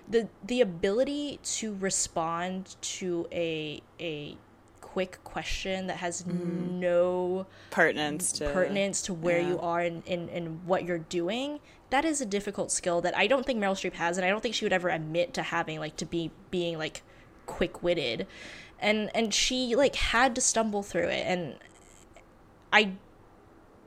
the 0.09 0.27
the 0.43 0.61
ability 0.61 1.39
to 1.43 1.75
respond 1.75 2.75
to 2.81 3.27
a 3.31 3.81
a 3.99 4.37
quick 4.81 5.23
question 5.23 5.85
that 5.87 5.97
has 5.97 6.23
mm. 6.23 6.71
no 6.71 7.45
Pertinence 7.69 8.31
to 8.33 8.49
pertinence 8.51 9.03
to 9.03 9.13
where 9.13 9.39
yeah. 9.39 9.49
you 9.49 9.59
are 9.59 9.81
and 9.81 10.01
in, 10.07 10.27
in, 10.29 10.29
in 10.29 10.65
what 10.65 10.83
you're 10.83 10.97
doing 10.97 11.59
that 11.91 12.05
is 12.05 12.21
a 12.21 12.25
difficult 12.25 12.71
skill 12.71 12.99
that 13.01 13.15
i 13.15 13.27
don't 13.27 13.45
think 13.45 13.59
meryl 13.59 13.73
streep 13.73 13.93
has 13.93 14.17
and 14.17 14.25
i 14.25 14.29
don't 14.29 14.41
think 14.41 14.55
she 14.55 14.65
would 14.65 14.73
ever 14.73 14.89
admit 14.89 15.33
to 15.35 15.43
having 15.43 15.79
like 15.79 15.95
to 15.95 16.05
be 16.05 16.31
being 16.49 16.77
like 16.77 17.03
quick-witted 17.45 18.25
and 18.79 19.11
and 19.13 19.31
she 19.33 19.75
like 19.75 19.95
had 19.95 20.33
to 20.33 20.41
stumble 20.41 20.81
through 20.81 21.07
it 21.07 21.23
and 21.27 21.55
i 22.73 22.91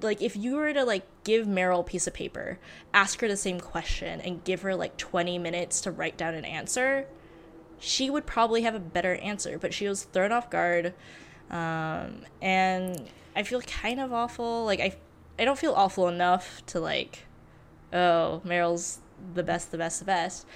like 0.02 0.20
if 0.20 0.36
you 0.36 0.56
were 0.56 0.72
to 0.72 0.84
like 0.84 1.04
give 1.24 1.46
meryl 1.46 1.80
a 1.80 1.84
piece 1.84 2.06
of 2.06 2.14
paper 2.14 2.58
ask 2.92 3.20
her 3.20 3.28
the 3.28 3.36
same 3.36 3.60
question 3.60 4.20
and 4.20 4.44
give 4.44 4.62
her 4.62 4.74
like 4.74 4.96
20 4.96 5.38
minutes 5.38 5.80
to 5.80 5.90
write 5.90 6.16
down 6.16 6.34
an 6.34 6.44
answer 6.44 7.06
she 7.82 8.08
would 8.08 8.26
probably 8.26 8.62
have 8.62 8.76
a 8.76 8.80
better 8.80 9.16
answer. 9.16 9.58
But 9.58 9.74
she 9.74 9.88
was 9.88 10.04
thrown 10.04 10.30
off 10.30 10.48
guard 10.48 10.94
um, 11.50 12.22
and 12.40 13.08
i 13.34 13.42
feel 13.42 13.60
kind 13.62 14.00
of 14.00 14.12
awful. 14.12 14.64
Like 14.64 14.80
i 14.80 14.96
i 15.38 15.44
don't 15.44 15.58
feel 15.58 15.74
awful 15.74 16.08
enough 16.08 16.64
to 16.66 16.80
like 16.80 17.26
oh 17.92 18.40
meryl's 18.46 19.00
the 19.34 19.42
best 19.42 19.70
the 19.70 19.78
best 19.78 19.98
the 19.98 20.04
best 20.04 20.46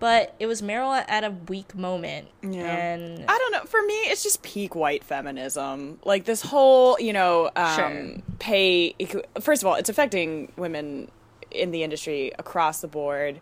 but 0.00 0.34
it 0.38 0.46
was 0.46 0.60
meryl 0.62 1.02
at 1.08 1.24
a 1.24 1.30
weak 1.48 1.74
moment 1.74 2.28
Yeah. 2.42 2.62
and 2.66 3.24
I 3.28 3.38
don't 3.38 3.52
know. 3.52 3.64
For 3.64 3.82
me, 3.82 3.94
it's 3.94 4.22
just 4.22 4.42
peak 4.42 4.74
white 4.74 5.02
feminism. 5.04 5.98
Like 6.04 6.24
this 6.24 6.42
whole, 6.42 6.98
you 7.00 7.12
know, 7.12 7.50
um, 7.56 7.74
Sure. 7.76 8.16
pay. 8.38 8.94
First 9.40 9.62
of 9.62 9.66
all, 9.66 9.74
it's 9.74 9.88
affecting 9.88 10.52
women 10.56 11.10
in 11.50 11.70
the 11.70 11.82
industry 11.82 12.32
across 12.38 12.80
the 12.80 12.88
board, 12.88 13.40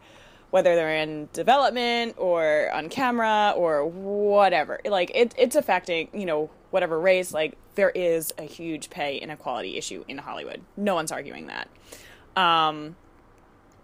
whether 0.50 0.74
they're 0.76 0.96
in 0.96 1.28
development 1.32 2.14
or 2.18 2.70
on 2.72 2.88
camera 2.90 3.54
or 3.56 3.86
whatever. 3.86 4.80
Like 4.84 5.10
it, 5.14 5.34
it's 5.38 5.56
affecting, 5.56 6.08
you 6.12 6.26
know, 6.26 6.50
whatever 6.70 7.00
race. 7.00 7.32
Like 7.32 7.56
there 7.74 7.90
is 7.90 8.32
a 8.36 8.42
huge 8.42 8.90
pay 8.90 9.16
inequality 9.16 9.78
issue 9.78 10.04
in 10.08 10.18
Hollywood. 10.18 10.60
No 10.76 10.94
one's 10.94 11.10
arguing 11.10 11.46
that. 11.46 11.68
Um, 12.36 12.96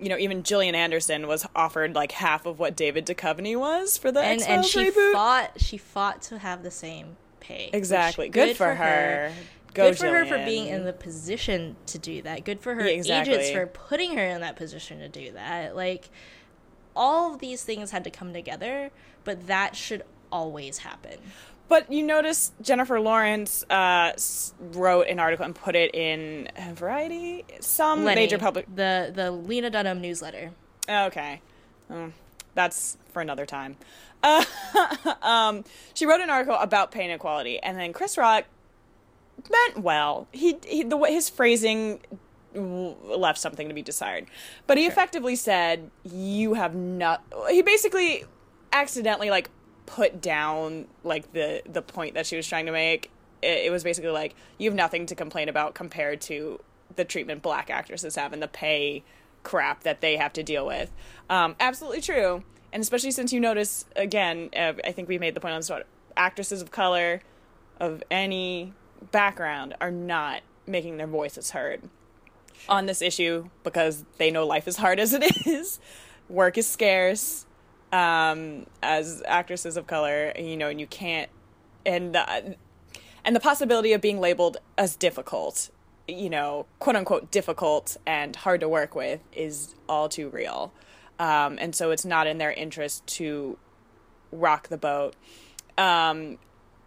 you 0.00 0.08
know, 0.08 0.16
even 0.18 0.42
Gillian 0.42 0.74
Anderson 0.74 1.26
was 1.26 1.46
offered 1.56 1.94
like 1.94 2.12
half 2.12 2.46
of 2.46 2.58
what 2.58 2.76
David 2.76 3.06
Duchovny 3.06 3.58
was 3.58 3.98
for 3.98 4.12
the 4.12 4.20
and 4.20 4.40
X-Files 4.40 4.56
and 4.56 4.66
she 4.66 4.90
reboot. 4.90 5.12
fought 5.12 5.50
she 5.60 5.76
fought 5.76 6.22
to 6.22 6.38
have 6.38 6.62
the 6.62 6.70
same 6.70 7.16
pay 7.40 7.66
which- 7.66 7.74
Exactly. 7.74 8.28
Good, 8.28 8.56
for 8.56 8.74
her. 8.74 9.32
Go 9.74 9.90
good 9.90 9.98
for 9.98 10.06
her 10.08 10.24
for 10.24 10.38
being 10.44 10.66
in 10.66 10.84
the 10.84 10.92
position 10.92 11.76
to 11.86 11.98
do 11.98 12.22
that. 12.22 12.44
Good 12.44 12.60
for 12.60 12.74
her 12.74 12.82
Yeah, 12.86 12.94
exactly. 12.96 13.34
agents 13.34 13.50
for 13.50 13.66
putting 13.66 14.16
her 14.16 14.24
in 14.24 14.40
that 14.40 14.56
position 14.56 14.98
to 15.00 15.08
do 15.08 15.32
that. 15.32 15.76
Like 15.76 16.08
all 16.96 17.32
of 17.34 17.40
these 17.40 17.62
things 17.64 17.90
had 17.90 18.02
to 18.04 18.10
come 18.10 18.32
together, 18.32 18.90
but 19.24 19.46
that 19.46 19.76
should 19.76 20.02
always 20.32 20.78
happen. 20.78 21.18
But 21.68 21.92
you 21.92 22.02
notice 22.02 22.52
Jennifer 22.62 22.98
Lawrence 22.98 23.62
uh, 23.68 24.12
wrote 24.58 25.06
an 25.08 25.20
article 25.20 25.44
and 25.44 25.54
put 25.54 25.76
it 25.76 25.94
in 25.94 26.48
Variety, 26.72 27.44
some 27.60 28.04
Lenny, 28.04 28.22
major 28.22 28.38
public. 28.38 28.66
the 28.74 29.12
the 29.14 29.30
Lena 29.30 29.70
Dunham 29.70 30.00
newsletter. 30.00 30.52
Okay, 30.88 31.42
Mm, 31.90 32.12
that's 32.54 32.96
for 33.12 33.20
another 33.22 33.46
time. 33.46 33.76
Uh, 34.22 34.44
um, 35.22 35.64
she 35.94 36.06
wrote 36.06 36.20
an 36.20 36.30
article 36.30 36.56
about 36.56 36.90
pay 36.90 37.04
inequality, 37.04 37.58
and 37.58 37.78
then 37.78 37.92
Chris 37.92 38.16
Rock 38.18 38.44
meant 39.50 39.82
well. 39.84 40.26
He, 40.32 40.58
he 40.66 40.82
the 40.82 40.98
his 41.04 41.28
phrasing 41.28 42.00
left 42.54 43.38
something 43.38 43.68
to 43.68 43.74
be 43.74 43.82
desired, 43.82 44.26
but 44.66 44.76
he 44.78 44.86
effectively 44.86 45.36
said, 45.36 45.90
"You 46.04 46.54
have 46.54 46.74
not." 46.74 47.22
He 47.50 47.62
basically 47.62 48.24
accidentally 48.72 49.30
like 49.30 49.50
put 49.88 50.20
down 50.20 50.86
like 51.02 51.32
the 51.32 51.62
the 51.66 51.80
point 51.80 52.14
that 52.14 52.26
she 52.26 52.36
was 52.36 52.46
trying 52.46 52.66
to 52.66 52.72
make. 52.72 53.10
It, 53.40 53.66
it 53.66 53.72
was 53.72 53.82
basically 53.82 54.10
like, 54.10 54.34
"You 54.58 54.68
have 54.68 54.76
nothing 54.76 55.06
to 55.06 55.14
complain 55.14 55.48
about 55.48 55.74
compared 55.74 56.20
to 56.22 56.60
the 56.94 57.04
treatment 57.04 57.42
black 57.42 57.70
actresses 57.70 58.16
have 58.16 58.32
and 58.32 58.42
the 58.42 58.48
pay 58.48 59.02
crap 59.42 59.84
that 59.84 60.02
they 60.02 60.16
have 60.16 60.34
to 60.34 60.42
deal 60.42 60.66
with." 60.66 60.92
Um, 61.30 61.56
absolutely 61.58 62.02
true, 62.02 62.44
and 62.72 62.82
especially 62.82 63.10
since 63.10 63.32
you 63.32 63.40
notice 63.40 63.86
again, 63.96 64.50
uh, 64.54 64.74
I 64.84 64.92
think 64.92 65.08
we 65.08 65.18
made 65.18 65.34
the 65.34 65.40
point 65.40 65.54
on 65.54 65.60
this 65.60 65.66
spot. 65.66 65.84
Actresses 66.16 66.60
of 66.60 66.70
color 66.70 67.22
of 67.80 68.02
any 68.10 68.74
background 69.10 69.74
are 69.80 69.90
not 69.90 70.42
making 70.66 70.98
their 70.98 71.06
voices 71.06 71.52
heard 71.52 71.80
on 72.68 72.84
this 72.86 73.00
issue 73.00 73.48
because 73.62 74.04
they 74.18 74.30
know 74.30 74.46
life 74.46 74.68
is 74.68 74.76
hard 74.76 75.00
as 75.00 75.14
it 75.14 75.24
is. 75.46 75.80
Work 76.28 76.58
is 76.58 76.66
scarce 76.66 77.46
um, 77.92 78.66
as 78.82 79.22
actresses 79.26 79.76
of 79.76 79.86
color, 79.86 80.32
you 80.38 80.56
know, 80.56 80.68
and 80.68 80.80
you 80.80 80.86
can't, 80.86 81.30
and 81.86 82.14
the, 82.14 82.56
and 83.24 83.36
the 83.36 83.40
possibility 83.40 83.92
of 83.92 84.00
being 84.00 84.20
labeled 84.20 84.58
as 84.76 84.96
difficult, 84.96 85.70
you 86.06 86.30
know, 86.30 86.66
quote 86.78 86.96
unquote 86.96 87.30
difficult 87.30 87.96
and 88.06 88.36
hard 88.36 88.60
to 88.60 88.68
work 88.68 88.94
with 88.94 89.20
is 89.32 89.74
all 89.88 90.08
too 90.08 90.28
real. 90.28 90.72
Um, 91.18 91.58
and 91.60 91.74
so 91.74 91.90
it's 91.90 92.04
not 92.04 92.26
in 92.26 92.38
their 92.38 92.52
interest 92.52 93.06
to 93.06 93.58
rock 94.30 94.68
the 94.68 94.78
boat. 94.78 95.14
Um, 95.76 96.38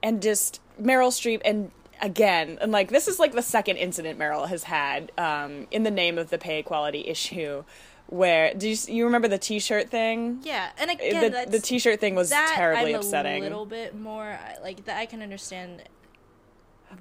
and 0.04 0.22
just 0.22 0.62
Meryl 0.82 1.10
Streep 1.10 1.42
and 1.46 1.72
again, 2.02 2.58
and 2.62 2.72
like 2.72 2.90
this 2.90 3.08
is 3.08 3.20
like 3.20 3.34
the 3.34 3.42
second 3.42 3.78
incident 3.78 4.18
Meryl 4.18 4.48
has 4.48 4.64
had 4.64 5.12
um, 5.18 5.68
in 5.72 5.84
the 5.84 5.92
name 5.92 6.18
of 6.18 6.30
the 6.30 6.38
pay 6.38 6.60
equality 6.60 7.02
issue. 7.08 7.64
Where 8.12 8.54
do 8.54 8.68
you 8.68 8.76
you 8.90 9.06
remember 9.06 9.30
the 9.30 9.38
T-shirt 9.38 9.90
thing? 9.90 10.42
Yeah, 10.44 10.70
and 10.78 10.90
Uh, 10.90 10.94
again, 10.94 11.22
the, 11.24 11.30
that's, 11.30 11.52
the 11.52 11.60
T-shirt 11.62 12.02
thing 12.02 12.14
was 12.14 12.30
that 12.30 12.54
terribly 12.56 12.94
I'm 12.94 13.00
upsetting. 13.00 13.40
A 13.40 13.44
little 13.44 13.66
bit 13.66 13.98
more 13.98 14.24
I- 14.38 14.58
like 14.62 14.84
that. 14.86 14.98
I 14.98 15.06
can 15.06 15.22
understand. 15.22 15.82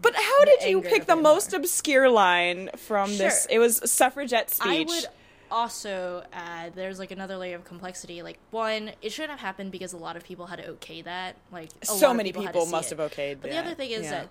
But 0.00 0.14
how 0.14 0.44
did 0.44 0.62
you 0.70 0.80
pick 0.82 1.06
the 1.06 1.16
most 1.16 1.50
more. 1.50 1.60
obscure 1.60 2.08
line 2.08 2.70
from 2.76 3.16
this? 3.18 3.48
It 3.50 3.58
was 3.58 3.80
suffragette 3.90 4.50
speech. 4.50 4.66
I 4.68 4.84
would 4.88 5.06
also 5.50 6.22
add 6.32 6.76
there's 6.76 7.00
like 7.00 7.10
another 7.10 7.36
layer 7.36 7.56
of 7.56 7.64
complexity. 7.64 8.22
Like 8.22 8.38
one, 8.52 8.92
it 9.02 9.10
shouldn't 9.10 9.32
have 9.32 9.40
happened 9.40 9.72
because 9.72 9.92
a 9.92 9.96
lot 9.96 10.14
of 10.16 10.22
people 10.22 10.46
had 10.46 10.60
to 10.60 10.68
okay 10.68 11.02
that. 11.02 11.34
Like 11.50 11.70
a 11.82 11.86
so 11.86 11.94
lot 12.06 12.10
of 12.12 12.16
many 12.18 12.30
people, 12.32 12.46
people 12.46 12.66
must 12.66 12.90
have 12.90 13.00
okayed 13.00 13.38
But 13.42 13.50
the 13.50 13.56
other 13.58 13.74
thing 13.74 13.90
is 13.90 14.04
yeah. 14.04 14.10
that 14.10 14.28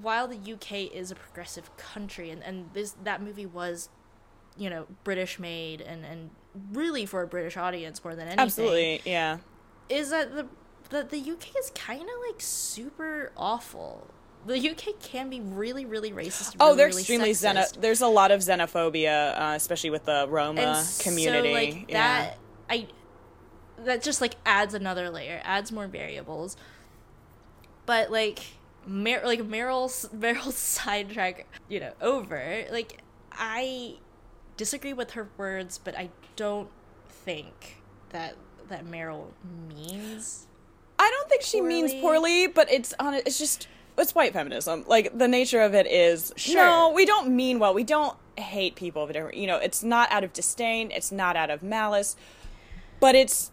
while 0.00 0.26
the 0.26 0.38
UK 0.54 0.90
is 0.90 1.10
a 1.10 1.14
progressive 1.14 1.76
country, 1.76 2.30
and, 2.30 2.42
and 2.42 2.70
this 2.72 2.96
that 3.04 3.20
movie 3.20 3.44
was, 3.44 3.90
you 4.56 4.70
know, 4.70 4.86
British 5.02 5.38
made 5.38 5.80
and 5.80 6.04
and 6.04 6.30
really 6.72 7.06
for 7.06 7.22
a 7.22 7.26
British 7.26 7.56
audience 7.56 8.02
more 8.04 8.14
than 8.14 8.26
anything. 8.28 8.40
absolutely, 8.40 9.02
yeah. 9.04 9.38
is 9.88 10.10
that 10.10 10.34
the 10.34 10.46
that 10.90 11.10
the 11.10 11.18
UK 11.18 11.56
is 11.58 11.70
kind 11.74 12.02
of 12.02 12.30
like 12.30 12.40
super 12.40 13.32
awful. 13.36 14.06
The 14.46 14.70
UK 14.70 15.00
can 15.00 15.30
be 15.30 15.40
really, 15.40 15.86
really 15.86 16.12
racist. 16.12 16.56
Oh, 16.60 16.74
they're 16.74 16.88
really 16.88 17.00
extremely 17.00 17.30
xeno. 17.30 17.80
There's 17.80 18.02
a 18.02 18.06
lot 18.06 18.30
of 18.30 18.40
xenophobia, 18.40 19.40
uh, 19.40 19.54
especially 19.56 19.90
with 19.90 20.04
the 20.04 20.26
Roma 20.28 20.60
and 20.60 21.00
community. 21.00 21.48
So, 21.48 21.54
like 21.54 21.90
yeah. 21.90 21.94
that, 21.96 22.38
I 22.68 22.86
that 23.78 24.02
just 24.02 24.20
like 24.20 24.34
adds 24.44 24.74
another 24.74 25.10
layer, 25.10 25.40
adds 25.44 25.72
more 25.72 25.86
variables. 25.86 26.56
But 27.86 28.10
like, 28.10 28.40
Mer- 28.86 29.22
like 29.24 29.40
Meryl's 29.40 30.08
Meryl's 30.14 30.56
sidetrack, 30.56 31.46
you 31.68 31.80
know, 31.80 31.92
over. 32.00 32.64
Like, 32.70 32.98
I 33.32 33.96
disagree 34.56 34.92
with 34.92 35.12
her 35.12 35.28
words, 35.36 35.78
but 35.82 35.96
I 35.96 36.10
don't 36.36 36.68
think 37.08 37.82
that 38.10 38.36
that 38.68 38.84
Meryl 38.86 39.26
means. 39.68 40.46
I 40.98 41.10
don't 41.10 41.28
think 41.28 41.42
she 41.42 41.60
means 41.60 41.92
poorly. 41.92 42.00
poorly, 42.00 42.46
but 42.48 42.70
it's 42.70 42.94
on. 42.98 43.14
It's 43.14 43.38
just 43.38 43.68
it's 43.98 44.14
white 44.14 44.32
feminism. 44.32 44.84
Like 44.86 45.16
the 45.16 45.28
nature 45.28 45.60
of 45.60 45.74
it 45.74 45.86
is, 45.86 46.32
Sure. 46.36 46.56
no, 46.56 46.92
we 46.94 47.04
don't 47.04 47.34
mean 47.34 47.58
well. 47.58 47.74
We 47.74 47.84
don't 47.84 48.16
hate 48.36 48.74
people 48.76 49.02
of 49.02 49.10
a 49.10 49.12
different. 49.12 49.36
You 49.36 49.46
know, 49.46 49.56
it's 49.58 49.82
not 49.82 50.10
out 50.10 50.24
of 50.24 50.32
disdain. 50.32 50.90
It's 50.90 51.12
not 51.12 51.36
out 51.36 51.50
of 51.50 51.62
malice, 51.62 52.16
but 53.00 53.14
it's 53.14 53.50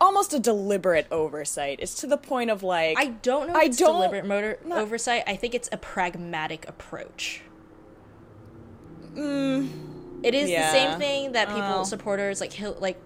almost 0.00 0.32
a 0.32 0.38
deliberate 0.38 1.06
oversight. 1.10 1.78
It's 1.80 1.94
to 2.00 2.06
the 2.06 2.16
point 2.18 2.50
of 2.50 2.62
like 2.62 2.96
I 2.98 3.06
don't 3.08 3.48
know 3.48 3.52
if 3.54 3.60
I 3.60 3.64
it's 3.64 3.76
don't- 3.76 3.94
deliberate 3.94 4.24
motor 4.26 4.58
not- 4.64 4.78
oversight. 4.78 5.24
I 5.26 5.36
think 5.36 5.54
it's 5.54 5.68
a 5.72 5.76
pragmatic 5.76 6.68
approach. 6.68 7.42
Mm. 9.14 9.68
It 10.22 10.34
is 10.34 10.48
Mm, 10.48 10.52
yeah. 10.52 10.66
the 10.66 10.78
same 10.78 10.98
thing 10.98 11.32
that 11.32 11.48
people 11.48 11.62
Oh. 11.80 11.84
supporters 11.84 12.40
like 12.40 12.52
Hil- 12.52 12.76
like 12.80 12.98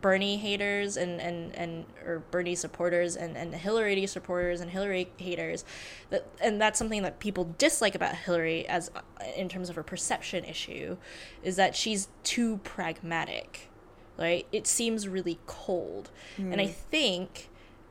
Bernie 0.00 0.36
haters 0.36 0.96
and 0.96 1.20
and 1.20 1.52
and 1.56 1.84
or 2.06 2.20
Bernie 2.30 2.54
supporters 2.54 3.16
and 3.16 3.36
and 3.36 3.52
Hillary 3.54 4.06
supporters 4.06 4.60
and 4.60 4.70
Hillary 4.70 5.10
haters 5.16 5.64
that 6.10 6.24
and 6.40 6.60
that's 6.60 6.78
something 6.78 7.02
that 7.02 7.18
people 7.18 7.52
dislike 7.58 7.94
about 7.96 8.14
Hillary 8.14 8.64
as 8.68 8.90
uh, 8.94 9.00
in 9.36 9.48
terms 9.48 9.68
of 9.68 9.74
her 9.76 9.82
perception 9.82 10.44
issue 10.44 10.96
is 11.42 11.56
that 11.56 11.74
she's 11.74 12.08
too 12.22 12.58
pragmatic 12.58 13.68
right 14.16 14.46
it 14.52 14.66
seems 14.68 15.08
really 15.08 15.38
cold 15.46 16.10
and 16.36 16.60
i 16.60 16.66
Hmm. 16.66 16.72
think 16.90 17.48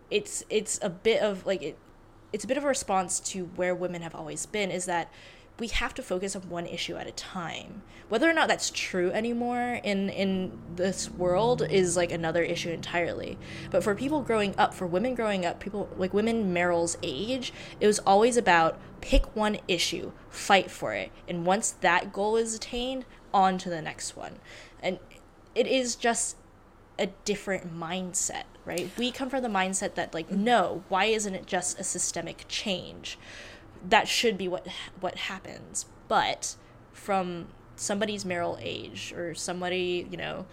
it's 0.10 0.44
it's 0.50 0.80
a 0.82 0.90
bit 0.90 1.22
of 1.22 1.46
like 1.46 1.62
it 1.62 1.78
it's 2.34 2.44
a 2.44 2.48
bit 2.48 2.58
of 2.58 2.64
a 2.64 2.68
response 2.68 3.20
to 3.22 3.46
where 3.58 3.74
women 3.76 4.02
have 4.02 4.14
always 4.16 4.46
been 4.46 4.72
is 4.72 4.86
that 4.86 5.12
we 5.60 5.68
have 5.68 5.94
to 5.96 6.04
focus 6.04 6.36
on 6.36 6.50
one 6.50 6.66
issue 6.66 6.96
at 6.96 7.08
a 7.08 7.12
time. 7.12 7.82
Whether 8.10 8.30
or 8.30 8.34
not 8.34 8.48
that's 8.48 8.70
true 8.70 9.12
anymore 9.12 9.80
in 9.84 10.10
in 10.10 10.60
this 10.76 11.10
world 11.10 11.62
is 11.62 11.98
like 11.98 12.12
another 12.12 12.44
issue 12.44 12.70
entirely. 12.70 13.38
But 13.72 13.84
for 13.84 13.96
people 13.96 14.22
growing 14.22 14.54
up, 14.58 14.74
for 14.74 14.86
women 14.86 15.16
growing 15.16 15.46
up, 15.46 15.60
people 15.60 15.90
like 15.98 16.14
women 16.14 16.54
Meryl's 16.54 16.98
age, 17.02 17.52
it 17.80 17.88
was 17.88 18.00
always 18.00 18.38
about 18.38 18.80
pick 19.02 19.36
one 19.36 19.58
issue, 19.68 20.12
fight 20.30 20.70
for 20.70 20.94
it, 20.94 21.12
and 21.28 21.46
once 21.46 21.72
that 21.72 22.14
goal 22.14 22.38
is 22.38 22.54
attained, 22.54 23.06
on 23.34 23.58
to 23.58 23.70
the 23.70 23.82
next 23.82 24.16
one. 24.16 24.40
And 24.82 25.00
it 25.56 25.68
is 25.68 25.96
just 25.96 26.38
a 27.00 27.08
different 27.26 27.76
mindset, 27.78 28.44
right? 28.66 28.90
We 28.98 29.12
come 29.12 29.30
from 29.30 29.44
the 29.44 29.50
mindset 29.50 29.96
that 29.96 30.14
like 30.14 30.32
no, 30.32 30.84
why 30.88 31.06
isn't 31.06 31.34
it 31.34 31.46
just 31.46 31.80
a 31.80 31.84
systemic 31.84 32.46
change? 32.48 33.18
That 33.88 34.08
should 34.08 34.38
be 34.38 34.48
what 34.48 34.68
what 35.00 35.16
happens. 35.16 35.86
But 36.08 36.56
from 36.94 37.48
somebody's 37.76 38.24
Meryl 38.24 38.60
age 38.62 39.14
or 39.16 39.36
somebody, 39.36 40.08
you 40.10 40.18
know, 40.18 40.46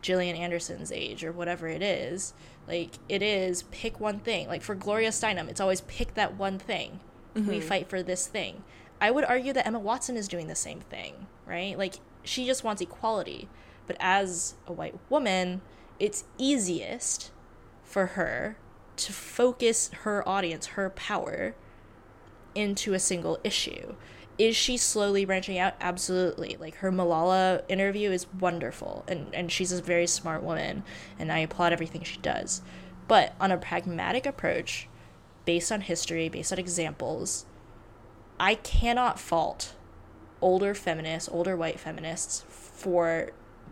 Gillian 0.00 0.36
Anderson's 0.36 0.92
age 0.92 1.24
or 1.24 1.32
whatever 1.32 1.68
it 1.68 1.82
is, 1.82 2.34
like 2.66 2.98
it 3.08 3.22
is 3.22 3.64
pick 3.64 4.00
one 4.00 4.18
thing. 4.18 4.48
Like 4.48 4.62
for 4.62 4.74
Gloria 4.74 5.10
Steinem, 5.10 5.48
it's 5.48 5.60
always 5.60 5.82
pick 5.82 6.14
that 6.14 6.36
one 6.36 6.58
thing. 6.58 7.00
Mm-hmm. 7.34 7.48
We 7.48 7.60
fight 7.60 7.88
for 7.88 8.02
this 8.02 8.26
thing. 8.26 8.64
I 9.00 9.10
would 9.10 9.24
argue 9.24 9.52
that 9.52 9.66
Emma 9.66 9.78
Watson 9.78 10.16
is 10.16 10.28
doing 10.28 10.46
the 10.46 10.54
same 10.54 10.80
thing, 10.80 11.26
right? 11.46 11.76
Like 11.76 11.94
she 12.22 12.46
just 12.46 12.64
wants 12.64 12.82
equality. 12.82 13.48
But 13.86 13.96
as 13.98 14.54
a 14.66 14.72
white 14.72 14.94
woman, 15.10 15.60
it's 15.98 16.24
easiest 16.38 17.30
for 17.84 18.06
her 18.06 18.56
to 18.96 19.12
focus 19.12 19.90
her 20.02 20.26
audience, 20.28 20.66
her 20.66 20.90
power 20.90 21.54
into 22.54 22.94
a 22.94 22.98
single 22.98 23.38
issue. 23.44 23.94
Is 24.38 24.56
she 24.56 24.76
slowly 24.76 25.24
branching 25.24 25.58
out? 25.58 25.74
Absolutely. 25.80 26.56
Like 26.58 26.76
her 26.76 26.90
Malala 26.90 27.62
interview 27.68 28.10
is 28.10 28.26
wonderful 28.40 29.04
and, 29.06 29.32
and 29.34 29.52
she's 29.52 29.72
a 29.72 29.82
very 29.82 30.06
smart 30.06 30.42
woman 30.42 30.84
and 31.18 31.30
I 31.30 31.40
applaud 31.40 31.72
everything 31.72 32.02
she 32.02 32.18
does. 32.18 32.62
But 33.08 33.34
on 33.40 33.52
a 33.52 33.58
pragmatic 33.58 34.26
approach, 34.26 34.88
based 35.44 35.70
on 35.70 35.82
history, 35.82 36.28
based 36.28 36.52
on 36.52 36.58
examples, 36.58 37.46
I 38.40 38.54
cannot 38.54 39.20
fault 39.20 39.74
older 40.40 40.74
feminists, 40.74 41.28
older 41.30 41.56
white 41.56 41.78
feminists 41.78 42.44
for 42.48 43.30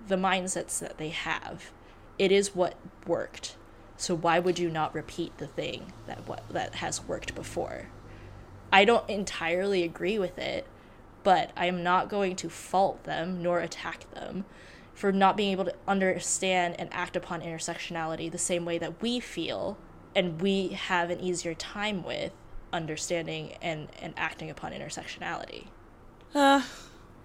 the 0.09 0.16
mindsets 0.16 0.78
that 0.78 0.99
they 0.99 1.09
have. 1.09 1.72
It 2.18 2.31
is 2.31 2.55
what 2.55 2.74
worked. 3.07 3.57
So 3.97 4.14
why 4.14 4.39
would 4.39 4.59
you 4.59 4.70
not 4.70 4.95
repeat 4.95 5.37
the 5.39 5.47
thing 5.47 5.93
that 6.07 6.26
what 6.26 6.49
that 6.51 6.76
has 6.76 7.03
worked 7.05 7.35
before? 7.35 7.89
I 8.73 8.85
don't 8.85 9.09
entirely 9.09 9.83
agree 9.83 10.18
with 10.18 10.39
it, 10.39 10.66
but 11.23 11.51
I 11.57 11.66
am 11.66 11.83
not 11.83 12.09
going 12.09 12.37
to 12.37 12.49
fault 12.49 13.05
them 13.05 13.43
nor 13.43 13.61
attack 13.61 14.11
them 14.14 14.45
for 14.95 15.12
not 15.12 15.37
being 15.37 15.53
able 15.53 15.64
to 15.64 15.75
understand 15.89 16.77
and 16.79 16.89
act 16.93 17.16
upon 17.16 17.41
intersectionality 17.41 18.31
the 18.31 18.39
same 18.39 18.64
way 18.64 18.79
that 18.79 19.01
we 19.01 19.18
feel 19.18 19.79
and 20.14 20.41
we 20.41 20.68
have 20.68 21.11
an 21.11 21.21
easier 21.21 21.55
time 21.55 22.03
with 22.03 22.33
understanding 22.73 23.57
and, 23.62 23.89
and 24.01 24.12
acting 24.16 24.51
upon 24.51 24.73
intersectionality. 24.73 25.66
Uh, 26.35 26.62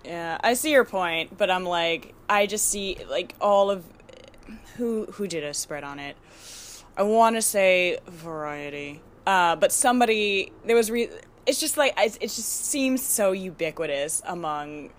yeah, 0.04 0.38
I 0.44 0.54
see 0.54 0.72
your 0.72 0.86
point, 0.86 1.38
but 1.38 1.50
I'm 1.50 1.66
like, 1.66 2.14
I 2.30 2.46
just 2.46 2.70
see 2.70 2.98
like 3.10 3.36
all 3.42 3.72
of 3.72 3.86
who 4.78 5.06
who 5.06 5.28
did 5.28 5.44
a 5.44 5.54
spread 5.54 5.84
on 5.84 6.00
it. 6.00 6.16
I 6.98 7.04
want 7.04 7.36
to 7.36 7.42
say 7.42 8.00
Variety, 8.08 9.02
uh, 9.26 9.56
but 9.56 9.72
somebody 9.72 10.52
there 10.66 10.76
was 10.76 10.90
re- 10.90 11.10
it's 11.46 11.60
just 11.60 11.78
like 11.78 11.94
it 11.98 12.22
just 12.22 12.66
seems 12.66 13.04
so 13.04 13.32
ubiquitous 13.32 14.22
among 14.26 14.90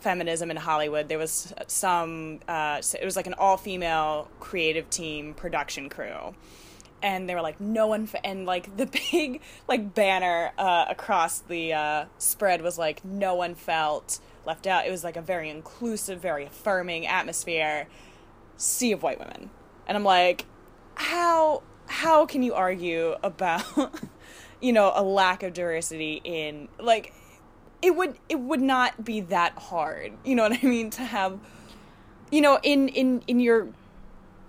feminism 0.00 0.50
in 0.50 0.56
Hollywood. 0.56 1.08
There 1.08 1.18
was 1.18 1.52
some 1.66 2.40
uh, 2.48 2.80
it 3.00 3.04
was 3.04 3.16
like 3.16 3.26
an 3.26 3.34
all 3.34 3.56
female 3.56 4.28
creative 4.40 4.90
team 4.90 5.34
production 5.34 5.88
crew. 5.88 6.34
And 7.02 7.28
they 7.28 7.34
were 7.34 7.42
like, 7.42 7.60
no 7.60 7.86
one, 7.86 8.08
and 8.22 8.46
like 8.46 8.78
the 8.78 8.86
big 9.12 9.42
like 9.68 9.94
banner 9.94 10.52
uh, 10.56 10.86
across 10.88 11.40
the 11.40 11.72
uh, 11.74 12.04
spread 12.18 12.62
was 12.62 12.78
like, 12.78 13.04
no 13.04 13.34
one 13.34 13.54
felt 13.54 14.20
left 14.46 14.66
out. 14.66 14.86
It 14.86 14.90
was 14.90 15.04
like 15.04 15.16
a 15.16 15.22
very 15.22 15.50
inclusive, 15.50 16.20
very 16.20 16.44
affirming 16.46 17.06
atmosphere, 17.06 17.88
sea 18.56 18.92
of 18.92 19.02
white 19.02 19.18
women, 19.18 19.50
and 19.86 19.96
I'm 19.96 20.04
like, 20.04 20.46
how 20.94 21.62
how 21.86 22.24
can 22.26 22.42
you 22.42 22.54
argue 22.54 23.16
about 23.22 23.64
you 24.60 24.72
know, 24.72 24.92
a 24.94 25.02
lack 25.02 25.42
of 25.42 25.52
diversity 25.52 26.20
in 26.24 26.68
like 26.78 27.12
it 27.82 27.94
would 27.94 28.16
it 28.28 28.40
would 28.40 28.60
not 28.60 29.04
be 29.04 29.20
that 29.20 29.56
hard. 29.58 30.12
You 30.24 30.34
know 30.34 30.44
what 30.48 30.58
I 30.62 30.66
mean 30.66 30.90
to 30.90 31.02
have 31.02 31.38
you 32.30 32.40
know 32.40 32.58
in 32.62 32.88
in 32.88 33.22
in 33.26 33.40
your 33.40 33.68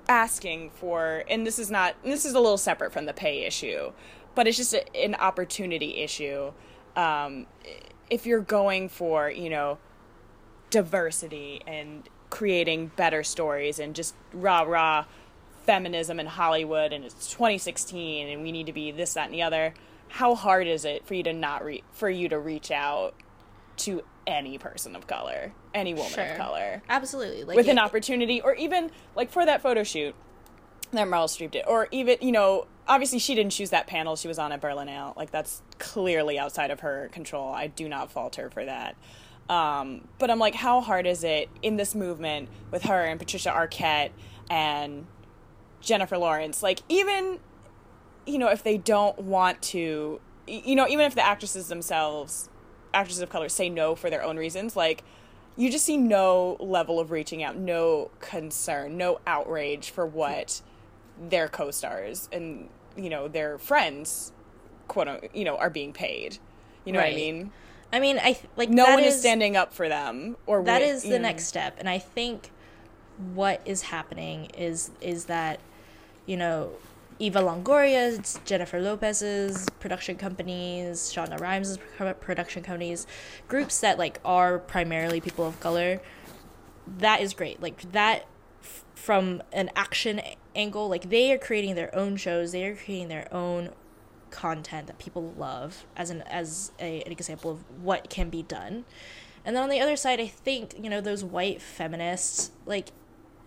asking 0.08 0.70
for 0.70 1.24
and 1.30 1.48
this 1.48 1.58
is 1.58 1.72
not 1.72 1.96
this 2.04 2.26
is 2.26 2.34
a 2.34 2.40
little 2.40 2.58
separate 2.58 2.94
from 2.94 3.06
the 3.06 3.14
pay 3.14 3.46
issue, 3.46 3.92
but 4.36 4.48
it's 4.48 4.58
just 4.58 4.74
a, 4.74 4.96
an 4.96 5.16
opportunity 5.16 5.98
issue. 5.98 6.52
Um, 6.96 7.48
if 8.10 8.26
you're 8.26 8.42
going 8.42 8.90
for, 8.90 9.30
you 9.30 9.50
know, 9.50 9.78
diversity 10.70 11.62
and 11.66 12.08
creating 12.30 12.92
better 12.96 13.24
stories 13.24 13.80
and 13.80 13.96
just 13.96 14.16
rah 14.34 14.62
rah 14.62 15.06
feminism 15.66 16.20
in 16.20 16.28
Hollywood 16.28 16.94
and 16.94 17.04
it's 17.04 17.32
2016 17.32 18.28
and 18.28 18.44
we 18.44 18.52
need 18.52 18.66
to 18.66 18.74
be 18.74 18.92
this 18.92 19.14
that 19.14 19.26
and 19.26 19.34
the 19.34 19.42
other 19.42 19.74
how 20.16 20.34
hard 20.34 20.66
is 20.66 20.86
it 20.86 21.06
for 21.06 21.14
you 21.14 21.24
to 21.24 21.34
not 21.34 21.66
re- 21.66 21.84
for 21.92 22.10
you 22.10 22.30
to 22.30 22.40
reach 22.40 22.72
out 22.72 23.14
to 23.76 24.02
any 24.26 24.58
person 24.58 24.96
of 24.96 25.06
color, 25.08 25.52
any 25.74 25.94
woman 25.94 26.10
sure. 26.10 26.24
of 26.24 26.38
color, 26.38 26.82
absolutely, 26.88 27.44
like 27.44 27.58
with 27.58 27.68
it, 27.68 27.72
an 27.72 27.80
opportunity, 27.80 28.40
or 28.40 28.56
even 28.56 28.92
like 29.14 29.30
for 29.30 29.46
that 29.46 29.62
photo 29.62 29.84
shoot 29.84 30.16
that 30.94 31.06
Meryl 31.06 31.26
Streep 31.26 31.52
did, 31.52 31.66
or 31.68 31.90
even 31.92 32.18
you 32.22 32.32
know, 32.32 32.66
obviously 32.88 33.20
she 33.20 33.36
didn't 33.36 33.52
choose 33.52 33.72
that 33.72 33.88
panel 33.88 34.16
she 34.16 34.30
was 34.30 34.40
on 34.40 34.54
at 34.54 34.62
Berlinale, 34.62 35.18
like 35.18 35.32
that's 35.32 35.62
clearly 35.80 36.40
outside 36.40 36.72
of 36.72 36.80
her 36.80 37.10
control. 37.12 37.52
I 37.52 37.68
do 37.68 37.90
not 37.90 38.10
fault 38.10 38.38
her 38.38 38.50
for 38.50 38.64
that. 38.64 38.96
Um, 39.50 40.08
but 40.18 40.32
I'm 40.32 40.40
like, 40.40 40.56
how 40.56 40.80
hard 40.80 41.06
is 41.06 41.26
it 41.26 41.50
in 41.62 41.76
this 41.76 41.94
movement 41.94 42.48
with 42.72 42.84
her 42.84 43.04
and 43.04 43.20
Patricia 43.20 43.50
Arquette 43.50 44.12
and 44.50 45.08
Jennifer 45.82 46.18
Lawrence? 46.18 46.64
Like 46.64 46.80
even 46.88 47.40
you 48.26 48.38
know, 48.38 48.50
if 48.50 48.64
they 48.64 48.78
don't 48.78 49.18
want 49.20 49.62
to, 49.62 50.20
you 50.48 50.76
know, 50.76 50.88
even 50.88 51.06
if 51.06 51.16
the 51.16 51.26
actresses 51.26 51.68
themselves, 51.68 52.50
actresses 52.94 53.22
of 53.22 53.30
color, 53.30 53.50
say 53.50 53.70
no 53.70 53.96
for 53.96 54.10
their 54.10 54.24
own 54.24 54.38
reasons, 54.38 54.76
like, 54.76 55.04
you 55.58 55.72
just 55.72 55.86
see 55.86 55.98
no 55.98 56.58
level 56.60 57.00
of 57.00 57.12
reaching 57.12 57.42
out, 57.42 57.56
no 57.56 58.12
concern, 58.20 58.98
no 58.98 59.20
outrage 59.26 59.90
for 59.90 60.06
what 60.06 60.62
their 61.30 61.48
co 61.48 61.72
stars 61.72 62.28
and, 62.32 62.70
you 62.98 63.10
know, 63.10 63.28
their 63.28 63.58
friends, 63.58 64.34
quote, 64.88 65.08
unquote, 65.08 65.36
you 65.36 65.46
know, 65.46 65.58
are 65.58 65.70
being 65.70 65.94
paid. 65.94 66.38
You 66.84 66.94
know 66.94 67.00
right. 67.00 67.14
what 67.14 67.20
I 67.20 67.32
mean? 67.32 67.52
I 67.94 68.00
mean, 68.00 68.20
I 68.20 68.38
like 68.58 68.70
no 68.70 68.84
one 68.84 69.04
is, 69.04 69.16
is, 69.16 69.20
standing 69.22 69.56
up 69.56 69.74
for 69.74 69.88
them, 69.88 70.36
or 70.46 70.64
that 70.64 70.82
is 70.82 71.04
the 71.04 71.12
know. 71.12 71.20
next 71.20 71.46
step. 71.46 71.76
And 71.80 71.88
I 71.88 72.00
think 72.00 72.52
what 73.34 73.62
is 73.66 73.84
happening 73.84 74.48
is 74.58 74.92
is 75.00 75.26
that 75.26 75.60
you 76.26 76.36
know 76.36 76.72
Eva 77.18 77.40
Longoria's, 77.40 78.40
Jennifer 78.44 78.82
Lopez's 78.82 79.68
production 79.80 80.18
companies, 80.18 81.12
Shonda 81.14 81.40
Rhimes' 81.40 81.78
production 82.20 82.62
companies, 82.62 83.08
groups 83.48 83.80
that 83.80 83.98
like 83.98 84.20
are 84.26 84.60
primarily 84.60 85.22
people 85.22 85.48
of 85.48 85.60
color. 85.60 86.02
That 86.86 87.22
is 87.22 87.34
great. 87.34 87.62
Like 87.62 87.92
that 87.94 88.26
f- 88.62 88.84
from 88.96 89.42
an 89.54 89.72
action 89.76 90.22
angle, 90.56 90.90
like 90.90 91.10
they 91.10 91.32
are 91.32 91.38
creating 91.38 91.76
their 91.76 91.94
own 91.96 92.18
shows, 92.18 92.52
they 92.52 92.66
are 92.66 92.76
creating 92.76 93.08
their 93.08 93.34
own 93.34 93.70
content 94.30 94.88
that 94.88 95.00
people 95.00 95.34
love 95.38 95.86
as 95.96 96.10
an 96.10 96.22
as 96.24 96.74
a, 96.80 97.02
an 97.04 97.12
example 97.12 97.50
of 97.50 97.64
what 97.82 98.10
can 98.10 98.30
be 98.30 98.44
done. 98.44 98.84
And 99.46 99.56
then 99.56 99.64
on 99.64 99.70
the 99.70 99.80
other 99.80 99.96
side, 99.96 100.20
I 100.20 100.28
think, 100.28 100.74
you 100.82 100.90
know, 100.90 101.00
those 101.00 101.24
white 101.24 101.62
feminists, 101.62 102.52
like 102.66 102.90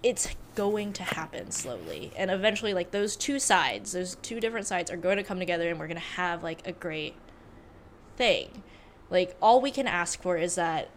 it's 0.02 0.36
going 0.54 0.92
to 0.94 1.02
happen 1.02 1.50
slowly. 1.50 2.12
And 2.16 2.30
eventually 2.30 2.74
like 2.74 2.90
those 2.90 3.16
two 3.16 3.38
sides 3.38 3.92
those 3.92 4.16
two 4.16 4.40
different 4.40 4.66
sides 4.66 4.90
are 4.90 4.96
going 4.96 5.16
to 5.16 5.22
come 5.22 5.38
together 5.38 5.68
and 5.68 5.78
we're 5.78 5.86
going 5.86 5.96
to 5.96 6.02
have 6.02 6.42
like 6.42 6.66
a 6.66 6.72
great 6.72 7.14
thing. 8.16 8.62
Like 9.10 9.36
all 9.40 9.60
we 9.60 9.70
can 9.70 9.86
ask 9.86 10.20
for 10.20 10.36
is 10.36 10.54
that 10.56 10.90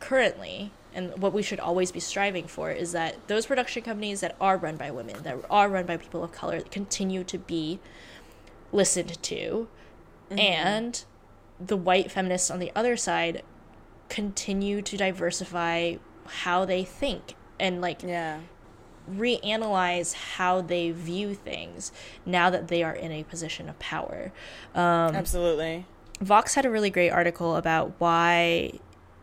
currently 0.00 0.72
and 0.94 1.16
what 1.22 1.32
we 1.32 1.42
should 1.42 1.60
always 1.60 1.90
be 1.90 2.00
striving 2.00 2.46
for 2.46 2.70
is 2.70 2.92
that 2.92 3.16
those 3.28 3.46
production 3.46 3.82
companies 3.82 4.20
that 4.20 4.36
are 4.40 4.58
run 4.58 4.76
by 4.76 4.90
women 4.90 5.22
that 5.22 5.38
are 5.48 5.68
run 5.68 5.86
by 5.86 5.96
people 5.96 6.22
of 6.22 6.32
color 6.32 6.60
continue 6.60 7.24
to 7.24 7.38
be 7.38 7.80
listened 8.72 9.22
to. 9.22 9.68
Mm-hmm. 10.32 10.38
and 10.38 11.04
the 11.60 11.76
white 11.76 12.10
feminists 12.10 12.50
on 12.50 12.58
the 12.58 12.72
other 12.74 12.96
side 12.96 13.42
continue 14.08 14.80
to 14.80 14.96
diversify 14.96 15.96
how 16.26 16.64
they 16.64 16.84
think 16.84 17.34
and 17.62 17.80
like 17.80 18.02
yeah 18.02 18.40
reanalyze 19.10 20.14
how 20.14 20.60
they 20.60 20.90
view 20.90 21.34
things 21.34 21.92
now 22.24 22.50
that 22.50 22.68
they 22.68 22.82
are 22.82 22.94
in 22.94 23.10
a 23.10 23.24
position 23.24 23.68
of 23.68 23.78
power. 23.78 24.32
Um, 24.74 25.14
Absolutely. 25.16 25.86
Vox 26.20 26.54
had 26.54 26.64
a 26.64 26.70
really 26.70 26.90
great 26.90 27.10
article 27.10 27.56
about 27.56 27.94
why 27.98 28.78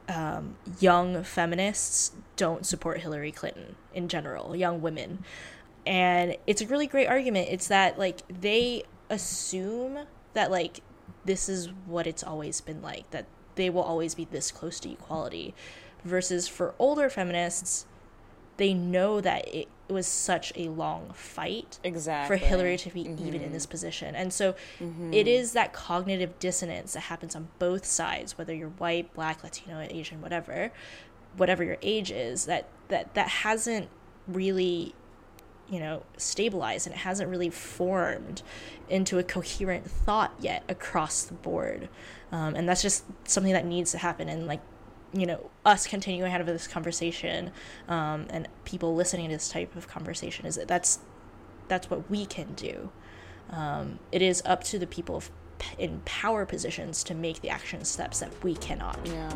um, 0.10 0.58
young 0.80 1.24
feminists 1.24 2.12
don't 2.36 2.66
support 2.66 3.00
Hillary 3.00 3.32
Clinton 3.32 3.76
in 3.94 4.08
general, 4.08 4.56
young 4.56 4.82
women. 4.82 5.24
And 5.86 6.36
it's 6.46 6.62
a 6.62 6.68
really 6.68 6.88
great 6.88 7.08
argument. 7.08 7.48
It's 7.50 7.68
that, 7.70 7.98
like, 7.98 8.22
they 8.28 8.84
assume 9.10 10.00
that, 10.34 10.52
like, 10.52 10.82
this 11.26 11.48
is 11.48 11.70
what 11.86 12.06
it's 12.06 12.24
always 12.24 12.60
been 12.60 12.82
like, 12.82 13.10
that 13.12 13.28
they 13.56 13.70
will 13.70 13.84
always 13.84 14.14
be 14.14 14.26
this 14.26 14.52
close 14.52 14.80
to 14.82 14.92
equality. 14.92 15.56
Versus 16.04 16.48
for 16.48 16.76
older 16.80 17.10
feminists, 17.10 17.86
they 18.60 18.74
know 18.74 19.22
that 19.22 19.48
it 19.54 19.70
was 19.88 20.06
such 20.06 20.54
a 20.56 20.70
long 20.70 21.12
fight 21.14 21.80
exactly. 21.84 22.38
for 22.38 22.46
Hillary 22.46 22.78
to 22.78 22.90
be 22.92 23.06
mm-hmm. 23.06 23.26
even 23.26 23.42
in 23.42 23.52
this 23.52 23.66
position. 23.66 24.16
And 24.16 24.32
so 24.32 24.54
mm-hmm. 24.80 25.14
it 25.14 25.28
is 25.28 25.54
that 25.54 25.74
cognitive 25.74 26.38
dissonance 26.40 26.94
that 26.94 27.02
happens 27.02 27.36
on 27.36 27.48
both 27.58 27.86
sides, 27.86 28.38
whether 28.38 28.54
you're 28.54 28.70
white, 28.70 29.14
black, 29.14 29.44
Latino, 29.44 29.88
Asian, 29.90 30.22
whatever, 30.22 30.72
whatever 31.38 31.64
your 31.64 31.78
age 31.82 32.12
is, 32.12 32.46
that 32.46 32.68
that 32.90 33.14
that 33.16 33.30
hasn't 33.30 33.88
really 34.28 34.94
you 35.70 35.80
know 35.80 36.04
stabilized 36.18 36.88
and 36.88 36.96
it 36.96 37.00
hasn't 37.00 37.30
really 37.30 37.50
formed 37.50 38.42
into 38.90 39.20
a 39.20 39.24
coherent 39.24 39.90
thought 39.90 40.34
yet 40.40 40.64
across 40.68 41.24
the 41.24 41.34
board 41.34 41.88
um, 42.32 42.56
and 42.56 42.68
that's 42.68 42.82
just 42.82 43.06
something 43.24 43.54
that 43.54 43.66
needs 43.66 43.92
to 43.92 43.98
happen 44.00 44.28
and 44.28 44.48
like 44.48 44.62
you 45.14 45.26
know 45.26 45.50
us 45.66 45.88
continuing 45.88 46.28
ahead 46.28 46.42
of 46.42 46.48
this 46.48 46.68
conversation 46.68 47.52
um, 47.88 48.26
and 48.30 48.48
people 48.66 48.96
listening 48.96 49.30
to 49.30 49.36
this 49.36 49.50
type 49.50 49.76
of 49.76 49.88
conversation 49.88 50.46
is 50.46 50.56
that 50.56 50.68
that's 50.68 51.00
that's 51.68 51.90
what 51.90 52.10
we 52.10 52.26
can 52.26 52.54
do 52.54 52.90
um, 53.52 54.00
it 54.12 54.22
is 54.22 54.42
up 54.46 54.64
to 54.64 54.78
the 54.78 54.88
people 54.88 55.24
in 55.78 56.02
power 56.06 56.46
positions 56.46 57.04
to 57.04 57.14
make 57.14 57.42
the 57.42 57.50
action 57.50 57.84
steps 57.84 58.20
that 58.20 58.32
we 58.44 58.56
cannot 58.56 59.00
yeah 59.06 59.32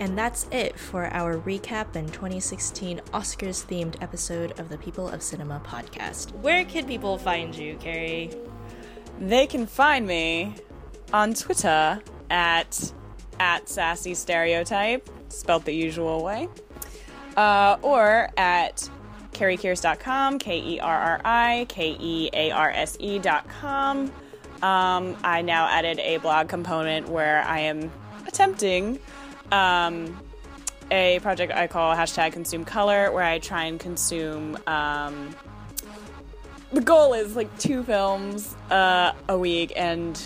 and 0.00 0.16
that's 0.16 0.46
it 0.50 0.78
for 0.78 1.12
our 1.12 1.38
recap 1.38 1.94
and 1.94 2.10
2016 2.12 3.00
Oscars 3.12 3.64
themed 3.66 4.02
episode 4.02 4.58
of 4.58 4.70
the 4.70 4.78
People 4.78 5.06
of 5.06 5.22
Cinema 5.22 5.60
podcast. 5.62 6.32
Where 6.36 6.64
can 6.64 6.86
people 6.86 7.18
find 7.18 7.54
you, 7.54 7.76
Kerri? 7.76 8.34
They 9.20 9.46
can 9.46 9.66
find 9.66 10.06
me 10.06 10.54
on 11.12 11.34
Twitter 11.34 12.00
at 12.30 12.92
at 13.38 13.68
sassy 13.68 14.14
stereotype, 14.14 15.08
spelled 15.28 15.64
the 15.64 15.72
usual 15.72 16.24
way, 16.24 16.48
uh, 17.36 17.76
or 17.82 18.28
at 18.36 18.88
kerrikearse.com, 19.32 20.38
K 20.38 20.58
E 20.58 20.80
R 20.80 20.98
R 20.98 21.20
I 21.24 21.66
K 21.68 21.96
E 22.00 22.30
A 22.32 22.50
R 22.50 22.70
S 22.70 22.96
E.com. 22.98 24.10
Um, 24.62 25.16
I 25.22 25.42
now 25.42 25.68
added 25.68 25.98
a 26.00 26.18
blog 26.18 26.48
component 26.48 27.08
where 27.08 27.42
I 27.42 27.60
am 27.60 27.90
attempting 28.26 28.98
um, 29.52 30.18
a 30.90 31.18
project 31.20 31.52
I 31.52 31.66
call 31.66 31.94
hashtag 31.94 32.32
consume 32.32 32.64
color, 32.64 33.12
where 33.12 33.24
I 33.24 33.38
try 33.38 33.64
and 33.64 33.78
consume 33.78 34.58
um, 34.66 35.34
the 36.72 36.80
goal 36.80 37.14
is 37.14 37.36
like 37.36 37.56
two 37.58 37.82
films 37.82 38.54
uh, 38.70 39.12
a 39.28 39.38
week 39.38 39.72
and 39.76 40.16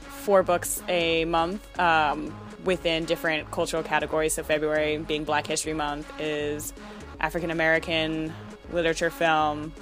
four 0.00 0.42
books 0.42 0.82
a 0.88 1.24
month 1.24 1.78
um, 1.78 2.34
within 2.64 3.04
different 3.04 3.50
cultural 3.50 3.82
categories. 3.82 4.34
So 4.34 4.42
February 4.42 4.98
being 4.98 5.24
Black 5.24 5.46
History 5.46 5.74
Month 5.74 6.10
is 6.20 6.72
African 7.20 7.50
American 7.50 8.32
literature 8.72 9.10
film. 9.10 9.72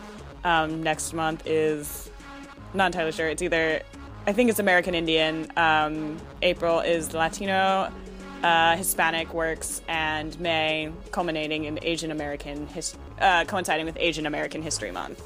Um, 0.45 0.83
next 0.83 1.13
month 1.13 1.47
is 1.47 2.11
not 2.75 2.87
entirely 2.87 3.13
sure. 3.13 3.29
It's 3.29 3.43
either 3.43 3.83
I 4.27 4.33
think 4.33 4.51
it's 4.51 4.61
American 4.61 4.95
Indian. 4.95 5.51
Um, 5.57 6.17
April 6.43 6.81
is 6.81 7.13
Latino, 7.13 7.93
uh, 8.45 8.77
Hispanic 8.77 9.35
works, 9.35 9.83
and 9.89 10.39
May 10.39 10.93
culminating 11.11 11.65
in 11.65 11.81
Asian 11.83 12.13
American 12.13 12.69
his- 12.69 12.97
uh, 13.21 13.45
coinciding 13.45 13.87
with 13.87 13.97
Asian 13.99 14.27
American 14.27 14.63
History 14.63 14.93
Month. 14.93 15.23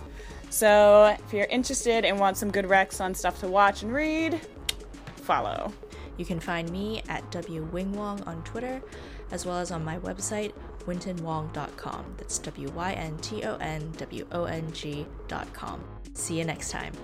So 0.56 1.14
if 1.22 1.34
you're 1.34 1.44
interested 1.44 2.06
and 2.06 2.18
want 2.18 2.38
some 2.38 2.50
good 2.50 2.64
recs 2.64 2.98
on 2.98 3.14
stuff 3.14 3.40
to 3.40 3.46
watch 3.46 3.82
and 3.82 3.92
read, 3.92 4.40
follow. 5.16 5.70
You 6.16 6.24
can 6.24 6.40
find 6.40 6.70
me 6.70 7.02
at 7.10 7.30
wwingwong 7.30 8.26
on 8.26 8.42
Twitter, 8.42 8.80
as 9.30 9.44
well 9.44 9.58
as 9.58 9.70
on 9.70 9.84
my 9.84 9.98
website, 9.98 10.54
wyntonwong.com. 10.86 12.14
That's 12.16 12.38
W 12.38 12.70
Y 12.70 12.92
N 12.94 13.18
T 13.18 13.44
O 13.44 13.56
N 13.56 13.92
W 13.98 14.26
O 14.32 14.44
N 14.44 14.72
G.com. 14.72 15.84
See 16.14 16.38
you 16.38 16.44
next 16.44 16.70
time. 16.70 16.94